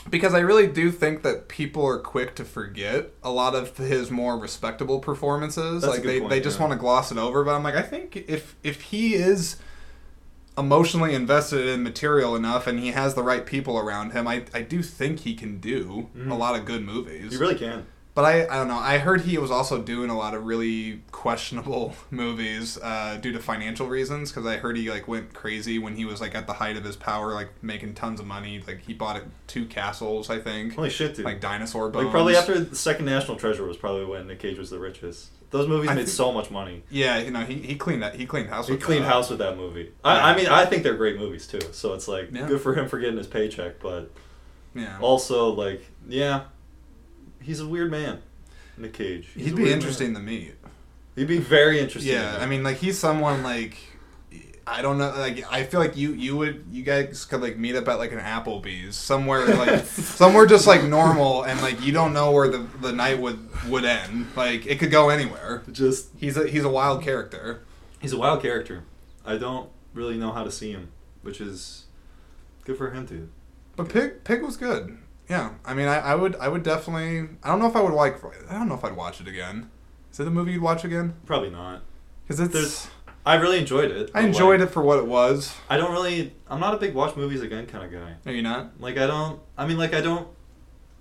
because 0.10 0.34
I 0.34 0.40
really 0.40 0.68
do 0.68 0.92
think 0.92 1.22
that 1.24 1.48
people 1.48 1.86
are 1.86 2.00
quick 2.00 2.36
to 2.36 2.46
forget 2.46 3.12
a 3.24 3.32
lot 3.32 3.56
of 3.56 3.78
his 3.78 4.10
more 4.10 4.38
respectable 4.38 5.00
performances. 5.00 5.82
That's 5.82 5.94
like 5.96 6.04
they, 6.04 6.20
point, 6.20 6.30
they 6.32 6.42
just 6.42 6.58
yeah. 6.58 6.68
want 6.68 6.74
to 6.74 6.80
gloss 6.80 7.12
it 7.12 7.18
over. 7.18 7.44
But 7.44 7.56
I'm 7.56 7.64
like, 7.64 7.76
I 7.76 7.82
think 7.84 8.16
if 8.28 8.56
if 8.64 8.82
he 8.82 9.14
is 9.16 9.58
emotionally 10.58 11.14
invested 11.14 11.66
in 11.68 11.82
material 11.82 12.36
enough 12.36 12.68
and 12.68 12.80
he 12.80 12.90
has 12.92 13.16
the 13.16 13.24
right 13.24 13.46
people 13.46 13.78
around 13.78 14.12
him, 14.12 14.28
I, 14.28 14.44
I 14.54 14.62
do 14.62 14.84
think 14.84 15.20
he 15.20 15.34
can 15.34 15.60
do 15.60 16.10
Mhm. 16.16 16.30
a 16.30 16.36
lot 16.36 16.60
of 16.60 16.66
good 16.66 16.84
movies. 16.84 17.34
You 17.34 17.40
really 17.40 17.56
can. 17.56 17.86
But 18.14 18.26
I, 18.26 18.44
I 18.44 18.58
don't 18.58 18.68
know. 18.68 18.78
I 18.78 18.98
heard 18.98 19.22
he 19.22 19.38
was 19.38 19.52
also 19.52 19.82
doing 19.82 20.10
a 20.10 20.18
lot 20.18 20.34
of 20.34 20.46
really 20.46 21.02
questionable 21.14 21.96
movies 22.12 22.78
uh, 22.82 23.18
due 23.22 23.32
to 23.32 23.40
financial 23.40 23.88
reasons. 23.88 24.32
Because 24.32 24.46
I 24.46 24.58
heard 24.58 24.76
he 24.76 24.90
like 24.92 25.08
went 25.08 25.34
crazy 25.34 25.80
when 25.80 25.96
he 25.96 26.04
was 26.04 26.20
like 26.20 26.36
at 26.36 26.46
the 26.46 26.52
height 26.54 26.76
of 26.76 26.84
his 26.84 26.98
power, 26.98 27.34
like 27.34 27.50
making 27.64 27.94
tons 27.94 28.20
of 28.20 28.26
money. 28.26 28.62
Like 28.68 28.82
he 28.86 28.94
bought 28.94 29.22
two 29.48 29.66
castles, 29.66 30.30
I 30.30 30.40
think, 30.40 30.76
Holy 30.76 30.90
shit, 30.90 31.16
dude. 31.16 31.24
like 31.24 31.40
dinosaur 31.40 31.90
bones. 31.90 32.04
Like 32.06 32.12
probably 32.12 32.36
after 32.36 32.60
the 32.60 32.76
second 32.76 33.06
National 33.06 33.38
Treasure 33.38 33.64
was 33.66 33.78
probably 33.78 34.04
when 34.06 34.28
Nick 34.28 34.40
Cage 34.40 34.58
was 34.58 34.70
the 34.70 34.80
richest. 34.80 35.30
Those 35.52 35.68
movies 35.70 35.90
I 35.90 35.94
made 35.94 36.02
think- 36.06 36.10
so 36.16 36.32
much 36.34 36.52
money. 36.52 36.84
Yeah, 36.90 37.18
you 37.20 37.32
know 37.32 37.42
he, 37.46 37.56
he 37.56 37.76
cleaned 37.76 38.04
that. 38.04 38.16
He 38.16 38.26
cleaned 38.26 38.50
house. 38.50 38.68
He 38.68 38.74
with 38.74 38.84
cleaned 38.84 39.06
that. 39.06 39.10
house 39.10 39.30
with 39.30 39.40
that 39.40 39.56
movie. 39.58 39.92
I, 40.04 40.32
I 40.34 40.36
mean, 40.36 40.48
I 40.48 40.66
think 40.66 40.84
they're 40.84 40.96
great 40.96 41.18
movies 41.18 41.48
too. 41.48 41.60
So 41.72 41.94
it's 41.94 42.08
like 42.10 42.30
Yeah. 42.34 42.48
good 42.48 42.60
for 42.62 42.74
him 42.74 42.90
for 42.90 43.00
getting 43.00 43.18
his 43.18 43.28
paycheck, 43.28 43.80
but 43.82 44.12
Yeah. 44.76 44.98
also 45.02 45.50
like 45.50 45.86
yeah, 46.10 46.44
he's 47.42 47.60
a 47.60 47.68
weird 47.68 47.92
man. 47.92 48.22
Nick 48.78 48.94
Cage. 48.94 49.28
He's 49.36 49.48
He'd 49.48 49.56
be 49.56 49.72
interesting 49.72 50.14
man. 50.14 50.22
to 50.22 50.28
meet. 50.28 50.56
He'd 51.16 51.28
be 51.28 51.40
very 51.40 51.80
interesting. 51.80 52.14
Yeah, 52.14 52.38
I 52.40 52.46
mean, 52.46 52.64
like 52.64 52.78
he's 52.78 52.98
someone 52.98 53.44
like 53.44 53.78
I 54.66 54.82
don't 54.82 54.98
know. 54.98 55.10
Like 55.10 55.44
I 55.52 55.64
feel 55.64 55.80
like 55.80 55.98
you 55.98 56.14
you 56.14 56.38
would 56.38 56.66
you 56.72 56.84
guys 56.84 57.26
could 57.26 57.42
like 57.42 57.58
meet 57.58 57.76
up 57.76 57.88
at 57.88 57.98
like 58.00 58.12
an 58.12 58.20
Applebee's 58.20 58.96
somewhere 58.96 59.46
like 59.46 59.86
somewhere 59.86 60.46
just 60.46 60.68
like 60.68 60.84
normal 60.84 61.44
and 61.44 61.62
like 61.62 61.82
you 61.82 61.92
don't 61.92 62.14
know 62.14 62.32
where 62.32 62.48
the 62.48 62.60
the 62.80 62.92
night 62.92 63.20
would 63.20 63.40
would 63.68 63.84
end. 63.84 64.28
Like 64.36 64.66
it 64.66 64.80
could 64.80 64.92
go 64.92 65.10
anywhere. 65.10 65.64
just 65.72 66.10
He's 66.18 66.38
a 66.38 66.48
he's 66.48 66.64
a 66.64 66.70
wild 66.70 67.04
character. 67.04 67.62
he's 68.00 68.14
a 68.14 68.18
wild 68.18 68.42
character. 68.42 68.84
I 69.26 69.38
don't 69.38 69.70
really 69.94 70.18
know 70.18 70.32
how 70.32 70.44
to 70.44 70.52
see 70.52 70.72
him, 70.72 70.90
which 71.22 71.42
is 71.42 71.86
good 72.64 72.78
for 72.78 72.92
him 72.92 73.06
too. 73.06 73.30
But 73.76 73.90
Pig 73.90 74.24
Pig 74.24 74.42
was 74.44 74.56
good. 74.58 74.98
Yeah, 75.32 75.52
I 75.64 75.74
mean, 75.74 75.88
I, 75.88 76.00
I 76.00 76.16
would 76.16 76.36
I 76.36 76.50
would 76.50 76.64
definitely. 76.64 77.30
I 77.42 77.48
don't 77.50 77.60
know 77.60 77.68
if 77.68 77.76
I 77.78 77.82
would 77.82 77.94
like. 77.94 78.18
I 78.50 78.54
don't 78.54 78.68
know 78.68 78.76
if 78.76 78.84
I'd 78.84 78.96
watch 78.98 79.22
it 79.22 79.28
again. 79.30 79.72
Is 80.12 80.20
it 80.20 80.28
a 80.28 80.30
movie 80.30 80.52
you'd 80.52 80.62
watch 80.62 80.84
again? 80.84 81.14
Probably 81.26 81.50
not. 81.50 81.84
Because 82.24 82.42
it's. 82.42 82.54
There's- 82.54 82.90
I 83.26 83.36
really 83.36 83.60
enjoyed 83.60 83.92
it. 83.92 84.10
I 84.16 84.22
enjoyed 84.22 84.60
like, 84.60 84.70
it 84.70 84.74
for 84.74 84.82
what 84.82 84.98
it 85.00 85.06
was. 85.06 85.56
I 85.70 85.78
don't 85.78 85.92
really. 85.94 86.34
I'm 86.50 86.60
not 86.60 86.74
a 86.74 86.78
big 86.78 86.94
watch 86.96 87.16
movies 87.16 87.42
again 87.42 87.66
kind 87.68 87.86
of 87.86 87.92
guy. 87.92 88.16
Are 88.30 88.34
you 88.34 88.42
not? 88.42 88.72
Like 88.82 88.98
I 88.98 89.08
don't. 89.08 89.40
I 89.58 89.66
mean, 89.68 89.78
like 89.78 89.94
I 89.94 90.02
don't. 90.02 90.28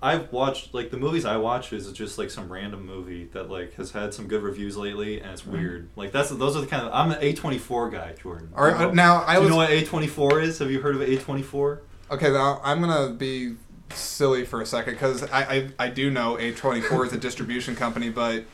I've 0.02 0.30
watched 0.32 0.72
like 0.74 0.90
the 0.90 0.96
movies 0.96 1.24
I 1.24 1.36
watch 1.38 1.72
is 1.72 1.90
just 1.92 2.16
like 2.18 2.30
some 2.30 2.50
random 2.52 2.86
movie 2.86 3.24
that 3.32 3.50
like 3.50 3.74
has 3.74 3.90
had 3.90 4.14
some 4.14 4.28
good 4.28 4.42
reviews 4.42 4.76
lately 4.76 5.20
and 5.20 5.30
it's 5.32 5.42
Mhm. 5.42 5.52
weird. 5.52 5.88
Like 5.96 6.12
that's 6.12 6.30
those 6.30 6.56
are 6.56 6.60
the 6.60 6.66
kind 6.68 6.86
of 6.86 6.92
I'm 6.92 7.10
an 7.10 7.18
A 7.20 7.32
twenty 7.32 7.58
four 7.58 7.90
guy, 7.90 8.12
Jordan. 8.22 8.52
All 8.56 8.64
right, 8.64 8.74
You 8.74 8.78
know- 8.86 8.90
uh, 8.90 8.94
now 8.94 9.24
I 9.26 9.34
Do 9.34 9.40
you 9.40 9.40
was 9.46 9.50
know 9.50 9.56
what 9.56 9.70
A 9.70 9.84
twenty 9.84 10.06
four 10.06 10.40
is? 10.40 10.58
Have 10.60 10.70
you 10.70 10.80
heard 10.80 10.94
of 10.94 11.02
A 11.02 11.16
twenty 11.16 11.42
four? 11.42 11.82
okay. 12.12 12.30
Now 12.30 12.60
I'm 12.62 12.80
gonna 12.80 13.12
be 13.14 13.56
silly 13.92 14.44
for 14.44 14.60
a 14.60 14.66
second 14.66 14.94
because 14.94 15.22
I, 15.30 15.40
I 15.78 15.86
I 15.86 15.88
do 15.88 16.10
know 16.10 16.36
A24 16.36 17.06
is 17.06 17.12
a 17.12 17.18
distribution 17.18 17.74
company, 17.76 18.10
but 18.10 18.44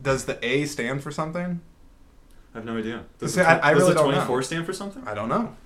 does 0.00 0.24
the 0.24 0.44
A 0.44 0.64
stand 0.66 1.02
for 1.02 1.10
something? 1.10 1.60
I 2.54 2.58
have 2.58 2.64
no 2.64 2.76
idea. 2.76 3.04
Does 3.18 3.34
See, 3.34 3.40
the, 3.40 3.48
I- 3.48 3.70
I 3.70 3.74
does 3.74 3.82
really 3.82 3.94
the 3.94 4.00
don't 4.00 4.08
know. 4.10 4.14
twenty 4.14 4.26
four 4.26 4.42
stand 4.42 4.66
for 4.66 4.72
something? 4.72 5.06
I 5.06 5.14
don't 5.14 5.28
know. 5.28 5.56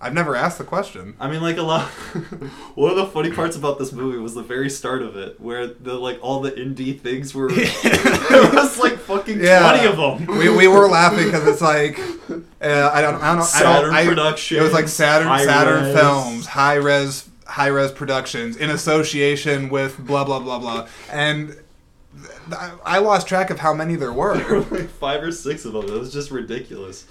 I've 0.00 0.12
never 0.12 0.36
asked 0.36 0.58
the 0.58 0.64
question. 0.64 1.14
I 1.18 1.30
mean, 1.30 1.40
like 1.40 1.56
a 1.56 1.62
lot. 1.62 1.88
one 2.74 2.90
of 2.90 2.96
the 2.96 3.06
funny 3.06 3.30
parts 3.30 3.56
about 3.56 3.78
this 3.78 3.90
movie 3.92 4.18
was 4.18 4.34
the 4.34 4.42
very 4.42 4.68
start 4.68 5.00
of 5.00 5.16
it, 5.16 5.40
where 5.40 5.66
the 5.66 5.94
like 5.94 6.18
all 6.20 6.40
the 6.40 6.50
indie 6.50 6.98
things 7.00 7.34
were. 7.34 7.50
there 7.52 8.52
was 8.52 8.76
like 8.78 8.98
fucking 8.98 9.40
Yeah. 9.40 9.60
twenty 9.70 9.86
of 9.86 9.96
them. 9.96 10.36
we, 10.36 10.50
we 10.50 10.68
were 10.68 10.88
laughing 10.88 11.26
because 11.26 11.46
it's 11.46 11.62
like 11.62 11.98
uh, 12.60 12.90
I 12.92 13.00
don't 13.00 13.14
I 13.14 13.20
don't 13.20 13.20
know 13.20 13.20
I 13.22 13.34
don't, 13.36 13.44
Saturn 13.44 13.94
I, 13.94 14.02
It 14.02 14.62
was 14.62 14.72
like 14.72 14.88
Saturn 14.88 15.28
High 15.28 15.44
Saturn 15.46 15.84
Res. 15.84 15.94
Films, 15.96 16.46
High 16.46 16.74
Res 16.74 17.26
High 17.54 17.68
Res 17.68 17.92
Productions 17.92 18.56
in 18.56 18.68
association 18.70 19.68
with 19.68 19.98
blah 20.04 20.24
blah 20.24 20.40
blah 20.40 20.58
blah, 20.58 20.88
and 21.10 21.56
I- 22.84 22.98
lost 22.98 23.26
track 23.28 23.50
of 23.50 23.60
how 23.60 23.72
many 23.74 23.94
there 23.96 24.08
There 24.08 24.12
were 24.12 24.34
were. 24.70 24.78
like 24.78 24.90
five 24.90 25.22
or 25.22 25.32
six 25.32 25.64
of 25.64 25.72
them. 25.72 25.84
It 25.84 25.92
was 25.98 26.12
just 26.12 26.30
ridiculous. 26.30 27.06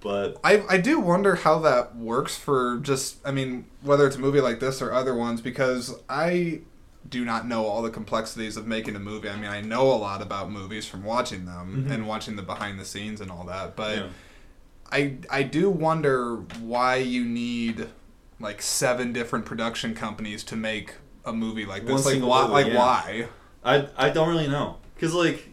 But 0.00 0.38
I 0.44 0.62
I 0.68 0.78
do 0.78 1.00
wonder 1.00 1.34
how 1.34 1.58
that 1.60 1.96
works 1.96 2.36
for 2.36 2.78
just 2.78 3.16
I 3.24 3.32
mean 3.32 3.64
whether 3.82 4.06
it's 4.06 4.14
a 4.16 4.20
movie 4.20 4.40
like 4.40 4.60
this 4.60 4.80
or 4.80 4.92
other 4.92 5.14
ones 5.14 5.40
because 5.40 5.94
I 6.08 6.60
do 7.08 7.24
not 7.24 7.48
know 7.48 7.66
all 7.66 7.82
the 7.82 7.90
complexities 7.90 8.56
of 8.56 8.66
making 8.68 8.94
a 8.94 9.00
movie. 9.00 9.28
I 9.28 9.34
mean 9.36 9.50
I 9.50 9.60
know 9.60 9.90
a 9.90 9.98
lot 9.98 10.22
about 10.22 10.50
movies 10.52 10.86
from 10.86 11.02
watching 11.02 11.44
them 11.46 11.86
Mhm. 11.88 11.92
and 11.92 12.06
watching 12.06 12.36
the 12.36 12.42
behind 12.42 12.78
the 12.78 12.84
scenes 12.84 13.20
and 13.20 13.30
all 13.32 13.44
that, 13.44 13.74
but. 13.74 13.96
yeah. 13.96 14.06
I 14.90 15.16
I 15.30 15.42
do 15.42 15.68
wonder 15.68 16.36
why 16.60 16.96
you 16.96 17.22
need 17.24 17.88
like 18.40 18.62
seven 18.62 19.12
different 19.12 19.44
production 19.46 19.94
companies 19.94 20.44
to 20.44 20.56
make 20.56 20.94
a 21.24 21.32
movie 21.32 21.66
like 21.66 21.84
this. 21.86 22.04
One 22.04 22.20
like 22.20 22.28
why? 22.28 22.42
movie, 22.42 22.52
like 22.52 22.66
yeah. 22.66 22.78
why? 22.78 23.28
I 23.64 23.88
I 23.96 24.10
don't 24.10 24.28
really 24.28 24.48
know 24.48 24.76
because 24.94 25.14
like 25.14 25.48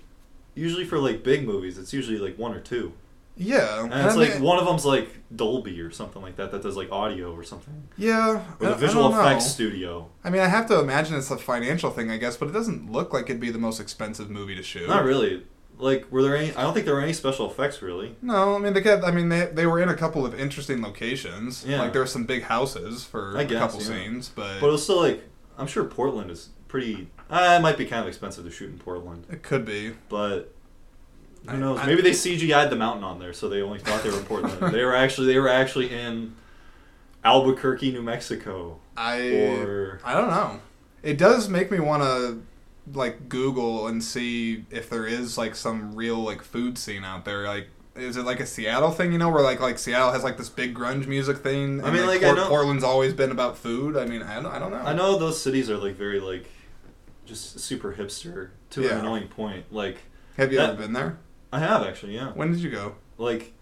usually 0.54 0.86
for 0.86 0.98
like 1.00 1.24
big 1.24 1.46
movies, 1.46 1.78
it's 1.78 1.94
usually 1.94 2.18
like 2.18 2.38
one 2.38 2.54
or 2.54 2.60
two, 2.62 2.94
Yeah, 3.36 3.84
and 3.84 3.94
it's 3.94 4.16
I 4.16 4.18
like 4.18 4.34
mean- 4.36 4.44
one 4.44 4.58
of 4.60 4.66
them's 4.66 4.86
like 4.86 5.10
Dolby 5.36 5.82
or 5.82 5.92
something 5.92 6.22
like 6.22 6.38
that 6.38 6.52
that 6.52 6.62
does 6.62 6.78
like 6.78 6.92
audio 6.92 7.34
or 7.36 7.44
something, 7.44 7.90
Yeah, 7.98 8.42
or 8.62 8.68
the 8.70 8.76
visual 8.76 9.10
effects 9.14 9.46
know. 9.46 9.50
studio. 9.50 10.10
I 10.24 10.30
mean, 10.30 10.42
I 10.42 10.48
have 10.48 10.68
to 10.68 10.80
imagine 10.80 11.18
it's 11.18 11.30
a 11.32 11.38
financial 11.38 11.90
thing, 11.90 12.10
I 12.10 12.18
guess, 12.18 12.38
but 12.38 12.48
it 12.48 12.54
doesn't 12.54 12.90
look 12.92 13.12
like 13.12 13.26
it'd 13.26 13.42
be 13.42 13.52
the 13.52 13.60
most 13.60 13.80
expensive 13.82 14.30
movie 14.30 14.56
to 14.56 14.64
shoot. 14.64 14.88
Not 14.88 15.04
really. 15.04 15.44
Like, 15.78 16.10
were 16.12 16.22
there 16.24 16.38
any? 16.38 16.54
I 16.56 16.62
don't 16.62 16.74
think 16.74 16.86
there 16.86 16.96
were 16.96 17.02
any 17.02 17.14
special 17.14 17.50
effects 17.52 17.82
really. 17.82 18.16
No, 18.22 18.56
I 18.56 18.60
mean 18.60 18.74
they 18.74 18.82
kept. 18.82 19.04
I 19.04 19.12
mean 19.12 19.30
they, 19.30 19.46
they 19.48 19.66
were 19.66 19.82
in 19.82 19.90
a 19.90 19.96
couple 19.96 20.26
of 20.26 20.34
interesting 20.40 20.82
locations. 20.82 21.66
Yeah. 21.66 21.80
Like 21.82 21.92
there 21.94 22.02
were 22.02 22.08
some 22.08 22.24
big 22.26 22.44
houses 22.44 23.04
for 23.04 23.38
I 23.38 23.42
a 23.42 23.46
guess, 23.46 23.60
couple 23.60 23.80
yeah. 23.82 23.88
scenes, 23.88 24.30
but, 24.30 24.60
But 24.62 24.68
it 24.68 24.72
was 24.72 24.84
still 24.84 25.02
like, 25.02 25.24
I'm 25.58 25.68
sure 25.68 25.84
Portland 25.84 26.32
is 26.32 26.50
pretty. 26.70 27.10
Uh, 27.30 27.56
it 27.60 27.62
might 27.62 27.78
be 27.78 27.86
kind 27.86 28.02
of 28.02 28.08
expensive 28.08 28.46
to 28.46 28.52
shoot 28.52 28.70
in 28.70 28.78
Portland, 28.80 29.26
it 29.32 29.44
could 29.44 29.66
be. 29.66 29.94
but 30.10 30.54
who 31.48 31.52
I- 31.56 31.58
knows? 31.58 31.80
I- 31.80 31.88
Maybe 31.88 32.02
they 32.02 32.12
CGI'd 32.12 32.70
the 32.70 32.76
mountain 32.76 33.04
on 33.04 33.20
there, 33.20 33.34
so 33.34 33.50
they 33.50 33.62
only 33.62 33.80
thought 33.80 34.02
they 34.04 34.10
were 34.12 34.20
in 34.20 34.26
Portland. 34.26 34.74
they 34.74 34.84
were 34.84 34.96
actually 34.96 35.28
they 35.28 35.40
were 35.40 35.50
actually 35.50 35.94
in 35.94 36.36
Albuquerque, 37.24 37.92
New 37.92 38.02
Mexico, 38.04 38.80
I 38.96 39.20
or 39.30 40.00
I 40.06 40.14
don't 40.14 40.30
know. 40.30 40.60
It 41.04 41.18
does 41.18 41.50
make 41.50 41.70
me 41.70 41.80
want 41.80 42.02
to 42.04 42.42
like 42.94 43.30
Google 43.30 43.88
and 43.88 44.04
see 44.04 44.66
if 44.70 44.90
there 44.90 45.08
is 45.08 45.38
like 45.38 45.56
some 45.56 45.96
real 45.96 46.18
like 46.20 46.44
food 46.44 46.78
scene 46.78 47.04
out 47.04 47.26
there. 47.26 47.46
Like, 47.48 47.68
is 47.96 48.18
it 48.18 48.24
like 48.26 48.40
a 48.40 48.46
Seattle 48.46 48.92
thing? 48.92 49.12
You 49.12 49.18
know, 49.18 49.30
where 49.30 49.42
like 49.44 49.60
like 49.60 49.80
Seattle 49.80 50.12
has 50.12 50.24
like 50.24 50.38
this 50.38 50.50
big 50.50 50.76
grunge 50.76 51.08
music 51.08 51.38
thing. 51.38 51.82
I 51.82 51.88
and, 51.88 51.96
mean, 51.98 52.06
like, 52.08 52.24
I 52.24 52.32
know- 52.32 52.48
Portland's 52.48 52.84
always 52.84 53.14
been 53.14 53.32
about 53.32 53.58
food. 53.58 53.98
I 53.98 54.06
mean, 54.06 54.22
I 54.22 54.36
don't, 54.36 54.48
I 54.52 54.60
don't 54.60 54.72
know. 54.72 54.78
I 54.78 54.94
know 54.94 55.18
those 55.18 55.42
cities 55.42 55.70
are 55.70 55.78
like 55.78 55.96
very 55.96 56.20
like 56.20 56.46
just 57.26 57.60
super 57.60 57.94
hipster 57.94 58.50
to 58.72 58.82
Yeah. 58.84 58.94
an 58.94 59.00
annoying 59.00 59.28
point. 59.30 59.66
Like 59.72 59.98
Have 60.38 60.52
you 60.52 60.60
that- 60.60 60.72
ever 60.72 60.82
been 60.84 60.94
there? 60.94 61.18
I 61.54 61.60
have 61.60 61.84
actually, 61.84 62.16
yeah. 62.16 62.32
When 62.34 62.52
did 62.52 62.60
you 62.62 62.70
go? 62.70 62.96
Like 63.18 63.54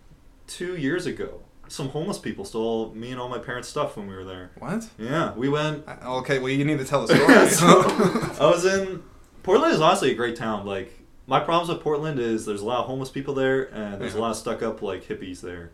two 0.47 0.75
years 0.75 1.05
ago, 1.05 1.41
some 1.67 1.89
homeless 1.89 2.17
people 2.17 2.43
stole 2.43 2.91
me 2.93 3.11
and 3.11 3.19
all 3.21 3.29
my 3.29 3.37
parents' 3.37 3.69
stuff 3.69 3.95
when 3.95 4.07
we 4.07 4.15
were 4.15 4.23
there. 4.25 4.51
What? 4.57 4.89
Yeah, 4.97 5.33
we 5.35 5.47
went. 5.47 5.87
Okay, 5.87 6.39
well 6.39 6.49
you 6.49 6.65
need 6.65 6.79
to 6.79 6.85
tell 6.85 7.05
the 7.05 7.15
story. 7.49 8.37
I 8.39 8.49
was 8.51 8.65
in 8.65 9.03
Portland 9.43 9.73
is 9.73 9.81
honestly 9.81 10.11
a 10.11 10.15
great 10.15 10.35
town. 10.35 10.65
Like 10.65 10.99
my 11.27 11.39
problems 11.39 11.69
with 11.69 11.81
Portland 11.81 12.19
is 12.19 12.45
there's 12.45 12.61
a 12.61 12.65
lot 12.65 12.79
of 12.79 12.85
homeless 12.87 13.09
people 13.09 13.33
there 13.33 13.73
and 13.73 14.01
there's 14.01 14.15
a 14.15 14.17
mhm. 14.17 14.21
lot 14.21 14.31
of 14.31 14.37
stuck 14.37 14.63
up 14.63 14.81
like 14.81 15.03
hippies 15.03 15.41
there. 15.41 15.71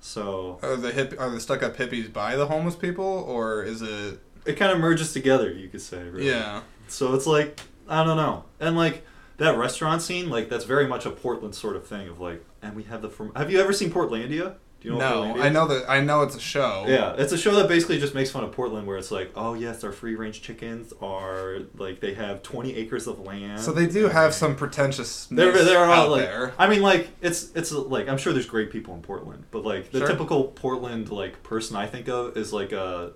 So 0.00 0.58
are 0.62 0.76
the 0.76 0.90
hip 0.90 1.14
are 1.18 1.30
the 1.30 1.40
stuck 1.40 1.62
up 1.62 1.76
hippies 1.76 2.12
by 2.12 2.36
the 2.36 2.46
homeless 2.46 2.76
people 2.76 3.04
or 3.04 3.62
is 3.62 3.82
it? 3.82 4.20
it 4.44 4.54
kind 4.54 4.72
of 4.72 4.78
merges 4.78 5.12
together, 5.12 5.50
you 5.50 5.68
could 5.68 5.80
say. 5.80 6.02
Really. 6.02 6.28
Yeah. 6.28 6.62
So 6.88 7.14
it's 7.14 7.26
like 7.26 7.60
I 7.88 8.04
don't 8.04 8.16
know, 8.16 8.44
and 8.58 8.76
like 8.76 9.04
that 9.38 9.56
restaurant 9.56 10.02
scene, 10.02 10.30
like 10.30 10.48
that's 10.48 10.64
very 10.64 10.86
much 10.86 11.06
a 11.06 11.10
Portland 11.10 11.54
sort 11.54 11.76
of 11.76 11.86
thing 11.86 12.08
of 12.08 12.20
like, 12.20 12.44
and 12.62 12.74
we 12.74 12.84
have 12.84 13.02
the 13.02 13.10
from. 13.10 13.34
Have 13.34 13.50
you 13.50 13.60
ever 13.60 13.72
seen 13.72 13.90
Portlandia? 13.90 14.56
Do 14.80 14.88
you 14.88 14.94
know? 14.96 14.98
no, 14.98 15.34
Portlandia 15.34 15.42
I 15.42 15.48
know 15.50 15.66
that 15.68 15.90
I 15.90 16.00
know 16.00 16.22
it's 16.22 16.36
a 16.36 16.40
show. 16.40 16.84
Yeah, 16.88 17.14
it's 17.18 17.32
a 17.32 17.38
show 17.38 17.54
that 17.56 17.68
basically 17.68 17.98
just 17.98 18.14
makes 18.14 18.30
fun 18.30 18.44
of 18.44 18.52
Portland, 18.52 18.86
where 18.86 18.96
it's 18.96 19.10
like, 19.10 19.30
oh 19.36 19.52
yes, 19.54 19.84
our 19.84 19.92
free 19.92 20.14
range 20.14 20.40
chickens 20.40 20.92
are 21.02 21.58
like 21.76 22.00
they 22.00 22.14
have 22.14 22.42
twenty 22.42 22.74
acres 22.76 23.06
of 23.06 23.20
land. 23.20 23.60
So 23.60 23.72
they 23.72 23.86
do 23.86 24.08
have 24.08 24.32
some 24.32 24.56
pretentiousness 24.56 25.26
They're 25.30 25.52
they're 25.64 25.84
all 25.84 25.92
out 26.04 26.10
like, 26.10 26.22
there. 26.22 26.54
I 26.58 26.66
mean, 26.68 26.80
like 26.82 27.10
it's 27.20 27.50
it's 27.54 27.72
like 27.72 28.08
I'm 28.08 28.16
sure 28.18 28.32
there's 28.32 28.46
great 28.46 28.70
people 28.70 28.94
in 28.94 29.02
Portland, 29.02 29.44
but 29.50 29.64
like 29.64 29.90
the 29.90 29.98
Sure. 29.98 30.08
typical 30.08 30.44
Portland 30.44 31.10
like 31.10 31.42
person 31.42 31.76
I 31.76 31.86
think 31.86 32.08
of 32.08 32.36
is 32.36 32.52
like 32.52 32.72
a 32.72 33.12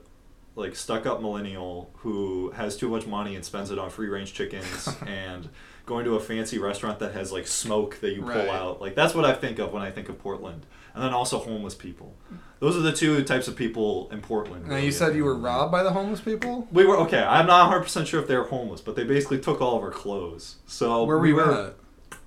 like 0.57 0.77
stuck 0.77 1.05
up 1.07 1.20
millennial 1.20 1.90
who 1.96 2.50
has 2.53 2.77
too 2.77 2.88
much 2.88 3.07
money 3.07 3.35
and 3.35 3.44
spends 3.44 3.70
it 3.70 3.79
on 3.79 3.90
free 3.90 4.07
range 4.09 4.35
chickens 4.35 4.88
and 5.07 5.48
going 5.87 6.05
to 6.05 6.14
a 6.14 6.20
fancy 6.20 6.59
restaurant 6.59 6.98
that 7.00 7.12
has 7.12 7.33
like 7.33 7.46
smoke 7.46 7.98
that 8.00 8.12
you 8.14 8.20
pull 8.22 8.31
Right. 8.31 8.48
out. 8.48 8.81
Like 8.81 8.94
that's 8.94 9.14
what 9.14 9.24
I 9.24 9.33
think 9.35 9.59
of 9.59 9.72
when 9.72 9.83
I 9.83 9.90
think 9.90 10.09
of 10.09 10.18
Portland. 10.18 10.66
And 10.95 11.03
then 11.03 11.13
also 11.13 11.39
homeless 11.41 11.75
people. 11.75 12.15
Those 12.61 12.77
are 12.77 12.81
the 12.81 12.93
two 12.93 13.23
types 13.25 13.49
of 13.49 13.57
people 13.57 14.09
in 14.13 14.21
Portland. 14.21 14.67
Now 14.69 14.75
really. 14.77 14.87
you 14.87 14.93
said 14.93 15.17
you 15.17 15.25
were 15.25 15.35
robbed 15.37 15.73
by 15.73 15.83
the 15.83 15.91
homeless 15.91 16.21
people. 16.21 16.69
We 16.71 16.85
were 16.87 16.97
okay. 16.99 17.21
I'm 17.23 17.47
not 17.49 17.63
100 17.65 17.83
percent 17.83 18.07
sure 18.09 18.21
if 18.23 18.29
they 18.29 18.37
were 18.37 18.45
homeless, 18.45 18.81
but 18.81 18.95
they 18.95 19.03
basically 19.05 19.41
took 19.41 19.61
all 19.61 19.77
of 19.77 19.83
our 19.83 19.91
clothes. 19.91 20.57
So 20.67 21.03
Where 21.05 21.17
were 21.17 21.23
we 21.23 21.33
were. 21.33 21.67
at? 21.69 21.75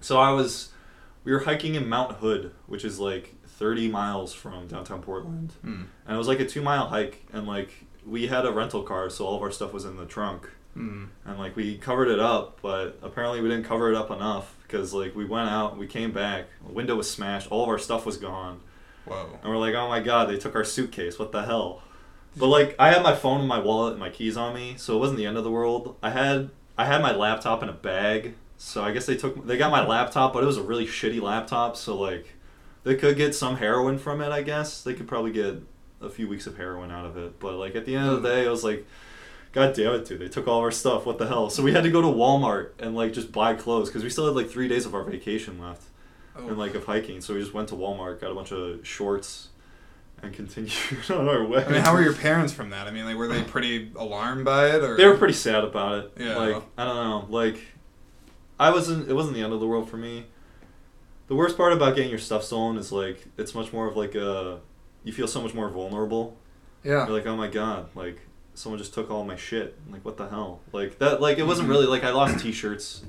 So 0.02 0.20
I 0.20 0.32
was, 0.32 0.70
we 1.24 1.32
were 1.32 1.40
hiking 1.40 1.76
in 1.76 1.88
Mount 1.88 2.18
Hood, 2.18 2.52
which 2.66 2.84
is 2.84 3.00
like 3.00 3.36
30 3.48 3.88
miles 3.88 4.34
from 4.34 4.68
downtown 4.68 5.02
Portland, 5.02 5.54
Hmm. 5.62 5.84
and 6.06 6.16
it 6.16 6.18
was 6.18 6.28
like 6.28 6.42
a 6.42 6.46
two 6.46 6.62
mile 6.62 6.88
hike, 6.88 7.26
and 7.32 7.48
like 7.48 7.72
we 8.06 8.28
had 8.28 8.46
a 8.46 8.52
rental 8.52 8.84
car, 8.84 9.10
so 9.10 9.26
all 9.26 9.38
of 9.38 9.42
our 9.42 9.52
stuff 9.52 9.72
was 9.74 9.86
in 9.86 9.96
the 9.96 10.06
trunk, 10.06 10.50
Hmm. 10.74 11.06
and 11.26 11.40
like 11.40 11.56
we 11.56 11.78
covered 11.78 12.10
it 12.10 12.20
up, 12.20 12.60
but 12.62 13.00
apparently 13.02 13.42
we 13.42 13.48
didn't 13.50 13.66
cover 13.66 13.90
it 13.90 13.96
up 13.96 14.12
enough 14.12 14.57
because 14.68 14.94
like 14.94 15.16
we 15.16 15.26
went 15.26 15.50
out, 15.50 15.78
we 15.78 15.88
came 15.88 16.12
back, 16.12 16.48
the 16.66 16.74
window 16.74 16.96
was 16.96 17.10
smashed, 17.10 17.52
all 17.52 17.64
of 17.64 17.70
our 17.70 17.80
stuff 17.80 18.06
was 18.06 18.18
gone, 18.18 18.60
Whoa. 19.06 19.30
and 19.42 19.50
we're 19.50 19.58
like, 19.58 19.76
oh 19.76 19.88
my 19.88 20.00
god, 20.00 20.30
they 20.30 20.38
took 20.38 20.56
our 20.56 20.64
suitcase, 20.64 21.18
what 21.18 21.32
the 21.32 21.44
hell? 21.44 21.82
But 22.36 22.48
like 22.48 22.76
I 22.78 22.92
had 22.92 23.02
my 23.02 23.16
phone 23.16 23.40
and 23.40 23.50
my 23.50 23.60
wallet 23.60 23.94
and 23.94 24.00
my 24.00 24.10
keys 24.10 24.38
on 24.38 24.54
me, 24.54 24.76
so 24.78 24.96
it 24.96 25.00
wasn't 25.00 25.18
the 25.18 25.26
end 25.26 25.38
of 25.38 25.44
the 25.44 25.52
world. 25.52 25.96
I 26.04 26.12
had 26.12 26.50
I 26.78 26.86
had 26.86 27.02
my 27.02 27.14
laptop 27.14 27.64
in 27.64 27.70
a 27.70 27.74
bag, 27.74 28.36
so 28.58 28.84
I 28.84 28.92
guess 28.92 29.06
they 29.06 29.16
took 29.16 29.46
they 29.48 29.58
got 29.58 29.72
my 29.72 29.86
laptop, 29.86 30.34
but 30.34 30.44
it 30.44 30.48
was 30.48 30.58
a 30.58 30.64
really 30.64 30.86
shitty 30.86 31.22
laptop, 31.22 31.76
so 31.76 31.98
like 31.98 32.36
they 32.84 32.96
could 32.96 33.18
get 33.18 33.34
some 33.34 33.58
heroin 33.58 33.98
from 33.98 34.22
it, 34.22 34.32
I 34.32 34.44
guess. 34.44 34.84
They 34.84 34.94
could 34.94 35.08
probably 35.08 35.32
get 35.32 35.62
a 36.00 36.10
few 36.10 36.28
weeks 36.28 36.48
of 36.48 36.58
heroin 36.58 36.92
out 36.92 37.06
of 37.06 37.18
it. 37.18 37.40
But 37.40 37.56
like 37.56 37.76
at 37.76 37.86
the 37.86 37.96
end 37.96 38.08
of 38.08 38.22
the 38.22 38.30
hmm. 38.30 38.36
day, 38.36 38.46
it 38.46 38.50
was 38.50 38.64
like 38.64 38.86
God 39.58 39.74
damn 39.76 39.94
it, 39.96 40.06
dude! 40.06 40.20
They 40.20 40.28
took 40.28 40.48
all 40.48 40.60
our 40.60 40.70
stuff. 40.72 41.06
What 41.08 41.18
the 41.18 41.26
hell? 41.28 41.50
So 41.50 41.64
we 41.64 41.72
had 41.74 41.84
to 41.84 41.90
go 41.90 42.02
to 42.02 42.08
Walmart 42.08 42.72
and 42.80 42.96
like 42.96 43.12
just 43.14 43.32
buy 43.32 43.56
clothes 43.56 43.90
because 43.90 44.04
we 44.04 44.10
still 44.12 44.28
had 44.28 44.36
like 44.36 44.50
three 44.50 44.68
days 44.68 44.86
of 44.86 44.94
our 44.94 45.04
vacation 45.04 45.60
left 45.60 45.82
Oh. 46.36 46.48
and 46.48 46.58
like 46.60 46.76
of 46.76 46.86
hiking. 46.86 47.22
So 47.22 47.34
we 47.34 47.40
just 47.40 47.54
went 47.56 47.70
to 47.70 47.76
Walmart, 47.76 48.22
got 48.22 48.32
a 48.32 48.36
bunch 48.36 48.52
of 48.52 48.86
shorts, 48.86 49.48
and 50.22 50.32
continued 50.32 50.72
on 51.10 51.28
our 51.28 51.44
way. 51.44 51.66
I 51.66 51.70
mean, 51.72 51.82
how 51.82 51.94
were 51.94 52.04
your 52.04 52.14
parents 52.14 52.54
from 52.54 52.70
that? 52.70 52.86
I 52.88 52.92
mean, 52.92 53.06
like, 53.06 53.16
were 53.16 53.28
they 53.28 53.42
pretty 53.44 53.92
alarmed 53.96 54.46
by 54.46 54.68
it, 54.68 54.84
or 54.84 54.96
They 54.96 55.08
were 55.08 55.18
pretty 55.18 55.34
sad 55.34 55.64
about 55.64 55.98
it. 56.06 56.12
Yeah. 56.20 56.36
Like 56.38 56.64
I 56.78 56.86
don't 56.86 56.96
know. 56.96 57.26
Like 57.30 57.60
I 58.60 58.70
wasn't. 58.70 59.10
It 59.10 59.14
wasn't 59.14 59.36
the 59.36 59.42
end 59.42 59.54
of 59.54 59.60
the 59.60 59.68
world 59.68 59.90
for 59.90 59.98
me. 59.98 60.26
The 61.30 61.36
worst 61.36 61.58
part 61.58 61.74
about 61.74 61.96
getting 61.96 62.10
your 62.12 62.20
stuff 62.20 62.44
stolen 62.44 62.78
is 62.78 62.92
like 62.92 63.26
it's 63.38 63.56
much 63.56 63.74
more 63.74 63.88
of 63.88 63.98
like 63.98 64.14
a. 64.14 64.60
You 65.04 65.14
feel 65.14 65.28
so 65.28 65.42
much 65.42 65.56
more 65.56 65.70
vulnerable. 65.70 66.38
Yeah. 66.84 67.08
You're 67.08 67.16
like, 67.18 67.26
oh 67.26 67.36
my 67.36 67.48
god, 67.48 67.90
like 67.96 68.20
someone 68.58 68.80
just 68.80 68.94
took 68.94 69.10
all 69.12 69.24
my 69.24 69.36
shit. 69.36 69.78
Like 69.92 70.04
what 70.04 70.18
the 70.18 70.28
hell? 70.28 70.62
Like 70.72 71.00
that. 71.00 71.22
Like 71.22 71.38
it 71.38 71.44
wasn't 71.46 71.68
Mhm. 71.68 71.72
really 71.72 71.86
like 71.88 72.04
I 72.04 72.12
lost 72.12 72.40
T-shirts. 72.40 73.04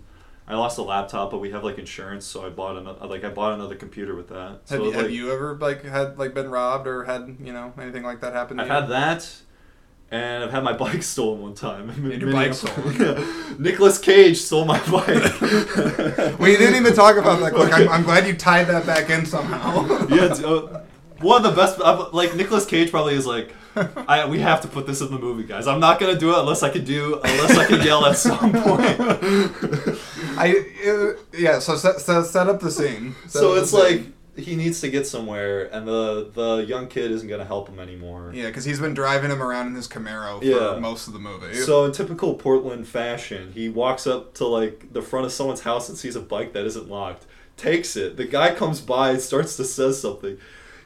I 0.50 0.54
lost 0.54 0.78
a 0.78 0.82
laptop, 0.82 1.30
but 1.30 1.38
we 1.40 1.50
have 1.50 1.62
like 1.62 1.78
insurance, 1.78 2.24
so 2.24 2.44
I 2.46 2.48
bought 2.48 2.76
another. 2.76 3.06
Like 3.06 3.22
I 3.24 3.28
bought 3.28 3.52
another 3.52 3.74
computer 3.74 4.14
with 4.14 4.28
that. 4.28 4.60
So 4.64 4.76
Have, 4.76 4.80
you, 4.84 4.90
like, 4.92 5.00
have 5.00 5.10
you 5.10 5.32
ever 5.32 5.56
like 5.60 5.84
had 5.84 6.18
like 6.18 6.32
been 6.34 6.50
robbed 6.50 6.86
or 6.86 7.04
had 7.04 7.36
you 7.42 7.52
know 7.52 7.72
anything 7.80 8.02
like 8.02 8.20
that 8.22 8.32
happen? 8.32 8.56
To 8.56 8.62
I've 8.62 8.68
you? 8.68 8.74
had 8.74 8.88
that, 8.88 9.30
and 10.10 10.42
I've 10.44 10.50
had 10.50 10.64
my 10.64 10.72
bike 10.84 11.02
stolen 11.02 11.42
one 11.42 11.54
time. 11.54 11.90
And 11.90 12.12
your 12.22 12.32
bike 12.32 12.54
stolen? 12.54 12.96
yeah. 12.98 13.54
Nicolas 13.58 13.98
Cage 13.98 14.38
stole 14.38 14.64
my 14.64 14.78
bike. 14.90 16.38
We 16.38 16.56
didn't 16.56 16.76
even 16.76 16.94
talk 16.94 17.16
about 17.18 17.40
that. 17.40 17.52
Quick. 17.54 17.72
I'm, 17.74 17.88
I'm 17.90 18.02
glad 18.04 18.26
you 18.26 18.32
tied 18.34 18.68
that 18.68 18.86
back 18.86 19.10
in 19.10 19.26
somehow. 19.26 19.86
yeah, 20.08 20.24
uh, 20.46 20.82
one 21.20 21.44
of 21.44 21.54
the 21.54 21.60
best. 21.60 21.78
I'm- 21.82 22.06
Like 22.12 22.34
Nicolas 22.36 22.64
Cage 22.64 22.90
probably 22.90 23.14
is 23.16 23.26
like, 23.26 23.52
I 24.08 24.26
we 24.26 24.38
have 24.40 24.60
to 24.62 24.68
put 24.68 24.86
this 24.86 25.00
in 25.00 25.10
the 25.10 25.18
movie, 25.18 25.44
guys. 25.44 25.66
I'm 25.66 25.80
not 25.80 25.98
gonna 26.00 26.18
do 26.18 26.30
it 26.34 26.38
unless 26.38 26.62
I 26.62 26.70
can 26.70 26.84
do 26.84 27.20
unless 27.22 27.56
I 27.56 27.66
can 27.66 27.80
yell 27.82 28.04
at 28.06 28.16
some 28.26 28.52
point. 28.52 28.98
I 30.38 30.64
uh, 30.86 31.12
yeah. 31.36 31.58
So 31.58 31.76
set, 31.76 32.00
set, 32.00 32.24
set 32.26 32.48
up 32.48 32.60
the 32.60 32.70
scene. 32.70 33.14
Set 33.26 33.40
so 33.40 33.54
it's 33.54 33.70
scene. 33.70 33.80
like 33.80 34.06
he 34.44 34.54
needs 34.54 34.80
to 34.82 34.88
get 34.88 35.06
somewhere, 35.06 35.64
and 35.74 35.86
the 35.86 36.30
the 36.32 36.64
young 36.66 36.86
kid 36.86 37.10
isn't 37.10 37.28
gonna 37.28 37.44
help 37.44 37.68
him 37.68 37.80
anymore. 37.80 38.30
yeah, 38.34 38.46
because 38.46 38.64
he's 38.64 38.78
been 38.80 38.94
driving 38.94 39.30
him 39.30 39.42
around 39.42 39.66
in 39.68 39.74
his 39.74 39.88
Camaro 39.88 40.38
for 40.38 40.44
Yeah. 40.44 40.78
most 40.78 41.08
of 41.08 41.12
the 41.12 41.18
movie. 41.18 41.54
So 41.54 41.84
in 41.84 41.92
typical 41.92 42.34
Portland 42.34 42.86
fashion, 42.86 43.52
he 43.52 43.68
walks 43.68 44.06
up 44.06 44.34
to 44.34 44.46
like 44.46 44.92
the 44.92 45.02
front 45.02 45.26
of 45.26 45.32
someone's 45.32 45.62
house 45.62 45.88
and 45.88 45.98
sees 45.98 46.14
a 46.16 46.20
bike 46.20 46.52
that 46.52 46.64
isn't 46.66 46.88
locked. 46.88 47.26
Takes 47.56 47.96
it. 47.96 48.16
The 48.16 48.24
guy 48.24 48.54
comes 48.54 48.80
by 48.80 49.10
and 49.10 49.20
starts 49.20 49.56
to 49.56 49.64
say 49.64 49.90
something. 49.90 50.38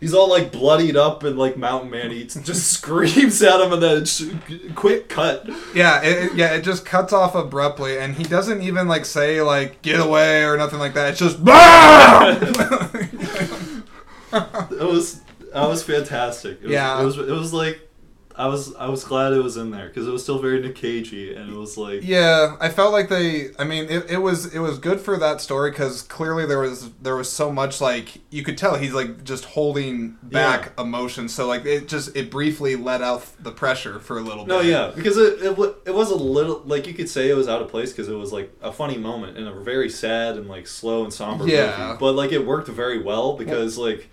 He's 0.03 0.15
all 0.15 0.29
like 0.29 0.51
bloodied 0.51 0.97
up 0.97 1.23
and 1.23 1.38
like 1.38 1.57
mountain 1.57 1.88
man. 1.88 2.11
He 2.11 2.25
just 2.25 2.73
screams 2.73 3.41
at 3.41 3.61
him 3.61 3.73
and 3.73 3.81
then 3.81 4.05
sh- 4.05 4.31
quick 4.75 5.09
cut. 5.09 5.49
yeah, 5.77 6.03
it, 6.03 6.35
yeah, 6.35 6.55
it 6.55 6.62
just 6.62 6.85
cuts 6.85 7.12
off 7.12 7.37
abruptly, 7.37 8.01
and 8.01 8.17
he 8.17 8.25
doesn't 8.25 8.62
even 8.62 8.88
like 8.88 9.05
say 9.05 9.41
like 9.43 9.81
"get 9.81 10.01
away" 10.01 10.43
or 10.43 10.57
nothing 10.57 10.81
like 10.81 10.95
that. 10.95 11.11
It's 11.11 11.21
just! 11.21 11.38
It 14.73 14.88
was 14.88 15.21
that 15.53 15.69
was 15.69 15.85
fantastic. 15.85 16.59
It 16.62 16.65
was, 16.65 16.73
Yeah. 16.73 17.01
It 17.01 17.05
was 17.05 17.19
it 17.19 17.31
was 17.31 17.53
like 17.53 17.88
I 18.37 18.47
was 18.47 18.75
I 18.77 18.88
was 18.88 19.05
glad 19.05 19.33
it 19.33 19.42
was 19.42 19.57
in 19.57 19.71
there 19.71 19.88
because 19.88 20.07
it 20.07 20.11
was 20.11 20.23
still 20.23 20.38
very 20.38 20.61
Nick 20.61 20.75
Cagey 20.77 21.35
and 21.35 21.51
it 21.51 21.57
was 21.57 21.77
like 21.77 22.01
Yeah, 22.03 22.57
I 22.61 22.68
felt 22.68 22.92
like 22.92 23.09
they. 23.09 23.51
I 23.59 23.64
mean, 23.64 23.85
it, 23.90 24.11
it 24.11 24.18
was 24.18 24.55
it 24.55 24.59
was 24.61 24.79
good 24.79 25.01
for 25.01 25.16
that 25.18 25.40
story 25.40 25.71
because 25.71 26.03
clearly 26.03 26.47
there 26.47 26.59
was 26.59 26.90
there 27.03 27.16
was 27.16 27.31
so 27.31 27.53
much 27.53 27.81
like 27.81 28.18
you 28.31 28.42
could 28.42 28.57
tell 28.59 28.77
he's 28.77 28.92
like 28.95 29.25
just 29.25 29.45
holding 29.45 30.16
back 30.23 30.73
emotion. 30.79 31.29
So 31.29 31.47
like 31.47 31.64
it 31.66 31.88
just 31.88 32.16
it 32.16 32.31
briefly 32.31 32.77
let 32.77 33.03
out 33.03 33.25
the 33.42 33.53
pressure 33.53 33.99
for 34.01 34.18
a 34.18 34.23
little 34.23 34.45
bit. 34.45 34.49
No, 34.49 34.61
yeah, 34.61 34.92
because 34.95 35.16
it, 35.16 35.42
it, 35.42 35.77
it 35.87 35.95
was 35.95 36.11
a 36.11 36.16
little 36.16 36.62
like 36.64 36.87
you 36.87 36.95
could 36.95 37.09
say 37.09 37.29
it 37.31 37.37
was 37.37 37.49
out 37.49 37.62
of 37.62 37.68
place 37.68 37.92
because 37.92 38.09
it 38.09 38.14
was 38.14 38.33
like 38.33 38.53
a 38.62 38.73
funny 38.73 38.99
moment 38.99 39.37
in 39.37 39.47
a 39.47 39.53
very 39.61 39.90
sad 39.90 40.37
and 40.37 40.49
like 40.49 40.66
slow 40.66 41.05
and 41.05 41.12
somber 41.12 41.47
Yeah. 41.47 41.87
movie. 41.88 41.99
But 42.01 42.12
like 42.12 42.33
it 42.33 42.47
worked 42.47 42.68
very 42.68 43.03
well 43.03 43.37
because 43.37 43.79
like 43.79 44.09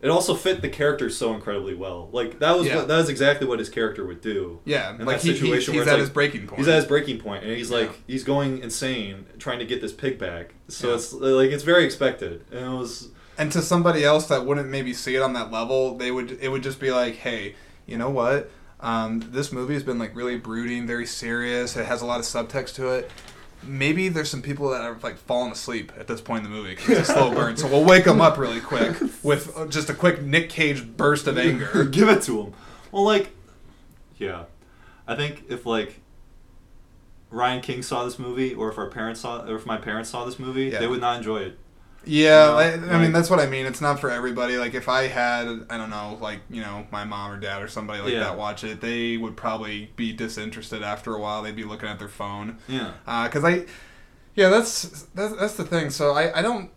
it 0.00 0.08
also 0.08 0.34
fit 0.34 0.62
the 0.62 0.68
character 0.68 1.10
so 1.10 1.34
incredibly 1.34 1.74
well. 1.74 2.08
Like 2.12 2.38
that 2.38 2.56
was 2.56 2.66
Yeah. 2.66 2.76
what, 2.76 2.88
that 2.88 3.00
is 3.00 3.08
exactly 3.08 3.46
what 3.46 3.58
his 3.58 3.68
character 3.68 4.06
would 4.06 4.20
do. 4.20 4.60
Yeah, 4.64 4.94
In 4.94 5.04
like 5.04 5.16
that 5.16 5.22
he, 5.22 5.30
he, 5.32 5.34
situation 5.36 5.74
he's 5.74 5.84
where 5.84 5.88
at 5.94 5.98
it's 5.98 6.08
his 6.08 6.10
breaking 6.14 6.46
point. 6.46 6.58
He's 6.58 6.68
at 6.68 6.76
his 6.76 6.84
breaking 6.84 7.18
point 7.18 7.42
and 7.44 7.52
he's 7.52 7.70
like 7.70 7.88
Yeah. 7.88 7.96
he's 8.06 8.24
going 8.24 8.58
insane 8.62 9.26
trying 9.38 9.58
to 9.58 9.64
get 9.64 9.80
this 9.80 9.92
pig 9.92 10.18
back. 10.18 10.54
So 10.68 10.88
Yeah. 10.88 10.94
it's 10.94 11.12
like 11.12 11.50
it's 11.50 11.64
very 11.64 11.84
expected 11.84 12.44
and 12.52 12.64
it 12.74 12.78
was 12.78 13.08
and 13.36 13.50
to 13.52 13.62
somebody 13.62 14.04
else 14.04 14.26
that 14.28 14.44
wouldn't 14.46 14.68
maybe 14.68 14.92
see 14.92 15.14
it 15.16 15.22
on 15.22 15.32
that 15.34 15.50
level, 15.52 15.96
they 15.96 16.10
would 16.10 16.38
it 16.40 16.48
would 16.48 16.62
just 16.62 16.78
be 16.80 16.90
like, 16.90 17.16
hey, 17.16 17.54
you 17.86 17.96
know 17.98 18.10
what? 18.10 18.50
Um, 18.80 19.20
this 19.32 19.50
movie 19.50 19.74
has 19.74 19.82
been 19.82 19.98
like 19.98 20.14
really 20.14 20.36
brooding, 20.38 20.86
very 20.86 21.06
serious. 21.06 21.76
It 21.76 21.86
has 21.86 22.02
a 22.02 22.06
lot 22.06 22.20
of 22.20 22.26
subtext 22.26 22.74
to 22.76 22.90
it. 22.90 23.10
Maybe 23.64 24.08
there's 24.08 24.30
some 24.30 24.40
people 24.42 24.70
that 24.70 24.82
have 24.82 25.02
like 25.02 25.18
fallen 25.18 25.52
asleep 25.52 25.92
at 25.98 26.06
this 26.06 26.20
point 26.20 26.44
in 26.44 26.50
the 26.50 26.56
movie 26.56 26.74
'cause 26.76 26.88
it's 26.90 27.08
a 27.08 27.12
slow 27.12 27.30
burn. 27.34 27.56
So 27.56 27.66
we'll 27.68 27.84
wake 27.84 28.04
them 28.04 28.20
up 28.20 28.38
really 28.38 28.60
quick 28.60 28.96
with 29.22 29.52
just 29.70 29.90
a 29.90 29.94
quick 29.94 30.22
Nick 30.22 30.48
Cage 30.48 30.86
burst 30.96 31.26
of 31.26 31.36
anger. 31.38 31.84
Give 31.90 32.08
it 32.08 32.22
to 32.22 32.44
them. 32.44 32.52
Well, 32.92 33.04
like, 33.04 33.30
yeah, 34.16 34.44
I 35.06 35.16
think 35.16 35.44
if 35.48 35.66
like 35.66 36.00
Ryan 37.30 37.60
King 37.60 37.82
saw 37.82 38.04
this 38.04 38.18
movie, 38.18 38.54
or 38.54 38.70
if 38.70 38.78
our 38.78 38.88
parents 38.88 39.20
saw, 39.20 39.42
or 39.46 39.56
if 39.56 39.66
my 39.66 39.76
parents 39.76 40.08
saw 40.08 40.24
this 40.24 40.38
movie, 40.38 40.66
Yeah. 40.66 40.78
they 40.78 40.86
would 40.86 41.00
not 41.00 41.18
enjoy 41.18 41.38
it. 41.40 41.58
Yeah, 42.08 42.54
I, 42.54 42.72
I 42.72 42.98
mean 43.02 43.12
that's 43.12 43.28
what 43.28 43.38
I 43.38 43.46
mean. 43.46 43.66
It's 43.66 43.80
not 43.82 44.00
for 44.00 44.10
everybody. 44.10 44.56
Like 44.56 44.74
if 44.74 44.88
I 44.88 45.08
had, 45.08 45.66
I 45.68 45.76
don't 45.76 45.90
know, 45.90 46.16
like 46.20 46.40
you 46.48 46.62
know, 46.62 46.86
my 46.90 47.04
mom 47.04 47.30
or 47.32 47.36
dad 47.38 47.62
or 47.62 47.68
somebody 47.68 48.00
like 48.00 48.12
Yeah. 48.12 48.20
that 48.20 48.38
watch 48.38 48.64
it, 48.64 48.80
they 48.80 49.16
would 49.18 49.36
probably 49.36 49.90
be 49.94 50.12
disinterested 50.12 50.82
after 50.82 51.14
a 51.14 51.20
while. 51.20 51.42
They'd 51.42 51.54
be 51.54 51.64
looking 51.64 51.88
at 51.88 51.98
their 51.98 52.08
phone. 52.08 52.58
Yeah. 52.66 52.92
Uh, 53.06 53.24
because 53.24 53.44
I, 53.44 53.66
yeah, 54.34 54.48
that's 54.48 55.02
that's 55.14 55.34
that's 55.36 55.54
the 55.54 55.64
thing. 55.64 55.90
So 55.90 56.12
I 56.12 56.38
I 56.38 56.42
don't 56.42 56.70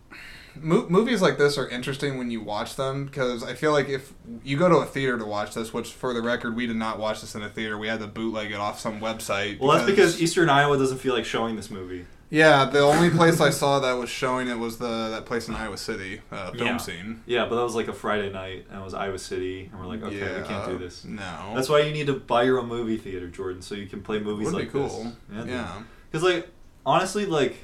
mo- 0.56 0.88
movies 0.90 1.22
like 1.22 1.38
this 1.38 1.58
are 1.58 1.68
interesting 1.70 2.18
when 2.18 2.32
you 2.32 2.42
watch 2.42 2.76
them 2.76 3.06
because 3.06 3.44
I 3.44 3.54
feel 3.54 3.72
like 3.72 3.90
if 3.90 4.14
you 4.44 4.58
go 4.58 4.70
to 4.70 4.78
a 4.78 4.86
theater 4.86 5.18
to 5.18 5.26
watch 5.26 5.54
this, 5.54 5.74
which 5.74 5.90
for 5.92 6.14
the 6.14 6.22
record 6.22 6.56
we 6.56 6.68
did 6.68 6.76
not 6.78 7.00
watch 7.00 7.22
this 7.22 7.36
in 7.36 7.42
a 7.44 7.50
theater, 7.50 7.78
we 7.78 7.88
had 7.88 8.00
to 8.00 8.08
bootleg 8.08 8.52
it 8.52 8.56
off 8.56 8.80
some 8.80 9.00
website. 9.00 9.60
Well, 9.60 9.72
that's 9.78 9.90
because 9.90 10.22
Eastern 10.22 10.50
Iowa 10.50 10.78
doesn't 10.78 10.98
feel 11.00 11.14
like 11.14 11.26
showing 11.26 11.56
this 11.56 11.70
movie. 11.70 12.06
yeah, 12.30 12.66
the 12.66 12.80
only 12.80 13.10
place 13.20 13.42
I 13.42 13.50
saw 13.50 13.80
that 13.82 13.94
was 13.94 14.10
showing 14.10 14.48
it 14.48 14.58
was 14.58 14.78
the 14.78 15.10
that 15.10 15.26
place 15.26 15.48
in 15.50 15.54
Iowa 15.56 15.78
City, 15.78 16.22
uh, 16.32 16.52
film 16.52 16.66
Yeah. 16.68 16.78
scene. 16.78 17.24
Yeah, 17.26 17.46
but 17.46 17.56
that 17.56 17.64
was 17.64 17.76
like 17.76 17.88
a 17.90 17.94
Friday 17.94 18.32
night, 18.32 18.68
and 18.70 18.80
it 18.82 18.84
was 18.84 18.94
Iowa 18.94 19.20
City, 19.20 19.70
and 19.72 19.80
we're 19.80 19.88
like, 19.88 20.02
okay, 20.04 20.18
yeah, 20.18 20.42
we 20.42 20.48
can't 20.48 20.66
do 20.70 20.78
this. 20.78 21.04
No, 21.04 21.54
That's 21.56 21.68
why 21.70 21.80
you 21.82 21.92
need 21.92 22.08
to 22.08 22.14
buy 22.14 22.44
your 22.44 22.60
own 22.60 22.68
movie 22.70 22.98
theater, 22.98 23.28
Jordan, 23.28 23.62
so 23.62 23.76
you 23.76 23.86
can 23.88 24.02
play 24.02 24.20
movies 24.20 24.46
would 24.52 24.58
be 24.58 24.64
like 24.64 24.72
cool. 24.72 25.14
this. 25.30 25.46
Yeah, 25.48 25.82
Because 26.10 26.24
like 26.24 26.48
honestly, 26.86 27.26
like 27.26 27.58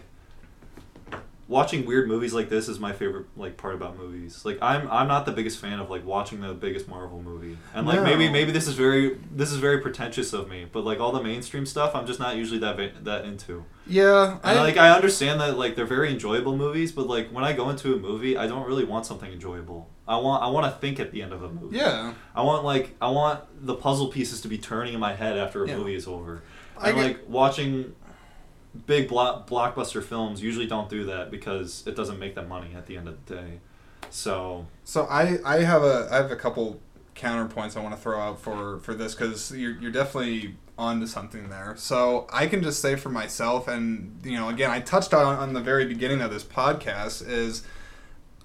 watching 1.49 1.85
weird 1.85 2.07
movies 2.09 2.33
like 2.33 2.49
this 2.49 2.67
is 2.67 2.77
my 2.79 2.91
favorite 2.91 3.25
like 3.37 3.55
part 3.57 3.73
about 3.73 3.97
movies. 3.97 4.43
Like 4.43 4.57
I'm 4.61 4.89
I'm 4.91 5.07
not 5.07 5.25
the 5.25 5.31
biggest 5.31 5.59
fan 5.59 5.79
of 5.79 5.89
like 5.89 6.05
watching 6.05 6.41
the 6.41 6.53
biggest 6.53 6.87
Marvel 6.87 7.21
movie. 7.21 7.57
And 7.73 7.87
like 7.87 8.01
maybe 8.03 8.25
No. 8.27 8.31
maybe 8.33 8.51
this 8.51 8.67
is 8.67 8.73
very 8.75 9.17
this 9.31 9.51
is 9.51 9.57
very 9.59 9.79
pretentious 9.79 10.33
of 10.33 10.49
me, 10.49 10.65
but 10.71 10.83
like 10.83 10.99
all 10.99 11.11
the 11.11 11.23
mainstream 11.23 11.65
stuff 11.65 11.95
I'm 11.95 12.05
just 12.05 12.19
not 12.19 12.35
usually 12.35 12.59
that 12.59 12.75
va- 12.75 12.91
that 13.03 13.25
into. 13.25 13.63
yeah. 13.85 14.39
And 14.43 14.59
like 14.59 14.77
I 14.77 14.89
understand 14.93 15.39
that 15.41 15.57
like 15.57 15.75
they're 15.75 15.85
very 15.85 16.11
enjoyable 16.11 16.57
movies, 16.57 16.91
but 16.91 17.07
like 17.07 17.29
when 17.31 17.43
I 17.43 17.53
go 17.53 17.69
into 17.69 17.93
a 17.93 17.97
movie, 17.97 18.37
I 18.37 18.45
don't 18.47 18.67
really 18.67 18.83
want 18.83 19.05
something 19.05 19.31
enjoyable. 19.31 19.89
I 20.07 20.17
want 20.17 20.43
I 20.43 20.47
want 20.47 20.65
to 20.73 20.79
think 20.79 20.99
at 20.99 21.11
the 21.11 21.21
end 21.21 21.31
of 21.33 21.43
a 21.43 21.49
movie. 21.49 21.77
yeah. 21.77 22.13
I 22.35 22.41
want 22.41 22.65
like 22.65 22.95
I 23.01 23.09
want 23.09 23.39
the 23.65 23.75
puzzle 23.75 24.07
pieces 24.09 24.41
to 24.41 24.47
be 24.49 24.57
turning 24.57 24.93
in 24.93 24.99
my 24.99 25.13
head 25.15 25.37
after 25.37 25.63
a 25.63 25.67
Yeah. 25.67 25.77
movie 25.77 25.95
is 25.95 26.07
over. 26.07 26.41
I 26.77 26.89
And 26.89 26.97
get- 26.97 27.03
like 27.07 27.19
watching 27.29 27.95
big 28.85 29.07
blo- 29.09 29.43
blockbuster 29.47 30.03
films 30.03 30.41
usually 30.41 30.67
don't 30.67 30.89
do 30.89 31.05
that 31.05 31.31
because 31.31 31.83
it 31.87 31.95
doesn't 31.95 32.19
make 32.19 32.35
them 32.35 32.47
money 32.47 32.73
at 32.75 32.85
the 32.85 32.97
end 32.97 33.07
of 33.07 33.25
the 33.25 33.35
day. 33.35 33.59
So 34.09 34.67
So 34.83 35.05
I 35.05 35.37
I 35.43 35.63
have 35.63 35.83
a 35.83 36.07
I 36.11 36.17
have 36.17 36.31
a 36.31 36.35
couple 36.35 36.79
counterpoints 37.15 37.75
I 37.75 37.81
want 37.81 37.95
to 37.95 38.01
throw 38.01 38.19
out 38.19 38.39
for 38.39 38.79
for 38.79 38.93
this 38.93 39.15
because 39.15 39.51
you're 39.51 39.77
you're 39.79 39.91
definitely 39.91 40.55
onto 40.77 41.07
something 41.07 41.49
there. 41.49 41.73
So 41.77 42.27
I 42.31 42.47
can 42.47 42.61
just 42.61 42.81
say 42.81 42.95
for 42.95 43.09
myself, 43.09 43.67
and 43.67 44.19
you 44.23 44.37
know, 44.37 44.49
again, 44.49 44.69
I 44.69 44.79
touched 44.79 45.13
on 45.13 45.35
on 45.35 45.53
the 45.53 45.61
very 45.61 45.85
beginning 45.85 46.21
of 46.21 46.31
this 46.31 46.43
podcast 46.43 47.27
is. 47.27 47.63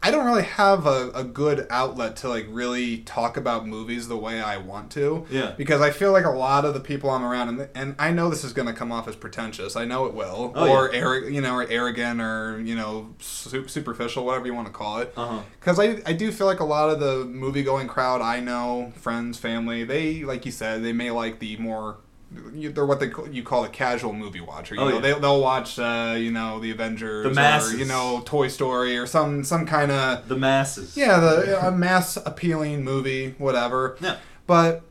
I 0.02 0.10
don't 0.10 0.26
really 0.26 0.42
have 0.42 0.86
a, 0.86 1.10
a 1.14 1.22
good 1.22 1.66
outlet 1.70 2.16
to 2.16 2.28
like 2.28 2.46
really 2.48 2.98
talk 2.98 3.36
about 3.36 3.66
movies 3.66 4.08
the 4.08 4.16
way 4.16 4.40
I 4.40 4.56
want 4.56 4.90
to. 4.92 5.26
Yeah. 5.30 5.54
Because 5.56 5.80
I 5.80 5.90
feel 5.90 6.10
like 6.12 6.24
a 6.24 6.30
lot 6.30 6.64
of 6.64 6.74
the 6.74 6.80
people 6.80 7.08
I'm 7.10 7.24
around, 7.24 7.48
and, 7.50 7.68
and 7.74 7.94
I 7.98 8.10
know 8.10 8.28
this 8.28 8.42
is 8.42 8.52
going 8.52 8.66
to 8.68 8.74
come 8.74 8.90
off 8.90 9.06
as 9.06 9.14
pretentious. 9.14 9.76
I 9.76 9.84
know 9.84 10.06
it 10.06 10.14
will, 10.14 10.52
Oh, 10.56 10.68
or 10.68 10.90
yeah. 10.92 11.00
arrogant, 11.00 11.32
you 11.32 11.40
know, 11.40 11.54
or 11.54 11.66
arrogant, 11.70 12.20
or 12.20 12.60
you 12.60 12.74
know, 12.74 13.14
su- 13.20 13.68
superficial, 13.68 14.24
whatever 14.24 14.46
you 14.46 14.54
want 14.54 14.66
to 14.66 14.72
call 14.72 14.98
it 14.98 15.12
uh-huh. 15.16 15.40
because 15.60 15.78
I, 15.78 16.00
I 16.06 16.12
do 16.12 16.32
feel 16.32 16.46
like 16.46 16.60
a 16.60 16.64
lot 16.64 16.90
of 16.90 16.98
the 17.00 17.24
movie 17.24 17.62
going 17.62 17.86
crowd 17.88 18.20
I 18.20 18.40
know 18.40 18.92
friends 18.96 19.38
family 19.38 19.84
they 19.84 20.24
like 20.24 20.44
you 20.46 20.52
said 20.52 20.82
they 20.82 20.92
may 20.92 21.10
like 21.10 21.38
the 21.38 21.56
more 21.58 21.98
they're 22.34 22.86
what 22.86 23.00
they 23.00 23.08
call, 23.08 23.28
you 23.28 23.42
call 23.42 23.64
a 23.64 23.68
casual 23.68 24.12
movie 24.12 24.40
watcher 24.40 24.74
you 24.74 24.80
Oh, 24.80 24.88
know 24.88 24.94
yeah. 24.96 25.00
they, 25.14 25.20
they'll 25.20 25.40
watch 25.40 25.78
uh, 25.78 26.14
you 26.18 26.30
know 26.30 26.58
the 26.60 26.70
Avengers 26.70 27.24
The 27.24 27.34
masses. 27.34 27.74
or 27.74 27.76
you 27.78 27.84
know 27.84 28.22
Toy 28.24 28.48
Story 28.48 28.96
or 28.98 29.06
some 29.06 29.44
some 29.44 29.66
kind 29.66 29.90
of 29.90 30.28
The 30.28 30.36
masses. 30.36 30.96
yeah 30.96 31.18
the 31.20 31.66
a 31.66 31.70
mass 31.70 32.16
appealing 32.16 32.84
movie 32.84 33.34
whatever 33.38 33.96
Yeah. 34.00 34.16
but 34.46 34.82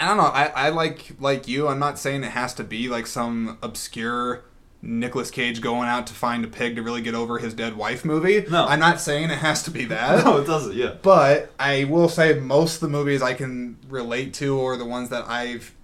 I 0.00 0.06
don't 0.06 0.16
know. 0.16 0.24
I, 0.26 0.44
I 0.54 0.68
like 0.68 1.16
like 1.18 1.48
you. 1.48 1.66
I'm 1.66 1.80
not 1.80 1.98
saying 1.98 2.22
it 2.22 2.30
has 2.30 2.54
to 2.54 2.62
be 2.62 2.88
like 2.88 3.08
some 3.08 3.58
obscure 3.62 4.44
Nicolas 4.80 5.28
Cage 5.28 5.60
going 5.60 5.88
out 5.88 6.06
to 6.06 6.14
find 6.14 6.44
a 6.44 6.46
pig 6.46 6.76
to 6.76 6.82
really 6.84 7.00
get 7.02 7.16
over 7.16 7.38
his 7.38 7.52
dead 7.52 7.76
wife 7.76 8.04
movie. 8.04 8.44
No. 8.48 8.64
I'm 8.68 8.78
not 8.78 9.00
saying 9.00 9.30
it 9.30 9.38
has 9.38 9.64
to 9.64 9.72
be 9.72 9.86
that. 9.86 10.24
No, 10.24 10.36
it 10.38 10.46
doesn't. 10.46 10.76
Yeah. 10.76 10.94
But 11.02 11.52
I 11.58 11.82
will 11.82 12.08
say 12.08 12.34
most 12.38 12.74
of 12.76 12.80
the 12.82 12.88
movies 12.88 13.22
I 13.22 13.34
can 13.34 13.76
relate 13.88 14.34
to, 14.34 14.56
or 14.56 14.76
the 14.76 14.84
ones 14.84 15.08
that 15.08 15.26
I've 15.28 15.74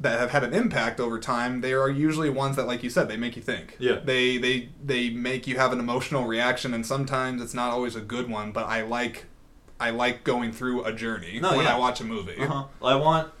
that 0.00 0.18
have 0.20 0.30
had 0.30 0.44
an 0.44 0.54
impact 0.54 1.00
over 1.00 1.18
time, 1.18 1.60
they 1.60 1.72
are 1.72 1.88
usually 1.88 2.30
ones 2.30 2.56
that, 2.56 2.66
like 2.66 2.82
you 2.82 2.90
said, 2.90 3.08
they 3.08 3.16
make 3.16 3.36
you 3.36 3.42
think. 3.42 3.76
Yeah. 3.78 4.00
They 4.04 4.38
they 4.38 4.68
they 4.84 5.10
make 5.10 5.46
you 5.46 5.56
have 5.56 5.72
an 5.72 5.80
emotional 5.80 6.24
reaction, 6.24 6.72
and 6.74 6.86
sometimes 6.86 7.42
it's 7.42 7.54
not 7.54 7.70
always 7.70 7.96
a 7.96 8.00
good 8.00 8.30
one. 8.30 8.52
But 8.52 8.66
I 8.66 8.82
like 8.82 9.26
I 9.80 9.90
like 9.90 10.24
going 10.24 10.52
through 10.52 10.84
a 10.84 10.92
journey 10.92 11.40
No, 11.40 11.56
when 11.56 11.66
yeah. 11.66 11.76
I 11.76 11.78
watch 11.78 12.00
a 12.00 12.04
movie. 12.04 12.38
Uh 12.38 12.46
huh. 12.46 12.64
I 12.82 12.94
want. 12.96 13.32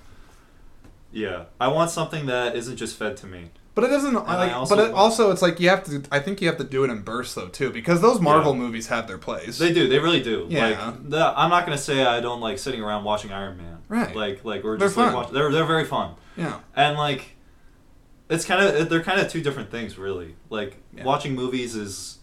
Yeah, 1.10 1.44
I 1.60 1.68
want 1.68 1.90
something 1.90 2.26
that 2.26 2.54
isn't 2.54 2.76
just 2.76 2.96
fed 2.96 3.16
to 3.18 3.26
me. 3.26 3.50
But 3.80 3.84
it 3.84 3.92
doesn't. 3.92 4.16
I 4.16 4.36
like, 4.36 4.52
also 4.52 4.74
but 4.76 4.88
it 4.88 4.92
also, 4.94 5.30
it's 5.30 5.40
like 5.42 5.60
you 5.60 5.68
have 5.68 5.84
to. 5.84 6.02
I 6.10 6.18
think 6.18 6.40
you 6.40 6.48
have 6.48 6.56
to 6.58 6.64
do 6.64 6.82
it 6.84 6.90
in 6.90 7.02
bursts 7.02 7.34
though 7.34 7.46
too, 7.48 7.70
because 7.70 8.00
those 8.00 8.20
Marvel 8.20 8.52
Yeah. 8.52 8.58
movies 8.58 8.88
have 8.88 9.06
their 9.06 9.18
place. 9.18 9.56
They 9.58 9.72
do. 9.72 9.86
They 9.88 9.98
really 10.00 10.22
do. 10.22 10.46
Yeah. 10.48 10.68
Like, 10.86 11.10
the, 11.10 11.32
I'm 11.36 11.50
not 11.50 11.64
gonna 11.64 11.78
say 11.78 12.04
I 12.04 12.20
don't 12.20 12.40
like 12.40 12.58
sitting 12.58 12.80
around 12.82 13.04
watching 13.04 13.30
Iron 13.30 13.56
Man. 13.56 13.78
Right. 13.88 14.16
Like, 14.16 14.44
like 14.44 14.64
we're 14.64 14.78
They're 14.78 14.88
just 14.88 14.96
like 14.96 15.08
fun. 15.12 15.14
watch, 15.14 15.30
they're 15.32 15.52
they're 15.52 15.64
very 15.64 15.84
fun. 15.84 16.14
yeah. 16.36 16.58
and 16.74 16.96
like 16.98 17.36
it's 18.28 18.44
kind 18.44 18.62
of 18.62 18.88
they're 18.88 19.02
kind 19.02 19.20
of 19.20 19.28
two 19.30 19.40
different 19.40 19.70
things 19.70 19.96
really 19.96 20.34
like 20.50 20.76
Yeah. 20.94 21.04
watching 21.04 21.34
movies 21.34 21.74
is 21.74 22.18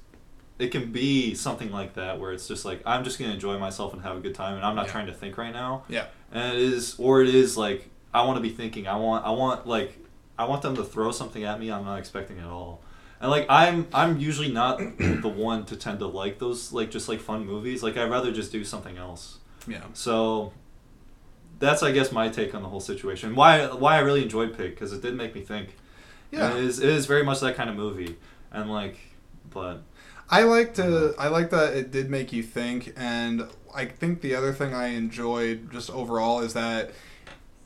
it 0.59 0.67
can 0.71 0.91
be 0.91 1.33
something 1.35 1.71
like 1.71 1.95
that 1.95 2.19
where 2.19 2.31
it's 2.31 2.47
just 2.47 2.63
like 2.63 2.81
i'm 2.85 3.03
just 3.03 3.17
gonna 3.17 3.33
enjoy 3.33 3.57
myself 3.57 3.91
and 3.93 4.01
have 4.03 4.15
a 4.15 4.19
good 4.19 4.35
time 4.35 4.53
and 4.55 4.63
i'm 4.63 4.75
not 4.75 4.85
Yeah. 4.85 4.91
trying 4.91 5.07
to 5.07 5.13
think 5.13 5.37
right 5.37 5.51
now 5.51 5.83
Yeah. 5.89 6.05
and 6.31 6.53
it 6.53 6.61
is 6.61 6.95
or 6.99 7.21
it 7.23 7.33
is 7.33 7.57
like 7.57 7.89
i 8.13 8.23
want 8.23 8.37
to 8.37 8.41
be 8.41 8.49
thinking 8.51 8.87
i 8.87 8.95
want 8.95 9.25
i 9.25 9.31
want 9.31 9.65
like 9.67 9.97
i 10.37 10.45
want 10.45 10.61
them 10.61 10.75
to 10.75 10.83
throw 10.83 11.11
something 11.11 11.43
at 11.43 11.59
me 11.59 11.71
i'm 11.71 11.85
not 11.85 11.97
expecting 11.99 12.39
at 12.39 12.45
all 12.47 12.81
and 13.21 13.29
like 13.31 13.45
i'm 13.49 13.87
i'm 13.93 14.17
usually 14.19 14.51
not 14.51 14.77
the 14.99 15.27
one 15.29 15.65
to 15.65 15.75
tend 15.75 15.99
to 15.99 16.07
like 16.07 16.39
those 16.39 16.71
like 16.73 16.91
just 16.91 17.07
like 17.09 17.19
fun 17.19 17.45
movies 17.45 17.81
like 17.83 17.95
i'd 17.97 18.09
rather 18.09 18.31
just 18.31 18.51
do 18.51 18.63
something 18.63 18.97
else 18.97 19.37
Yeah. 19.67 19.81
so 19.93 20.51
that's 21.57 21.81
I 21.81 21.93
guess 21.93 22.11
my 22.11 22.27
take 22.27 22.53
on 22.53 22.61
the 22.63 22.67
whole 22.67 22.81
situation. 22.81 23.33
Why 23.33 23.67
why 23.67 23.95
I 23.95 23.99
really 23.99 24.21
enjoyed 24.23 24.57
Pig 24.57 24.71
because 24.71 24.91
it 24.91 25.01
did 25.01 25.15
make 25.15 25.33
me 25.33 25.39
think. 25.41 25.77
Yeah. 26.29 26.49
And 26.49 26.57
it 26.59 26.65
is 26.65 26.79
it 26.79 26.89
is 26.89 27.05
very 27.05 27.23
much 27.23 27.39
that 27.39 27.55
kind 27.55 27.69
of 27.69 27.77
movie, 27.77 28.17
and 28.51 28.69
like, 28.69 28.97
but 29.51 29.81
I 30.29 30.43
like 30.43 30.73
to. 30.73 31.11
Uh, 31.11 31.13
I 31.17 31.29
like 31.29 31.51
that 31.51 31.73
it 31.73 31.91
did 31.91 32.09
make 32.09 32.33
you 32.33 32.43
think, 32.43 32.91
and 32.97 33.47
I 33.73 33.85
think 33.85 34.19
the 34.19 34.35
other 34.35 34.51
thing 34.51 34.73
I 34.73 34.87
enjoyed 34.87 35.71
just 35.71 35.89
overall 35.89 36.41
is 36.41 36.51
that 36.55 36.91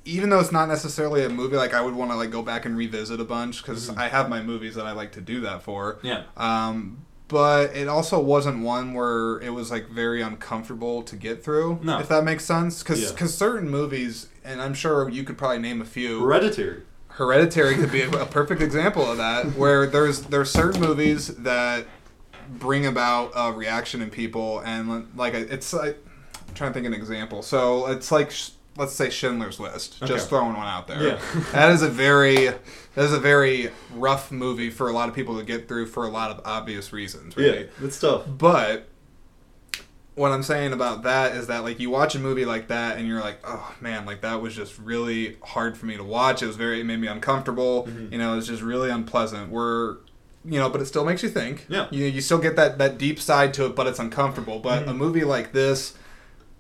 even 0.10 0.30
though 0.30 0.40
it's 0.40 0.52
not 0.52 0.68
necessarily 0.68 1.24
a 1.24 1.30
movie 1.30 1.56
like 1.56 1.74
I 1.74 1.82
would 1.82 1.94
want 1.94 2.12
to 2.12 2.18
like 2.18 2.32
go 2.32 2.42
back 2.42 2.66
and 2.66 2.76
revisit 2.78 3.20
a 3.20 3.24
bunch 3.24 3.62
because 3.62 3.90
Mhm. 3.90 3.98
I 3.98 4.08
have 4.10 4.30
my 4.30 4.42
movies 4.42 4.76
that 4.76 4.86
I 4.86 4.92
like 4.94 5.12
to 5.14 5.22
do 5.22 5.42
that 5.42 5.64
for. 5.64 6.00
yeah, 6.02 6.24
Um, 6.38 7.00
but 7.28 7.76
it 7.76 7.88
also 7.88 8.20
wasn't 8.20 8.64
one 8.64 8.94
where 8.94 9.40
it 9.42 9.52
was 9.54 9.70
like 9.70 9.90
very 9.90 10.22
uncomfortable 10.22 11.04
to 11.04 11.16
get 11.16 11.44
through. 11.44 11.80
No. 11.84 12.00
if 12.00 12.08
that 12.10 12.24
makes 12.24 12.44
sense, 12.46 12.82
because 12.82 13.02
Yeah. 13.20 13.26
certain 13.28 13.70
movies, 13.70 14.28
and 14.44 14.62
I'm 14.62 14.74
sure 14.74 15.08
you 15.10 15.24
could 15.24 15.38
probably 15.38 15.60
name 15.60 15.82
a 15.82 15.86
few. 15.86 16.22
Hereditary. 16.22 16.82
Hereditary 17.10 17.76
could 17.76 17.92
be 17.92 18.02
a, 18.02 18.10
a 18.10 18.26
perfect 18.26 18.62
example 18.62 19.04
of 19.12 19.18
that, 19.18 19.46
where 19.58 19.86
there's 19.86 20.22
there's 20.24 20.50
certain 20.50 20.80
movies 20.82 21.28
that 21.28 21.86
bring 22.58 22.86
about 22.86 23.32
a 23.36 23.52
reaction 23.52 24.02
in 24.02 24.10
people, 24.10 24.60
and 24.66 25.08
like 25.16 25.34
it's 25.36 25.72
like 25.74 25.98
I'm 26.48 26.56
trying 26.56 26.72
to 26.72 26.74
think 26.74 26.88
of 26.88 26.94
an 26.94 27.00
example. 27.00 27.42
So 27.44 27.88
it's 27.88 28.12
like 28.12 28.32
let's 28.80 28.94
say 28.94 29.10
Schindler's 29.10 29.60
List, 29.60 29.98
Okay. 30.02 30.14
just 30.14 30.30
throwing 30.30 30.56
one 30.56 30.66
out 30.66 30.88
there. 30.88 31.04
Yeah. 31.04 31.20
that 31.52 31.70
is 31.72 31.82
a 31.84 31.90
very 31.90 32.46
that 32.48 33.06
is 33.06 33.14
a 33.14 33.20
very 33.20 33.70
rough 33.94 34.32
movie 34.32 34.70
for 34.72 34.90
a 34.90 34.94
lot 34.94 35.08
of 35.10 35.14
people 35.14 35.38
to 35.38 35.44
get 35.46 35.68
through 35.68 35.86
for 35.86 36.06
a 36.06 36.10
lot 36.10 36.32
of 36.32 36.42
obvious 36.46 36.92
reasons, 36.92 37.38
right? 37.38 37.70
it's 37.82 38.00
tough. 38.00 38.24
But 38.28 38.88
what 40.16 40.32
I'm 40.32 40.44
saying 40.44 40.74
about 40.74 41.04
that 41.04 41.34
is 41.36 41.48
that 41.48 41.64
like 41.64 41.80
you 41.80 41.90
watch 41.90 42.14
a 42.16 42.20
movie 42.20 42.46
like 42.46 42.68
that 42.70 42.98
and 42.98 43.08
you're 43.08 43.22
like, 43.22 43.40
oh 43.46 43.74
man, 43.80 44.06
like 44.06 44.22
that 44.22 44.42
was 44.42 44.56
just 44.56 44.78
really 44.80 45.38
hard 45.44 45.78
for 45.78 45.86
me 45.86 45.96
to 45.98 46.04
watch. 46.04 46.42
It 46.42 46.48
was 46.48 46.56
very 46.58 46.82
it 46.82 46.86
made 46.86 47.00
me 47.00 47.08
uncomfortable. 47.08 47.86
Mhm. 47.88 48.12
You 48.12 48.18
know, 48.18 48.34
it 48.34 48.36
was 48.38 48.48
just 48.48 48.62
really 48.62 48.90
unpleasant. 48.90 49.50
We're 49.50 49.98
you 50.46 50.58
know, 50.58 50.70
but 50.70 50.80
it 50.82 50.86
still 50.86 51.04
makes 51.06 51.22
you 51.22 51.30
think. 51.30 51.66
Yeah. 51.70 51.88
You 51.92 52.06
you 52.06 52.22
still 52.22 52.38
get 52.40 52.56
that 52.56 52.78
that 52.80 52.98
deep 52.98 53.20
side 53.20 53.54
to 53.56 53.66
it, 53.68 53.76
but 53.76 53.88
it's 53.88 54.00
uncomfortable. 54.00 54.60
But 54.60 54.86
Mhm. 54.86 54.90
a 54.90 54.94
movie 54.94 55.24
like 55.26 55.52
this, 55.54 55.94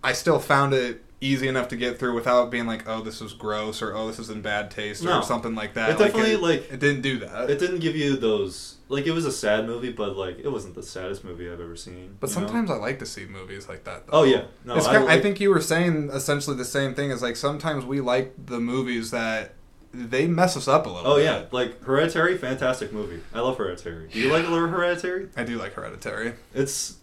I 0.04 0.14
still 0.14 0.40
found 0.40 0.74
it 0.74 1.04
easy 1.22 1.48
enough 1.48 1.68
to 1.70 1.76
get 1.76 2.00
through 2.00 2.16
without 2.16 2.50
being 2.50 2.66
like, 2.66 2.88
oh, 2.88 3.02
this 3.02 3.22
is 3.22 3.34
gross 3.34 3.82
or 3.82 3.94
oh, 3.96 4.08
this 4.08 4.20
is 4.20 4.30
in 4.30 4.42
bad 4.42 4.72
taste 4.72 5.04
No. 5.04 5.20
or 5.20 5.24
something 5.24 5.54
like 5.56 5.74
that. 5.74 5.90
It 5.92 5.98
definitely, 5.98 6.32
it, 6.34 6.42
like- 6.42 6.72
it 6.72 6.80
didn't 6.80 7.02
do 7.02 7.20
that. 7.20 7.50
It 7.50 7.60
didn't 7.60 7.80
give 7.80 7.96
you 7.96 8.16
those 8.18 8.76
like 8.92 9.06
it 9.06 9.12
was 9.12 9.26
a 9.26 9.32
sad 9.32 9.68
movie, 9.68 9.92
but 9.92 10.16
like 10.18 10.40
it 10.40 10.48
wasn't 10.50 10.74
the 10.76 10.82
saddest 10.84 11.24
movie 11.24 11.48
I've 11.50 11.60
ever 11.62 11.76
seen. 11.76 12.18
But 12.20 12.30
you 12.30 12.36
know? 12.38 12.42
sometimes 12.48 12.72
I 12.72 12.76
like 12.76 13.00
to 13.00 13.06
see 13.06 13.26
movies 13.26 13.68
like 13.70 13.84
that. 13.84 14.08
Though. 14.08 14.20
Oh 14.20 14.24
yeah, 14.24 14.46
no, 14.66 14.76
It's 14.76 14.88
I, 14.88 14.94
kind 14.96 15.04
I, 15.10 15.14
like- 15.16 15.22
think 15.22 15.40
you 15.40 15.50
were 15.50 15.62
saying 15.62 16.10
essentially 16.12 16.56
the 16.58 16.66
same 16.66 16.96
thing 16.96 17.12
as 17.12 17.22
like 17.22 17.36
sometimes 17.36 17.86
we 17.86 18.02
like 18.02 18.34
the 18.46 18.60
movies 18.60 19.12
that 19.12 19.54
they 19.94 20.28
mess 20.28 20.56
us 20.56 20.68
up 20.68 20.86
a 20.86 20.90
little. 20.90 21.12
Oh 21.12 21.16
bit. 21.18 21.26
yeah, 21.26 21.46
like 21.52 21.84
Hereditary, 21.84 22.38
fantastic 22.38 22.94
movie. 22.94 23.20
I 23.34 23.40
love 23.42 23.58
Hereditary. 23.58 24.08
Do 24.08 24.20
you 24.20 24.32
like 24.32 24.48
Little 24.48 24.68
Hereditary? 24.70 25.30
I 25.36 25.44
do 25.44 25.58
like 25.58 25.74
Hereditary. 25.74 26.34
It's 26.54 26.96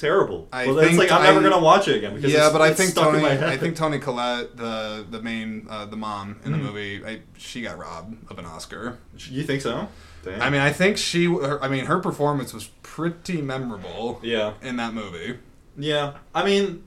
terrible. 0.00 0.48
I 0.52 0.66
well, 0.66 0.74
like 0.76 1.10
I'm 1.12 1.22
never 1.22 1.40
gonna 1.42 1.60
watch 1.62 1.86
it 1.88 1.96
again 1.96 2.14
because 2.14 2.32
yeah, 2.32 2.44
it's, 2.46 2.52
but 2.52 2.62
I 2.62 2.72
think 2.74 2.94
Toni. 2.94 3.24
I 3.24 3.56
think 3.56 3.76
Toni 3.76 3.98
Collette, 3.98 4.56
the 4.56 5.06
the 5.08 5.20
main 5.22 5.66
uh, 5.70 5.86
the 5.86 5.96
mom 5.96 6.40
in 6.44 6.52
the 6.52 6.58
Mhm. 6.58 6.62
movie, 6.62 7.04
I, 7.04 7.20
she 7.38 7.62
got 7.62 7.78
robbed 7.78 8.30
of 8.30 8.38
an 8.38 8.46
Oscar. 8.46 8.98
you 9.28 9.42
think 9.44 9.60
so. 9.62 9.88
Damn. 10.24 10.42
I 10.42 10.50
mean, 10.50 10.60
I 10.60 10.72
think 10.72 10.98
she. 10.98 11.24
Her, 11.26 11.62
I 11.62 11.68
mean, 11.68 11.86
her 11.86 11.98
performance 11.98 12.52
was 12.52 12.66
pretty 12.82 13.40
memorable 13.40 14.20
yeah, 14.22 14.52
in 14.62 14.76
that 14.76 14.92
movie. 14.92 15.38
yeah. 15.78 16.14
I 16.34 16.44
mean, 16.44 16.86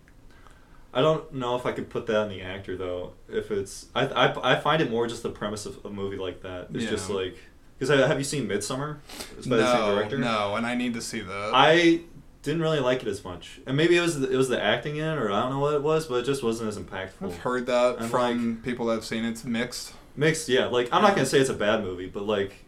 I 0.94 1.02
don't 1.02 1.34
know 1.34 1.56
if 1.56 1.66
I 1.66 1.72
could 1.72 1.90
put 1.90 2.06
that 2.08 2.18
on 2.18 2.30
the 2.30 2.42
actor 2.42 2.78
though. 2.78 3.14
If 3.28 3.50
it's, 3.50 3.88
I 3.96 4.06
I, 4.08 4.54
I 4.54 4.60
find 4.60 4.82
it 4.82 4.92
more 4.92 5.08
just 5.08 5.24
the 5.24 5.30
premise 5.32 5.66
of 5.66 5.84
a 5.86 5.90
movie 5.90 6.18
like 6.18 6.42
that. 6.44 6.68
It's 6.74 6.86
just 6.86 7.10
like 7.10 7.38
because 7.80 7.90
have 7.90 8.18
you 8.20 8.24
seen 8.24 8.48
Midsommar? 8.48 8.98
It's 9.38 9.48
by 9.48 9.58
the 9.58 9.72
same 9.72 9.80
No, 9.82 9.96
director. 9.96 10.18
no, 10.20 10.56
and 10.56 10.66
I 10.66 10.76
need 10.76 10.94
to 10.94 11.02
see 11.02 11.22
that. 11.22 11.52
I 11.54 12.02
didn't 12.44 12.62
really 12.62 12.80
like 12.80 13.02
it 13.02 13.08
as 13.08 13.24
much, 13.24 13.60
and 13.66 13.76
maybe 13.76 13.98
it 13.98 14.02
was 14.02 14.20
the, 14.20 14.30
it 14.32 14.36
was 14.36 14.50
the 14.50 14.62
acting 14.62 14.98
in 14.98 15.06
it, 15.08 15.18
or 15.18 15.32
I 15.32 15.42
don't 15.42 15.52
know 15.52 15.60
what 15.60 15.74
it 15.74 15.82
was, 15.82 16.06
but 16.08 16.16
it 16.16 16.26
just 16.26 16.44
wasn't 16.44 16.70
as 16.70 16.78
impactful. 16.78 17.24
I've 17.28 17.38
heard 17.40 17.66
that 17.68 17.98
And, 18.00 18.10
from 18.12 18.62
people 18.64 18.86
that 18.88 18.96
have 18.96 19.06
seen 19.06 19.24
it. 19.26 19.30
It's 19.32 19.44
mixed. 19.46 19.94
Mixed, 20.16 20.48
yeah. 20.50 20.66
Like 20.68 20.90
I'm 20.92 21.02
not 21.02 21.16
gonna 21.16 21.26
say 21.26 21.40
it's 21.40 21.50
a 21.50 21.54
bad 21.56 21.82
movie, 21.84 22.08
but 22.08 22.24
like, 22.28 22.66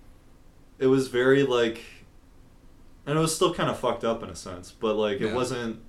it 0.79 0.87
was 0.87 1.09
very 1.09 1.43
like, 1.43 1.83
and 3.05 3.17
it 3.17 3.21
was 3.21 3.35
still 3.35 3.53
kind 3.53 3.69
of 3.69 3.77
fucked 3.77 4.03
up 4.03 4.23
in 4.23 4.29
a 4.29 4.35
sense, 4.35 4.71
but 4.71 4.95
like 4.95 5.21
it 5.21 5.27
Yeah. 5.27 5.35
wasn't. 5.35 5.79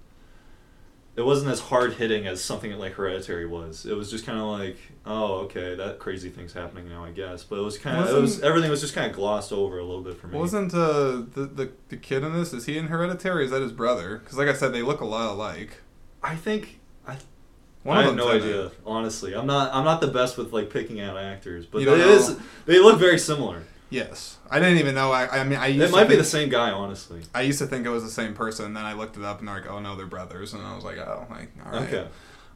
It 1.16 1.24
wasn't 1.24 1.50
as 1.50 1.60
hard 1.60 1.94
hitting 1.94 2.26
as 2.26 2.44
something 2.44 2.70
like 2.72 2.92
Hereditary 2.92 3.46
was. 3.46 3.86
It 3.86 3.96
was 3.96 4.10
just 4.10 4.26
kind 4.26 4.38
of 4.38 4.44
like, 4.46 4.76
oh, 5.06 5.36
okay, 5.44 5.74
that 5.74 5.98
crazy 5.98 6.28
thing's 6.28 6.52
happening 6.52 6.90
now, 6.90 7.04
I 7.04 7.10
guess. 7.10 7.42
But 7.42 7.58
it 7.58 7.62
was 7.62 7.78
kind 7.78 7.98
of, 7.98 8.14
it 8.14 8.20
was 8.20 8.42
everything 8.42 8.70
was 8.70 8.82
just 8.82 8.94
kind 8.94 9.10
of 9.10 9.16
glossed 9.16 9.50
over 9.50 9.78
a 9.78 9.84
little 9.84 10.02
bit 10.02 10.20
for 10.20 10.26
me. 10.26 10.38
Wasn't 10.38 10.74
uh, 10.74 11.22
the, 11.34 11.50
the 11.54 11.72
the 11.88 11.96
kid 11.96 12.22
in 12.22 12.34
this? 12.34 12.52
Is 12.52 12.66
he 12.66 12.76
in 12.76 12.88
Hereditary? 12.88 13.46
Is 13.46 13.50
that 13.50 13.62
his 13.62 13.72
brother? 13.72 14.18
Because 14.18 14.36
like 14.36 14.48
I 14.48 14.52
said, 14.52 14.74
they 14.74 14.82
look 14.82 15.00
a 15.00 15.06
lot 15.06 15.32
alike. 15.32 15.78
I 16.22 16.36
think 16.36 16.80
I 17.06 17.16
One 17.82 17.96
I 17.96 18.02
have 18.02 18.14
no 18.14 18.30
idea. 18.30 18.66
it. 18.66 18.72
Honestly, 18.84 19.34
I'm 19.34 19.46
not. 19.46 19.72
I'm 19.74 19.84
not 19.84 20.02
the 20.02 20.08
best 20.08 20.36
with 20.36 20.52
like 20.52 20.68
picking 20.68 21.00
out 21.00 21.16
actors, 21.16 21.64
but 21.64 21.80
it 21.80 21.88
is. 21.88 22.36
They 22.66 22.78
look 22.78 22.98
very 22.98 23.18
similar. 23.18 23.62
Yes, 23.88 24.38
I 24.50 24.58
didn't 24.58 24.78
even 24.78 24.94
know. 24.96 25.12
I, 25.12 25.40
I 25.40 25.44
mean, 25.44 25.58
I 25.58 25.68
used 25.68 25.90
It 25.90 25.92
might 25.92 26.04
be 26.04 26.08
think- 26.10 26.18
the 26.20 26.24
same 26.24 26.48
guy, 26.48 26.70
honestly. 26.72 27.22
I 27.34 27.42
used 27.42 27.60
to 27.60 27.66
think 27.66 27.86
it 27.86 27.90
was 27.90 28.02
the 28.02 28.10
same 28.10 28.34
person. 28.34 28.74
Then 28.74 28.84
I 28.84 28.94
looked 28.94 29.16
it 29.16 29.22
up, 29.22 29.38
and 29.38 29.46
they're 29.46 29.54
like, 29.60 29.70
"Oh 29.70 29.78
no, 29.78 29.94
they're 29.96 30.06
brothers." 30.06 30.54
And 30.54 30.62
I 30.66 30.74
was 30.74 30.82
like, 30.84 30.98
"Oh, 30.98 31.26
like, 31.30 31.50
all 31.64 31.72
right." 31.72 31.82
Okay. 31.94 32.08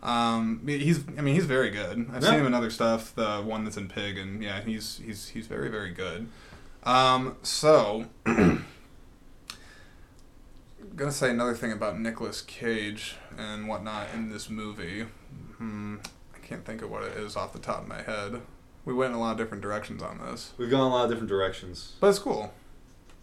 Um, 0.02 0.62
he's. 0.66 1.04
I 1.16 1.20
mean, 1.20 1.34
he's 1.36 1.44
very 1.44 1.70
good. 1.70 2.08
I've 2.12 2.22
Yeah. 2.22 2.30
seen 2.30 2.40
him 2.40 2.46
in 2.46 2.54
other 2.54 2.70
stuff. 2.70 3.14
The 3.14 3.42
one 3.42 3.64
that's 3.64 3.76
in 3.76 3.88
Pig, 3.88 4.18
and 4.18 4.42
yeah, 4.42 4.60
he's 4.62 5.00
he's 5.04 5.28
he's 5.28 5.46
very 5.46 5.68
very 5.70 5.90
good. 5.92 6.26
Um, 6.82 7.36
so 7.42 8.06
I'm 8.26 8.66
gonna 10.96 11.12
say 11.12 11.30
another 11.30 11.54
thing 11.54 11.72
about 11.72 11.98
Nicolas 12.00 12.42
Cage 12.42 13.16
and 13.38 13.68
whatnot 13.68 14.08
in 14.14 14.30
this 14.30 14.50
movie. 14.50 15.02
Hmm, 15.58 15.96
I 16.34 16.38
can't 16.44 16.64
think 16.64 16.82
of 16.82 16.90
what 16.90 17.02
it 17.04 17.16
is 17.18 17.36
off 17.36 17.52
the 17.52 17.58
top 17.58 17.82
of 17.82 17.88
my 17.88 18.02
head. 18.02 18.40
We 18.84 18.94
went 18.94 19.12
in 19.12 19.16
a 19.16 19.20
lot 19.20 19.32
of 19.32 19.36
different 19.38 19.62
directions 19.62 20.02
on 20.02 20.18
this, 20.18 20.52
We've 20.56 20.70
gone 20.70 20.80
a 20.90 20.94
lot 20.94 21.04
of 21.04 21.10
different 21.10 21.28
directions. 21.28 21.94
but 22.00 22.08
it's 22.08 22.18
cool. 22.18 22.52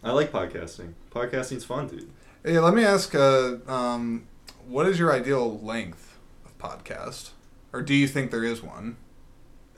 I 0.04 0.12
like 0.12 0.32
podcasting. 0.32 0.94
Podcasting's 1.12 1.66
fun, 1.66 1.88
dude. 1.88 2.10
Hey, 2.46 2.60
let 2.60 2.74
me 2.74 2.84
ask. 2.84 3.14
Uh, 3.16 3.56
um, 3.68 4.28
what 4.68 4.88
is 4.88 5.00
your 5.00 5.12
ideal 5.12 5.60
length 5.60 6.18
of 6.46 6.58
podcast, 6.60 7.32
or 7.74 7.82
do 7.82 7.94
you 7.96 8.08
think 8.08 8.30
there 8.32 8.44
is 8.44 8.62
one? 8.62 8.98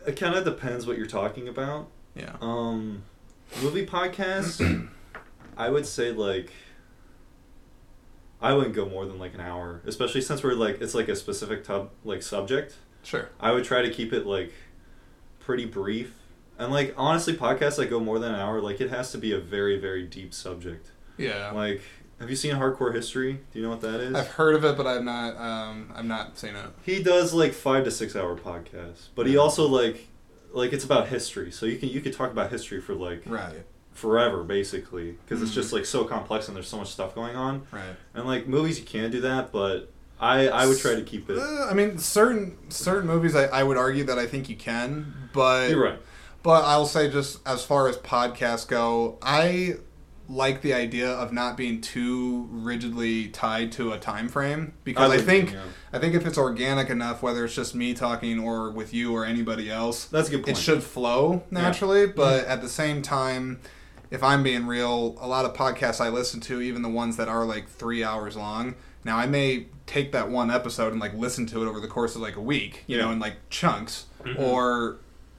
It 0.06 0.18
kind 0.18 0.36
of 0.36 0.44
depends 0.44 0.86
what 0.86 0.98
you're 0.98 1.08
talking 1.08 1.48
about. 1.48 1.88
Yeah. 2.16 2.36
Um, 2.42 3.04
movie 3.64 3.86
podcast, 3.86 4.90
I 5.58 5.70
would 5.70 5.86
say 5.86 6.12
like. 6.12 6.52
I 8.42 8.54
wouldn't 8.54 8.74
go 8.74 8.88
more 8.88 9.06
than 9.06 9.20
like 9.20 9.34
an 9.34 9.42
hour, 9.42 9.82
especially 9.86 10.22
since 10.22 10.44
we're 10.44 10.54
like 10.54 10.80
it's 10.82 10.94
like 10.94 11.10
a 11.10 11.16
specific 11.16 11.64
tub 11.64 11.90
like 12.06 12.22
subject. 12.22 12.76
Sure. 13.04 13.30
I 13.40 13.52
would 13.52 13.64
try 13.66 13.82
to 13.82 13.90
keep 13.90 14.14
it 14.14 14.26
like 14.26 14.54
pretty 15.50 15.66
brief. 15.66 16.14
And 16.60 16.72
like 16.72 16.94
honestly, 16.96 17.34
podcasts 17.36 17.78
that 17.78 17.90
go 17.90 18.00
more 18.00 18.20
than 18.20 18.36
an 18.36 18.40
hour, 18.40 18.62
like 18.62 18.80
it 18.82 18.92
has 18.92 19.12
to 19.14 19.18
be 19.18 19.32
a 19.34 19.40
very 19.40 19.80
very 19.80 20.04
deep 20.06 20.32
subject. 20.32 20.92
Yeah. 21.18 21.50
Like, 21.52 21.82
have 22.20 22.30
you 22.30 22.36
seen 22.36 22.54
Hardcore 22.56 22.94
History? 22.94 23.34
Do 23.52 23.58
you 23.60 23.64
know 23.64 23.72
what 23.72 23.82
that 23.82 24.00
is? 24.00 24.14
I've 24.14 24.28
heard 24.28 24.54
of 24.54 24.64
it, 24.64 24.78
but 24.78 24.86
I'm 24.86 25.06
not. 25.06 25.36
Um, 25.38 25.92
I'm 25.96 26.08
not 26.08 26.38
seen 26.38 26.56
it. 26.56 26.68
He 26.84 27.02
does 27.02 27.34
like 27.34 27.54
five 27.54 27.84
to 27.86 27.92
six 27.92 28.16
hour 28.16 28.38
podcasts, 28.38 29.08
but 29.16 29.26
he 29.26 29.38
also 29.38 29.68
like 29.68 30.08
like 30.52 30.72
it's 30.72 30.84
about 30.86 31.08
history, 31.08 31.50
so 31.52 31.66
you 31.66 31.80
can 31.80 31.90
you 31.90 32.00
could 32.02 32.14
talk 32.14 32.32
about 32.32 32.52
history 32.52 32.80
for 32.80 32.94
like 32.94 33.24
Right. 33.26 33.64
forever 33.94 34.44
basically 34.44 35.14
because 35.14 35.42
it's 35.42 35.52
Mhm. 35.52 35.56
just 35.56 35.74
like 35.74 35.86
so 35.86 36.04
complex 36.06 36.48
and 36.48 36.56
there's 36.56 36.68
so 36.68 36.78
much 36.78 36.90
stuff 36.92 37.16
going 37.16 37.36
on. 37.36 37.64
Right. 37.72 37.96
And 38.14 38.28
like 38.28 38.48
movies, 38.48 38.80
you 38.80 38.86
can 38.86 39.10
do 39.10 39.22
that, 39.22 39.52
but 39.52 39.92
I 40.20 40.48
I 40.48 40.66
would 40.68 40.80
try 40.80 40.96
to 40.96 41.04
keep 41.04 41.30
it. 41.30 41.38
Uh, 41.38 41.68
I 41.70 41.74
mean, 41.74 41.98
certain 41.98 42.58
certain 42.70 43.08
movies, 43.08 43.36
I, 43.36 43.46
I 43.46 43.64
would 43.64 43.78
argue 43.78 44.04
that 44.06 44.20
I 44.20 44.26
think 44.26 44.50
you 44.50 44.56
can, 44.56 45.30
but 45.34 45.70
You're 45.70 45.84
right. 45.84 46.00
But 46.42 46.64
I'll 46.64 46.86
say, 46.86 47.10
just 47.10 47.46
as 47.46 47.66
far 47.66 47.88
as 47.88 47.98
podcasts 47.98 48.68
go, 48.68 49.18
I 49.22 49.76
like 50.30 50.62
the 50.62 50.74
idea 50.74 51.10
of 51.10 51.34
not 51.34 51.58
being 51.58 51.82
too 51.82 52.48
rigidly 52.52 53.30
tied 53.30 53.72
to 53.74 53.92
a 53.92 54.00
time 54.00 54.30
frame 54.30 54.74
because 54.84 55.12
I, 55.12 55.16
would, 55.16 55.26
think 55.26 55.54
yeah. 55.54 55.64
I 55.92 55.98
think 55.98 56.14
if 56.14 56.26
it's 56.26 56.38
organic 56.38 56.90
enough, 56.90 57.24
whether 57.24 57.44
it's 57.44 57.56
just 57.56 57.74
me 57.74 57.94
talking 57.94 58.40
or 58.40 58.70
with 58.70 58.94
you 58.94 59.14
or 59.14 59.26
anybody 59.26 59.72
else, 59.72 60.06
that's 60.06 60.30
a 60.30 60.38
good 60.38 60.48
it 60.48 60.56
should 60.56 60.84
flow 60.84 61.44
naturally. 61.50 62.08
But 62.08 62.46
at 62.46 62.62
the 62.62 62.70
same 62.70 63.02
time, 63.02 63.60
if 64.12 64.24
I'm 64.24 64.44
being 64.44 64.68
real, 64.68 65.18
a 65.20 65.28
lot 65.28 65.46
of 65.46 65.54
podcasts 65.54 66.00
I 66.00 66.10
listen 66.10 66.40
to, 66.42 66.62
even 66.62 66.84
the 66.84 66.90
ones 66.90 67.18
that 67.18 67.28
are 67.28 67.44
like 67.44 67.68
three 67.68 68.04
hours 68.04 68.38
long. 68.38 68.76
Now 69.04 69.18
I 69.18 69.26
may 69.26 69.68
take 69.90 70.12
that 70.12 70.30
one 70.30 70.52
episode 70.52 70.92
and 70.92 71.02
like 71.02 71.14
listen 71.16 71.46
to 71.48 71.64
it 71.64 71.68
over 71.68 71.80
the 71.80 71.88
course 71.88 72.16
of 72.16 72.22
like 72.22 72.36
a 72.36 72.42
week, 72.42 72.84
you 72.88 72.98
know, 72.98 73.12
in 73.12 73.20
like 73.20 73.36
chunks, 73.50 74.06
Mhm. 74.24 74.40
or 74.40 74.98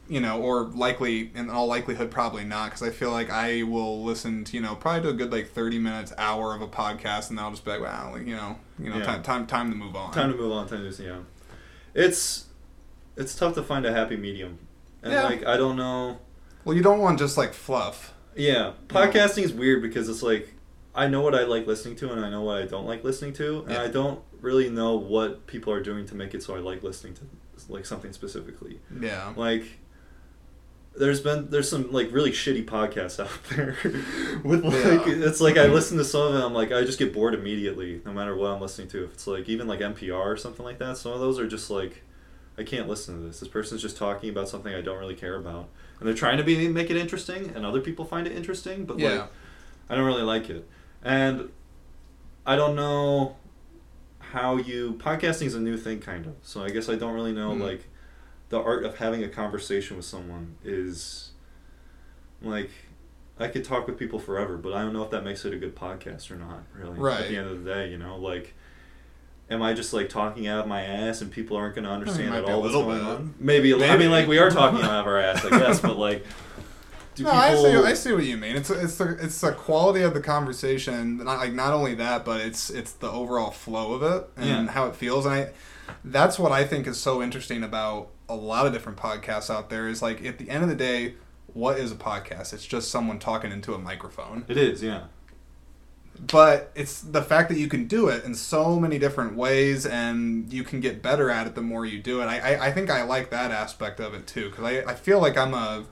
you 0.09 0.21
know, 0.21 0.41
or 0.41 0.65
likely 0.65 1.31
in 1.37 1.49
all 1.49 1.69
likelihood 1.69 2.11
probably 2.11 2.43
not, 2.45 2.65
because 2.67 2.83
I 2.83 2.91
feel 2.91 3.13
like 3.13 3.31
I 3.31 3.63
will 3.63 4.03
listen 4.03 4.43
to 4.45 4.57
you 4.57 4.61
know 4.63 4.75
probably 4.75 5.03
to 5.03 5.09
a 5.11 5.13
good 5.13 5.31
like 5.33 5.51
thirty 5.51 5.79
minutes, 5.79 6.13
hour 6.19 6.53
of 6.55 6.63
a 6.63 6.67
podcast, 6.67 7.29
and 7.31 7.39
then 7.39 7.45
I'll 7.45 7.53
just 7.53 7.65
be 7.65 7.71
like, 7.71 7.81
wow, 7.81 8.11
like, 8.13 8.27
you 8.27 8.35
know, 8.35 8.57
you 8.79 8.91
know, 8.91 8.99
Yeah. 8.99 9.05
time 9.05 9.23
time 9.23 9.47
time 9.47 9.71
to 9.71 9.77
move 9.77 9.95
on. 9.95 10.13
Time 10.13 10.33
to 10.33 10.37
move 10.37 10.51
on. 10.53 10.67
Time 10.69 10.91
to 10.93 11.03
yeah. 11.03 11.19
It's 11.95 12.47
it's 13.17 13.35
tough 13.35 13.55
to 13.55 13.63
find 13.63 13.87
a 13.87 13.93
happy 13.93 14.17
medium, 14.17 14.59
and 15.03 15.13
Yeah. 15.13 15.23
like 15.25 15.47
I 15.47 15.57
don't 15.57 15.77
know. 15.77 16.19
well, 16.65 16.77
you 16.77 16.83
don't 16.83 16.99
want 16.99 17.19
just 17.19 17.37
like 17.37 17.55
fluff. 17.55 18.13
Yeah, 18.37 18.73
podcasting 18.89 19.43
is 19.45 19.53
weird 19.53 19.81
because 19.83 20.09
it's 20.09 20.23
like 20.23 20.55
I 20.95 21.07
know 21.07 21.21
what 21.21 21.35
I 21.35 21.45
like 21.45 21.67
listening 21.67 21.97
to 21.97 22.11
and 22.13 22.25
I 22.25 22.31
know 22.31 22.43
what 22.43 22.63
I 22.63 22.67
don't 22.67 22.87
like 22.87 23.05
listening 23.05 23.33
to, 23.35 23.61
and 23.61 23.71
Yeah. 23.73 23.83
I 23.83 23.89
don't 23.89 24.21
really 24.41 24.69
know 24.71 24.97
what 24.97 25.47
people 25.47 25.73
are 25.73 25.83
doing 25.83 26.07
to 26.07 26.15
make 26.15 26.35
it 26.35 26.43
so 26.43 26.55
I 26.57 26.59
like 26.59 26.83
listening 26.83 27.15
to 27.15 27.23
like 27.69 27.87
something 27.87 28.13
specifically. 28.13 28.81
Yeah. 29.01 29.33
Like 29.37 29.65
there's 30.97 31.21
been 31.21 31.49
there's 31.51 31.69
some 31.71 31.93
like 31.93 32.11
really 32.11 32.33
shitty 32.33 32.65
podcasts 32.65 33.21
out 33.25 33.31
there 33.51 33.77
with 34.43 34.65
like 34.65 35.07
Yeah. 35.07 35.27
it's 35.29 35.41
like 35.41 35.57
I 35.57 35.65
mm-hmm. 35.65 35.75
listen 35.75 35.99
to 35.99 36.05
some 36.05 36.23
of 36.23 36.33
them 36.33 36.43
I'm 36.43 36.55
like 36.55 36.73
I 36.73 36.83
just 36.83 36.99
get 36.99 37.13
bored 37.13 37.35
immediately 37.35 38.01
no 38.05 38.13
matter 38.13 38.35
what 38.35 38.51
I'm 38.51 38.61
listening 38.61 38.89
to. 38.89 39.05
If 39.05 39.13
it's 39.13 39.27
like 39.27 39.49
even 39.49 39.69
like 39.69 39.81
NPR 39.81 40.13
or 40.13 40.37
something 40.37 40.65
like 40.65 40.79
that, 40.79 40.97
some 40.97 41.13
of 41.13 41.21
those 41.21 41.39
are 41.39 41.47
just 41.47 41.71
like 41.71 42.03
I 42.59 42.65
can't 42.65 42.89
listen 42.89 43.15
to 43.17 43.27
this. 43.27 43.41
This 43.41 43.49
person's 43.49 43.81
just 43.81 43.97
talking 43.97 44.29
about 44.29 44.49
something 44.49 44.75
I 44.75 44.81
don't 44.81 44.99
really 44.99 45.15
care 45.15 45.37
about. 45.37 45.69
And 45.99 46.09
they're 46.09 46.17
trying 46.17 46.39
to 46.39 46.45
be 46.45 46.67
make 46.69 46.91
it 46.91 46.97
interesting 46.97 47.53
and 47.55 47.65
other 47.65 47.81
people 47.81 48.05
find 48.05 48.27
it 48.27 48.33
interesting, 48.33 48.85
but 48.85 48.99
Yeah. 48.99 49.11
like 49.11 49.31
I 49.89 49.95
don't 49.95 50.05
really 50.07 50.23
like 50.23 50.51
it. 50.51 50.69
And 51.03 51.51
I 52.47 52.57
don't 52.57 52.77
know 52.77 53.37
how 54.19 54.57
you 54.57 54.95
podcasting 54.99 55.47
is 55.47 55.55
a 55.55 55.61
new 55.61 55.77
thing 55.77 55.99
kind 56.01 56.27
of. 56.27 56.35
So 56.43 56.63
I 56.63 56.71
guess 56.71 56.89
I 56.89 56.95
don't 56.95 57.15
really 57.15 57.33
know 57.33 57.51
Mhm. 57.53 57.63
like 57.63 57.89
the 58.49 58.61
art 58.61 58.85
of 58.85 58.99
having 58.99 59.23
a 59.25 59.29
conversation 59.29 59.97
with 59.97 60.07
someone 60.07 60.57
is 60.65 61.31
like 62.43 62.71
I 63.39 63.49
could 63.49 63.65
talk 63.65 63.87
with 63.87 63.99
people 63.99 64.19
forever, 64.19 64.57
but 64.59 64.75
I 64.75 64.83
don't 64.83 64.93
know 64.93 65.03
if 65.03 65.11
that 65.11 65.25
makes 65.25 65.45
it 65.47 65.55
a 65.55 65.57
good 65.57 65.75
podcast 65.75 66.31
or 66.31 66.37
not, 66.37 66.63
really. 66.77 67.11
At 67.13 67.29
the 67.29 67.37
end 67.39 67.49
of 67.49 67.65
the 67.65 67.71
day, 67.71 67.91
you 67.91 67.97
know, 67.99 68.17
like 68.17 68.55
am 69.51 69.63
I 69.63 69.73
just 69.73 69.93
like 69.93 70.09
talking 70.09 70.47
out 70.47 70.61
of 70.61 70.67
my 70.69 70.83
ass 70.83 71.21
and 71.23 71.31
people 71.33 71.57
aren't 71.57 71.75
going 71.75 71.85
to 71.85 71.91
understand 71.91 72.31
might 72.31 72.39
at 72.39 72.47
be 72.47 72.53
a 72.53 72.55
all 72.55 72.61
what's 72.63 72.73
little 72.75 72.89
going 72.89 73.01
bit. 73.01 73.09
on? 73.09 73.35
Maybe, 73.41 73.75
li- 73.75 73.89
I 73.89 73.97
mean 73.97 74.11
like 74.13 74.29
we 74.29 74.39
are 74.39 74.49
talking 74.51 74.81
out 74.85 75.01
of 75.01 75.07
our 75.07 75.19
ass, 75.19 75.45
I 75.45 75.51
guess, 75.51 75.81
but 75.81 75.97
like 75.99 76.25
do 77.25 77.31
no, 77.31 77.31
I 77.33 77.55
see. 77.55 77.77
I 77.77 77.95
see 77.95 78.13
what 78.13 78.25
you 78.25 78.37
mean. 78.37 78.57
It's 78.57 78.71
it's 78.71 78.97
the 78.99 79.17
it's 79.21 79.41
the 79.41 79.53
quality 79.53 80.03
of 80.03 80.15
the 80.15 80.21
conversation. 80.21 81.19
Not 81.19 81.39
like 81.39 81.53
not 81.53 81.73
only 81.73 81.95
that, 81.95 82.25
but 82.25 82.41
it's 82.41 82.71
it's 82.71 82.93
the 82.93 83.11
overall 83.11 83.51
flow 83.51 83.93
of 83.95 84.03
it 84.03 84.29
and 84.37 84.67
Yeah. 84.67 84.73
how 84.73 84.87
it 84.87 84.97
feels. 84.97 85.25
And 85.27 85.35
I 85.35 85.51
that's 86.05 86.39
what 86.39 86.53
I 86.53 86.65
think 86.65 86.87
is 86.87 87.01
so 87.01 87.23
interesting 87.23 87.63
about 87.63 88.09
a 88.29 88.35
lot 88.35 88.67
of 88.67 88.73
different 88.73 88.99
podcasts 88.99 89.51
out 89.55 89.71
there. 89.71 89.89
Is 89.89 90.03
like 90.03 90.25
at 90.25 90.39
the 90.39 90.49
end 90.51 90.63
of 90.63 90.69
the 90.69 90.77
day, 90.77 91.15
what 91.53 91.79
is 91.79 91.91
a 91.93 91.97
podcast? 91.97 92.53
It's 92.53 92.67
just 92.67 92.91
someone 92.91 93.19
talking 93.19 93.51
into 93.53 93.75
a 93.75 93.79
microphone. 93.79 94.45
It 94.49 94.57
is, 94.57 94.83
yeah. 94.83 95.05
But 96.27 96.71
it's 96.75 97.01
the 97.01 97.23
fact 97.23 97.49
that 97.49 97.57
you 97.57 97.67
can 97.67 97.87
do 97.87 98.09
it 98.09 98.25
in 98.25 98.35
so 98.35 98.79
many 98.79 98.99
different 98.99 99.37
ways, 99.37 99.87
and 99.87 100.53
you 100.53 100.63
can 100.65 100.81
get 100.81 101.01
better 101.03 101.31
at 101.31 101.47
it 101.47 101.55
the 101.55 101.63
more 101.63 101.87
you 101.87 101.99
do 101.99 102.21
it. 102.21 102.27
I 102.27 102.39
I, 102.57 102.67
I 102.67 102.73
think 102.73 102.91
I 102.91 103.05
like 103.05 103.31
that 103.31 103.51
aspect 103.51 104.01
of 104.01 104.13
it 104.13 104.27
too, 104.27 104.51
because 104.51 104.65
I 104.65 104.83
I 104.91 104.95
feel 104.95 105.19
like 105.19 105.39
I'm 105.39 105.55
a 105.55 105.85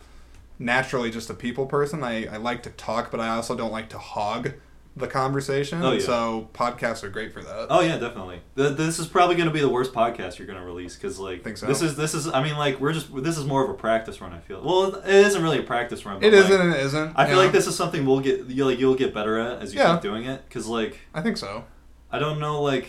naturally 0.58 1.10
just 1.10 1.30
a 1.30 1.34
people 1.34 1.66
person. 1.66 2.02
I, 2.02 2.26
I 2.26 2.36
like 2.36 2.62
to 2.64 2.70
talk, 2.70 3.10
but 3.10 3.20
I 3.20 3.28
also 3.28 3.56
don't 3.56 3.72
like 3.72 3.88
to 3.90 3.98
hog 3.98 4.52
the 4.96 5.06
conversation. 5.06 5.80
Oh, 5.80 5.92
yeah. 5.92 6.00
So 6.00 6.48
podcasts 6.52 7.04
are 7.04 7.08
great 7.08 7.32
for 7.32 7.40
that. 7.40 7.68
Oh 7.70 7.80
yeah, 7.80 7.98
definitely. 7.98 8.40
Th- 8.56 8.76
This 8.76 8.98
is 8.98 9.06
probably 9.06 9.36
going 9.36 9.46
to 9.48 9.54
be 9.54 9.60
the 9.60 9.68
worst 9.68 9.92
podcast 9.92 10.38
you're 10.38 10.46
going 10.48 10.58
to 10.58 10.64
release 10.64 10.96
because 10.96 11.20
like 11.20 11.46
so? 11.56 11.66
this 11.66 11.82
is 11.82 11.94
this 11.94 12.14
is 12.14 12.26
I 12.26 12.42
mean 12.42 12.56
like 12.56 12.80
we're 12.80 12.92
just 12.92 13.14
this 13.22 13.38
is 13.38 13.44
more 13.44 13.62
of 13.62 13.70
a 13.70 13.74
practice 13.74 14.20
run. 14.20 14.32
I 14.32 14.40
feel 14.40 14.60
well 14.60 14.96
it 14.96 15.06
isn't 15.08 15.40
really 15.40 15.60
a 15.60 15.62
practice 15.62 16.04
run. 16.04 16.18
But 16.18 16.26
it 16.26 16.32
like, 16.34 16.44
isn't 16.50 16.60
and 16.60 16.74
it 16.74 16.80
isn't. 16.80 17.12
I 17.14 17.26
feel 17.26 17.36
know? 17.36 17.42
like 17.42 17.52
this 17.52 17.68
is 17.68 17.76
something 17.76 18.04
we'll 18.04 18.18
get 18.20 18.46
you 18.46 18.64
like 18.64 18.80
you'll 18.80 18.96
get 18.96 19.14
better 19.14 19.38
at 19.38 19.62
as 19.62 19.72
you 19.72 19.78
Yeah. 19.78 19.92
keep 19.94 20.02
doing 20.02 20.24
it 20.24 20.42
because 20.48 20.66
like 20.66 20.98
I 21.14 21.20
think 21.22 21.36
so. 21.36 21.64
I 22.10 22.18
don't 22.18 22.40
know 22.40 22.60
like 22.60 22.88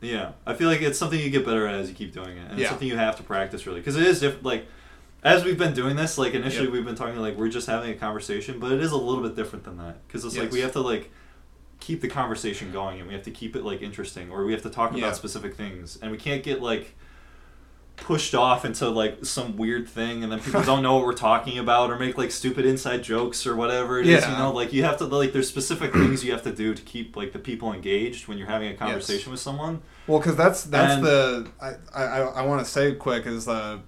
yeah 0.00 0.32
I 0.46 0.54
feel 0.54 0.68
like 0.68 0.80
it's 0.80 0.98
something 0.98 1.18
you 1.18 1.30
get 1.30 1.44
better 1.44 1.66
at 1.66 1.74
as 1.74 1.88
you 1.88 1.94
keep 1.96 2.12
doing 2.12 2.36
it 2.38 2.48
and 2.50 2.56
Yeah. 2.56 2.62
it's 2.66 2.68
something 2.70 2.86
you 2.86 2.96
have 2.96 3.16
to 3.16 3.24
practice 3.24 3.66
really 3.66 3.80
because 3.80 3.96
it 3.96 4.04
is 4.06 4.20
different 4.20 4.44
like. 4.44 4.66
As 5.22 5.44
we've 5.44 5.58
been 5.58 5.74
doing 5.74 5.96
this, 5.96 6.16
like 6.16 6.32
initially 6.34 6.64
Yep. 6.66 6.72
we've 6.72 6.84
been 6.84 6.94
talking 6.94 7.16
like 7.20 7.36
we're 7.36 7.48
just 7.50 7.66
having 7.66 7.90
a 7.90 7.94
conversation, 7.94 8.58
but 8.58 8.72
it 8.72 8.80
is 8.80 8.90
a 8.92 8.96
little 8.96 9.22
bit 9.22 9.36
different 9.36 9.64
than 9.64 9.76
that 9.78 10.06
because 10.06 10.24
it's 10.24 10.36
like 10.36 10.50
we 10.50 10.60
have 10.60 10.72
to 10.72 10.80
like 10.80 11.10
keep 11.78 12.00
the 12.00 12.08
conversation 12.08 12.72
going 12.72 12.98
and 13.00 13.08
we 13.08 13.14
have 13.14 13.22
to 13.24 13.30
keep 13.30 13.54
it 13.56 13.64
like 13.64 13.82
interesting 13.82 14.30
or 14.30 14.44
we 14.44 14.52
have 14.52 14.62
to 14.62 14.70
talk 14.70 14.92
Yeah. 14.92 14.98
about 15.04 15.16
specific 15.16 15.54
things 15.56 15.98
and 16.00 16.10
we 16.10 16.16
can't 16.18 16.42
get 16.42 16.62
like 16.62 16.94
pushed 17.96 18.34
off 18.34 18.64
into 18.64 18.88
like 18.88 19.24
some 19.26 19.56
weird 19.58 19.86
thing 19.86 20.22
and 20.22 20.32
then 20.32 20.40
people 20.40 20.62
don't 20.70 20.82
know 20.82 20.94
what 20.96 21.04
we're 21.04 21.12
talking 21.12 21.58
about 21.58 21.90
or 21.90 21.98
make 21.98 22.16
like 22.16 22.30
stupid 22.30 22.64
inside 22.64 23.02
jokes 23.02 23.46
or 23.46 23.54
whatever 23.54 24.00
it 24.00 24.06
is. 24.06 24.26
you 24.26 24.32
know 24.38 24.50
like 24.52 24.72
you 24.72 24.82
have 24.82 24.96
to 24.96 25.04
like 25.04 25.34
there's 25.34 25.48
specific 25.48 25.92
things 25.92 26.24
you 26.24 26.32
have 26.32 26.42
to 26.42 26.52
do 26.52 26.72
to 26.72 26.80
keep 26.82 27.14
like 27.14 27.32
the 27.34 27.38
people 27.38 27.72
engaged 27.74 28.26
when 28.26 28.38
you're 28.38 28.46
having 28.46 28.68
a 28.68 28.74
conversation 28.74 29.30
with 29.30 29.40
someone 29.40 29.82
Well, 30.06 30.18
because 30.18 30.34
that's 30.36 30.64
that's 30.64 30.94
And- 30.94 31.04
the 31.04 31.50
I 31.60 31.74
I, 31.94 32.18
I 32.20 32.42
want 32.46 32.64
to 32.64 32.70
say 32.70 32.94
quick 32.94 33.26
is 33.26 33.44
the 33.44 33.80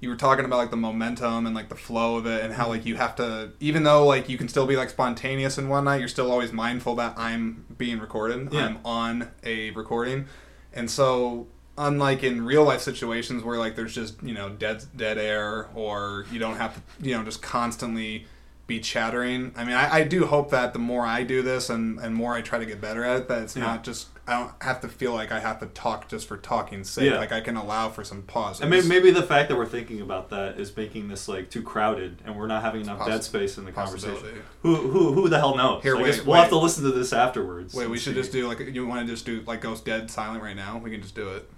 you 0.00 0.08
were 0.08 0.16
talking 0.16 0.44
about 0.44 0.58
like 0.58 0.70
the 0.70 0.76
momentum 0.76 1.46
and 1.46 1.54
like 1.54 1.68
the 1.68 1.74
flow 1.74 2.16
of 2.16 2.26
it 2.26 2.44
and 2.44 2.52
how 2.54 2.68
like 2.68 2.84
you 2.84 2.96
have 2.96 3.16
to 3.16 3.50
even 3.60 3.82
though 3.82 4.06
like 4.06 4.28
you 4.28 4.36
can 4.38 4.48
still 4.48 4.66
be 4.66 4.76
like 4.76 4.90
spontaneous 4.90 5.56
and 5.58 5.70
whatnot 5.70 5.98
you're 5.98 6.08
still 6.08 6.30
always 6.30 6.52
mindful 6.52 6.94
that 6.96 7.14
i'm 7.16 7.64
being 7.78 7.98
recorded 7.98 8.52
Yeah. 8.52 8.66
i'm 8.66 8.78
on 8.84 9.30
a 9.42 9.70
recording 9.70 10.26
and 10.74 10.90
so 10.90 11.46
unlike 11.78 12.22
in 12.22 12.44
real 12.44 12.64
life 12.64 12.80
situations 12.82 13.42
where 13.42 13.58
like 13.58 13.74
there's 13.76 13.94
just 13.94 14.22
you 14.22 14.34
know 14.34 14.50
dead 14.50 14.84
dead 14.96 15.16
air 15.18 15.68
or 15.74 16.26
you 16.30 16.38
don't 16.38 16.56
have 16.56 16.74
to 16.74 16.80
you 17.08 17.16
know 17.16 17.22
just 17.24 17.40
constantly 17.42 18.26
be 18.66 18.80
chattering 18.80 19.52
i 19.56 19.64
mean 19.64 19.74
i, 19.74 19.96
I 19.96 20.04
do 20.04 20.26
hope 20.26 20.50
that 20.50 20.72
the 20.72 20.78
more 20.78 21.06
i 21.06 21.22
do 21.22 21.40
this 21.42 21.70
and 21.70 21.98
and 22.00 22.14
more 22.14 22.34
i 22.34 22.42
try 22.42 22.58
to 22.58 22.66
get 22.66 22.80
better 22.80 23.04
at 23.04 23.16
it 23.16 23.28
that 23.28 23.42
it's 23.44 23.56
Yeah. 23.56 23.62
not 23.64 23.84
just 23.84 24.08
i 24.26 24.38
don't 24.38 24.50
have 24.62 24.80
to 24.80 24.88
feel 24.88 25.12
like 25.12 25.30
i 25.32 25.38
have 25.40 25.60
to 25.60 25.66
talk 25.66 26.08
just 26.08 26.26
for 26.26 26.36
talking's 26.36 26.90
sake 26.90 27.10
Yeah. 27.10 27.18
like 27.18 27.32
i 27.32 27.40
can 27.40 27.56
allow 27.56 27.88
for 27.88 28.02
some 28.04 28.22
pauses 28.22 28.60
and 28.62 28.70
maybe, 28.70 28.86
maybe 28.88 29.10
the 29.10 29.22
fact 29.22 29.48
that 29.48 29.56
we're 29.56 29.66
thinking 29.66 30.00
about 30.00 30.30
that 30.30 30.58
is 30.58 30.76
making 30.76 31.08
this 31.08 31.28
like 31.28 31.50
too 31.50 31.62
crowded 31.62 32.18
and 32.24 32.36
we're 32.36 32.46
not 32.46 32.62
having 32.62 32.80
enough 32.82 32.98
Possi- 33.00 33.06
dead 33.08 33.24
space 33.24 33.58
in 33.58 33.64
the 33.64 33.72
conversation 33.72 34.42
who, 34.62 34.74
who, 34.76 35.12
who 35.12 35.28
the 35.28 35.38
hell 35.38 35.56
knows 35.56 35.82
Here, 35.82 35.96
I 35.96 36.02
wait, 36.02 36.06
guess 36.14 36.22
we'll 36.24 36.34
wait. 36.34 36.40
have 36.40 36.48
to 36.50 36.58
listen 36.58 36.84
to 36.84 36.90
this 36.92 37.12
afterwards 37.12 37.74
Wait, 37.74 37.88
we 37.88 37.98
should 37.98 38.14
see. 38.14 38.20
just 38.20 38.32
do 38.32 38.46
like 38.48 38.58
you 38.60 38.86
want 38.86 39.06
to 39.06 39.12
just 39.12 39.24
do 39.26 39.42
like 39.46 39.60
ghost 39.60 39.84
dead 39.84 40.10
silent 40.10 40.42
right 40.42 40.56
now? 40.56 40.78
We 40.78 40.90
can 40.90 41.02
just 41.02 41.14
do 41.14 41.28
it. 41.30 41.48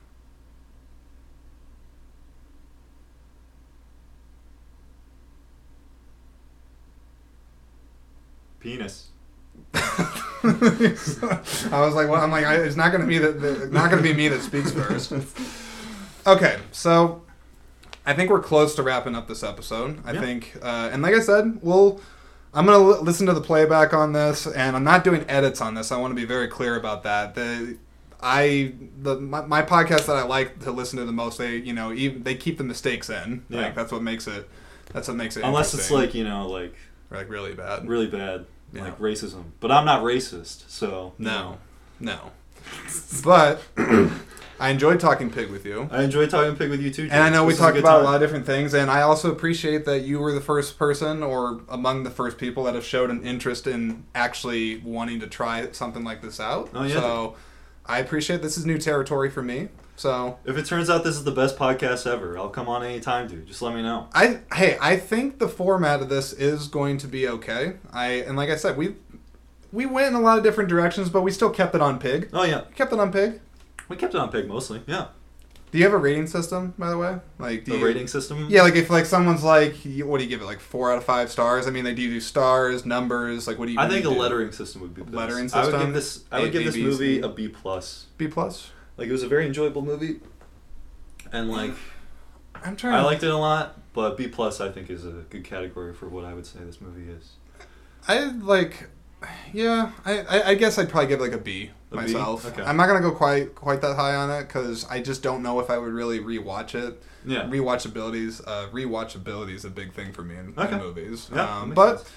penis 8.60 9.08
I 10.44 11.80
was 11.80 11.94
like, 11.94 12.08
well, 12.08 12.22
I'm 12.22 12.30
like, 12.30 12.44
I, 12.44 12.56
it's 12.56 12.76
not 12.76 12.92
gonna 12.92 13.06
be 13.06 13.18
the, 13.18 13.32
the 13.32 13.66
not 13.68 13.90
gonna 13.90 14.02
be 14.02 14.12
me 14.14 14.28
that 14.28 14.40
speaks 14.42 14.70
first. 14.72 15.12
Okay, 16.26 16.58
so 16.72 17.22
I 18.04 18.12
think 18.12 18.28
we're 18.28 18.42
close 18.42 18.74
to 18.74 18.82
wrapping 18.82 19.14
up 19.14 19.28
this 19.28 19.42
episode. 19.42 19.98
I 20.04 20.12
Yeah. 20.12 20.20
think, 20.20 20.58
uh, 20.60 20.90
and 20.92 21.00
like 21.02 21.14
I 21.14 21.20
said, 21.20 21.58
we'll. 21.62 22.00
I'm 22.52 22.66
gonna 22.66 22.78
li- 22.78 22.98
listen 23.00 23.26
to 23.28 23.32
the 23.32 23.40
playback 23.40 23.94
on 23.94 24.12
this, 24.12 24.46
and 24.46 24.76
I'm 24.76 24.84
not 24.84 25.04
doing 25.04 25.24
edits 25.28 25.62
on 25.62 25.72
this. 25.74 25.90
I 25.90 25.96
want 25.96 26.10
to 26.10 26.14
be 26.16 26.26
very 26.26 26.48
clear 26.48 26.76
about 26.76 27.04
that. 27.04 27.34
The 27.34 27.78
I 28.20 28.74
the 29.00 29.18
my, 29.18 29.42
my 29.46 29.62
podcast 29.62 30.04
that 30.06 30.16
I 30.16 30.24
like 30.24 30.60
to 30.64 30.70
listen 30.72 30.98
to 30.98 31.06
the 31.06 31.12
most, 31.12 31.38
they 31.38 31.56
you 31.56 31.72
know 31.72 31.92
even 31.94 32.22
they 32.24 32.34
keep 32.34 32.58
the 32.58 32.64
mistakes 32.64 33.08
in. 33.08 33.44
Yeah. 33.48 33.62
Like 33.62 33.74
that's 33.74 33.92
what 33.92 34.02
makes 34.02 34.26
it. 34.26 34.46
That's 34.92 35.08
what 35.08 35.16
makes 35.16 35.36
it. 35.38 35.44
unless 35.44 35.72
it's 35.72 35.90
like 35.90 36.14
you 36.14 36.24
know 36.24 36.46
like 36.48 36.74
like 37.10 37.30
really 37.30 37.54
bad. 37.54 37.88
really 37.88 38.08
bad 38.08 38.44
Yeah. 38.72 38.82
like 38.84 38.98
racism 38.98 39.44
but 39.60 39.70
i'm 39.72 39.84
not 39.86 40.02
racist 40.02 40.68
so 40.68 41.14
No, 41.18 41.58
no. 42.00 42.32
But 43.24 43.62
I 44.60 44.70
enjoyed 44.70 45.00
talking 45.00 45.30
pig 45.30 45.50
with 45.50 45.64
you. 45.64 45.88
i 45.90 46.02
enjoyed 46.02 46.28
talking 46.30 46.54
pig 46.56 46.68
with 46.70 46.82
you 46.82 46.90
too 46.90 47.08
And 47.10 47.22
I 47.22 47.30
know 47.30 47.44
we 47.44 47.50
This 47.52 47.58
is 47.58 47.60
talked 47.60 47.74
good 47.74 47.84
about 47.84 48.00
a 48.02 48.04
lot 48.04 48.16
of 48.16 48.20
different 48.20 48.44
things, 48.44 48.74
and 48.74 48.90
I 48.90 49.02
also 49.02 49.30
appreciate 49.30 49.84
that 49.86 50.00
you 50.00 50.18
were 50.18 50.32
the 50.32 50.40
first 50.40 50.78
person 50.78 51.22
or 51.22 51.60
among 51.68 52.02
the 52.02 52.10
first 52.10 52.36
people 52.36 52.64
that 52.64 52.74
have 52.74 52.84
showed 52.84 53.10
an 53.10 53.22
interest 53.22 53.66
in 53.66 54.04
actually 54.14 54.78
wanting 54.78 55.20
to 55.20 55.26
try 55.28 55.70
something 55.72 56.04
like 56.04 56.20
this 56.22 56.40
out. 56.40 56.68
Oh, 56.74 56.82
yeah. 56.84 56.94
So 56.94 57.36
I 57.86 58.00
appreciate 58.00 58.42
this 58.42 58.58
is 58.58 58.66
new 58.66 58.78
territory 58.78 59.30
for 59.30 59.42
me. 59.42 59.68
So 59.98 60.38
if 60.44 60.56
it 60.56 60.64
turns 60.64 60.88
out 60.88 61.02
this 61.04 61.16
is 61.16 61.24
the 61.24 61.32
best 61.32 61.58
podcast 61.58 62.06
ever 62.06 62.38
i'll 62.38 62.48
come 62.48 62.68
on 62.68 62.84
anytime 62.84 63.26
dude 63.26 63.46
just 63.48 63.60
let 63.60 63.74
me 63.74 63.82
know 63.82 64.06
I 64.14 64.40
hey, 64.54 64.78
I 64.80 64.96
think 64.96 65.38
the 65.40 65.48
format 65.48 66.00
of 66.00 66.08
this 66.08 66.32
is 66.32 66.68
going 66.68 66.98
to 66.98 67.08
be 67.08 67.26
okay. 67.28 67.74
I 67.92 68.06
and 68.26 68.36
like 68.36 68.48
I 68.48 68.56
said, 68.56 68.76
we 68.76 68.94
we 69.72 69.84
went 69.86 70.06
in 70.06 70.14
a 70.14 70.20
lot 70.20 70.38
of 70.38 70.44
different 70.44 70.70
directions, 70.70 71.10
but 71.10 71.22
we 71.22 71.30
still 71.32 71.50
kept 71.50 71.74
it 71.74 71.80
on 71.82 71.98
pig. 71.98 72.30
oh 72.32 72.44
yeah 72.44 72.62
we 72.68 72.74
Kept 72.74 72.92
it 72.92 72.98
on 73.00 73.10
pig. 73.12 73.40
we 73.88 73.96
kept 73.96 74.14
it 74.14 74.18
on 74.20 74.30
pig 74.30 74.46
mostly 74.46 74.80
yeah 74.86 75.08
Do 75.72 75.76
you 75.78 75.84
have 75.84 75.92
a 75.92 75.98
rating 75.98 76.26
system, 76.28 76.72
by 76.78 76.88
the 76.90 76.96
way? 76.96 77.18
Like 77.38 77.64
the 77.66 77.76
you, 77.76 77.84
rating 77.84 78.06
system 78.06 78.46
Yeah, 78.48 78.62
like 78.62 78.76
if 78.76 78.88
like 78.90 79.04
someone's 79.04 79.42
like, 79.42 79.84
you- 79.84 80.06
what 80.06 80.18
do 80.18 80.24
you 80.24 80.30
give 80.30 80.40
it? 80.42 80.46
Like 80.46 80.60
four 80.60 80.92
out 80.92 80.98
of 80.98 81.04
five 81.04 81.28
stars? 81.30 81.66
I 81.66 81.70
mean, 81.70 81.82
they 81.84 81.92
do 81.94 82.02
you 82.02 82.10
do 82.10 82.20
stars, 82.20 82.86
numbers. 82.86 83.46
Like, 83.48 83.58
what 83.58 83.66
do 83.66 83.72
you? 83.72 83.80
I 83.80 83.88
think 83.88 84.06
a 84.06 84.08
do? 84.08 84.14
lettering 84.14 84.52
system 84.52 84.80
would 84.82 84.94
be 84.94 85.02
best. 85.02 85.14
Lettering 85.14 85.50
I 85.52 85.56
would 85.64 85.72
system? 85.72 85.80
give 85.86 85.92
this. 85.94 86.24
I 86.32 86.38
would 86.40 86.48
A- 86.48 86.52
give 86.52 86.62
A, 86.62 86.64
this 86.66 86.74
B, 86.76 86.82
movie 86.84 87.16
C. 87.16 87.20
a 87.20 87.28
B 87.28 87.48
plus. 87.48 88.06
B 88.16 88.28
plus. 88.28 88.70
Like 88.98 89.08
it 89.08 89.12
was 89.12 89.22
a 89.22 89.28
very 89.28 89.46
enjoyable 89.46 89.80
movie, 89.82 90.20
and 91.32 91.48
like 91.50 91.72
I'm 92.64 92.76
trying. 92.76 92.94
I 92.94 92.98
to- 93.00 93.06
liked 93.06 93.22
it 93.22 93.30
a 93.30 93.36
lot. 93.36 93.76
But 93.94 94.16
B 94.16 94.28
plus, 94.28 94.60
I 94.60 94.70
think, 94.70 94.90
is 94.90 95.04
a 95.04 95.10
good 95.30 95.42
category 95.44 95.92
for 95.94 96.08
what 96.08 96.24
I 96.24 96.32
would 96.34 96.46
say 96.46 96.60
this 96.60 96.80
movie 96.80 97.10
is. 97.10 97.32
I 98.06 98.24
like. 98.26 98.88
Yeah, 99.52 99.90
I, 100.04 100.18
I, 100.20 100.48
I 100.50 100.54
guess 100.54 100.78
I'd 100.78 100.88
probably 100.88 101.08
give 101.08 101.20
like 101.20 101.32
a 101.32 101.38
B 101.38 101.70
A 101.90 101.96
B? 101.96 102.02
myself. 102.02 102.46
Okay. 102.46 102.62
I'm 102.62 102.76
not 102.76 102.86
gonna 102.86 103.00
go 103.00 103.10
quite 103.10 103.54
quite 103.56 103.80
that 103.80 103.96
high 103.96 104.14
on 104.14 104.30
it 104.30 104.46
because 104.46 104.84
I 104.88 105.00
just 105.00 105.22
don't 105.24 105.42
know 105.42 105.58
if 105.58 105.70
I 105.70 105.78
would 105.78 105.92
really 105.92 106.20
rewatch 106.20 106.76
it. 106.76 107.02
Yeah. 107.26 107.42
Rewatchabilities, 107.48 108.40
uh, 108.46 108.68
rewatchability 108.72 109.54
is 109.54 109.64
a 109.64 109.70
big 109.70 109.92
thing 109.92 110.12
for 110.12 110.22
me 110.22 110.36
in, 110.36 110.46
in 110.52 110.54
Okay. 110.56 110.78
movies. 110.78 111.28
Yeah, 111.30 111.36
that 111.38 111.48
um, 111.50 111.68
makes 111.70 111.74
but 111.76 111.96
sense. 111.98 112.10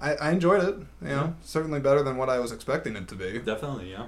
I, 0.00 0.14
I 0.16 0.30
enjoyed 0.32 0.64
it. 0.64 0.74
You 1.02 1.08
know, 1.08 1.14
Yeah. 1.14 1.32
certainly 1.44 1.78
better 1.78 2.02
than 2.02 2.16
what 2.16 2.28
I 2.28 2.40
was 2.40 2.50
expecting 2.50 2.96
it 2.96 3.06
to 3.08 3.14
be. 3.14 3.38
Definitely, 3.38 3.92
yeah. 3.92 4.06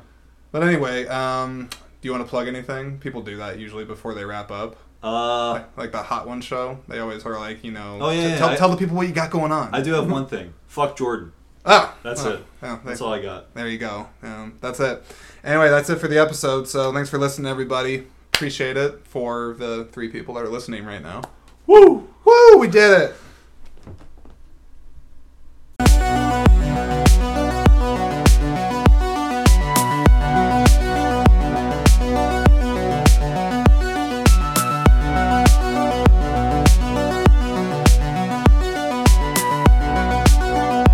But 0.51 0.65
anyway, 0.65 1.07
um, 1.07 1.71
do 2.01 2.09
you 2.09 2.13
want 2.13 2.25
to 2.25 2.29
plug 2.29 2.49
anything? 2.49 2.99
People 2.99 3.23
do 3.23 3.37
that 3.39 3.59
usually 3.59 3.85
before 3.85 4.15
they 4.15 4.25
wrap 4.25 4.51
up. 4.51 4.77
Uh, 5.03 5.53
like, 5.53 5.77
like 5.77 5.93
the 5.93 6.03
Hot 6.03 6.27
One 6.29 6.41
show. 6.41 6.79
They 6.89 6.99
always 6.99 7.25
are 7.25 7.39
like, 7.39 7.65
you 7.65 7.71
know, 7.73 7.99
Oh, 8.01 8.11
yeah, 8.11 8.29
yeah, 8.29 8.37
tell, 8.39 8.49
I- 8.51 8.57
tell 8.57 8.69
the 8.69 8.77
people 8.77 8.97
what 8.97 9.07
you 9.09 9.15
got 9.15 9.31
going 9.31 9.53
on. 9.53 9.75
I 9.75 9.81
do 9.81 9.93
have 9.95 10.11
one 10.11 10.27
thing. 10.27 10.53
Fuck 10.67 10.97
Jordan. 10.97 11.33
Ah, 11.65 11.95
That's 12.03 12.25
oh, 12.25 12.33
it. 12.35 12.45
yeah, 12.63 12.79
That's 12.85 13.01
all 13.03 13.13
I 13.13 13.21
got. 13.21 13.55
there 13.55 13.69
you 13.69 13.77
go. 13.79 14.09
Um, 14.23 14.57
that's 14.63 14.81
it. 14.81 15.03
Anyway, 15.45 15.69
that's 15.69 15.91
it 15.91 15.97
for 15.97 16.09
the 16.09 16.19
episode. 16.19 16.67
So 16.69 16.91
thanks 16.93 17.11
for 17.11 17.19
listening, 17.19 17.51
everybody. 17.51 18.07
Appreciate 18.33 18.79
it 18.79 19.07
for 19.07 19.55
the 19.59 19.87
three 19.93 20.09
people 20.09 20.35
that 20.35 20.45
are 20.45 20.49
listening 20.49 20.85
right 20.87 21.03
now. 21.03 21.21
Woo! 21.67 22.09
Woo! 22.25 22.59
We 22.59 22.67
did 22.69 22.99
it. 23.03 23.15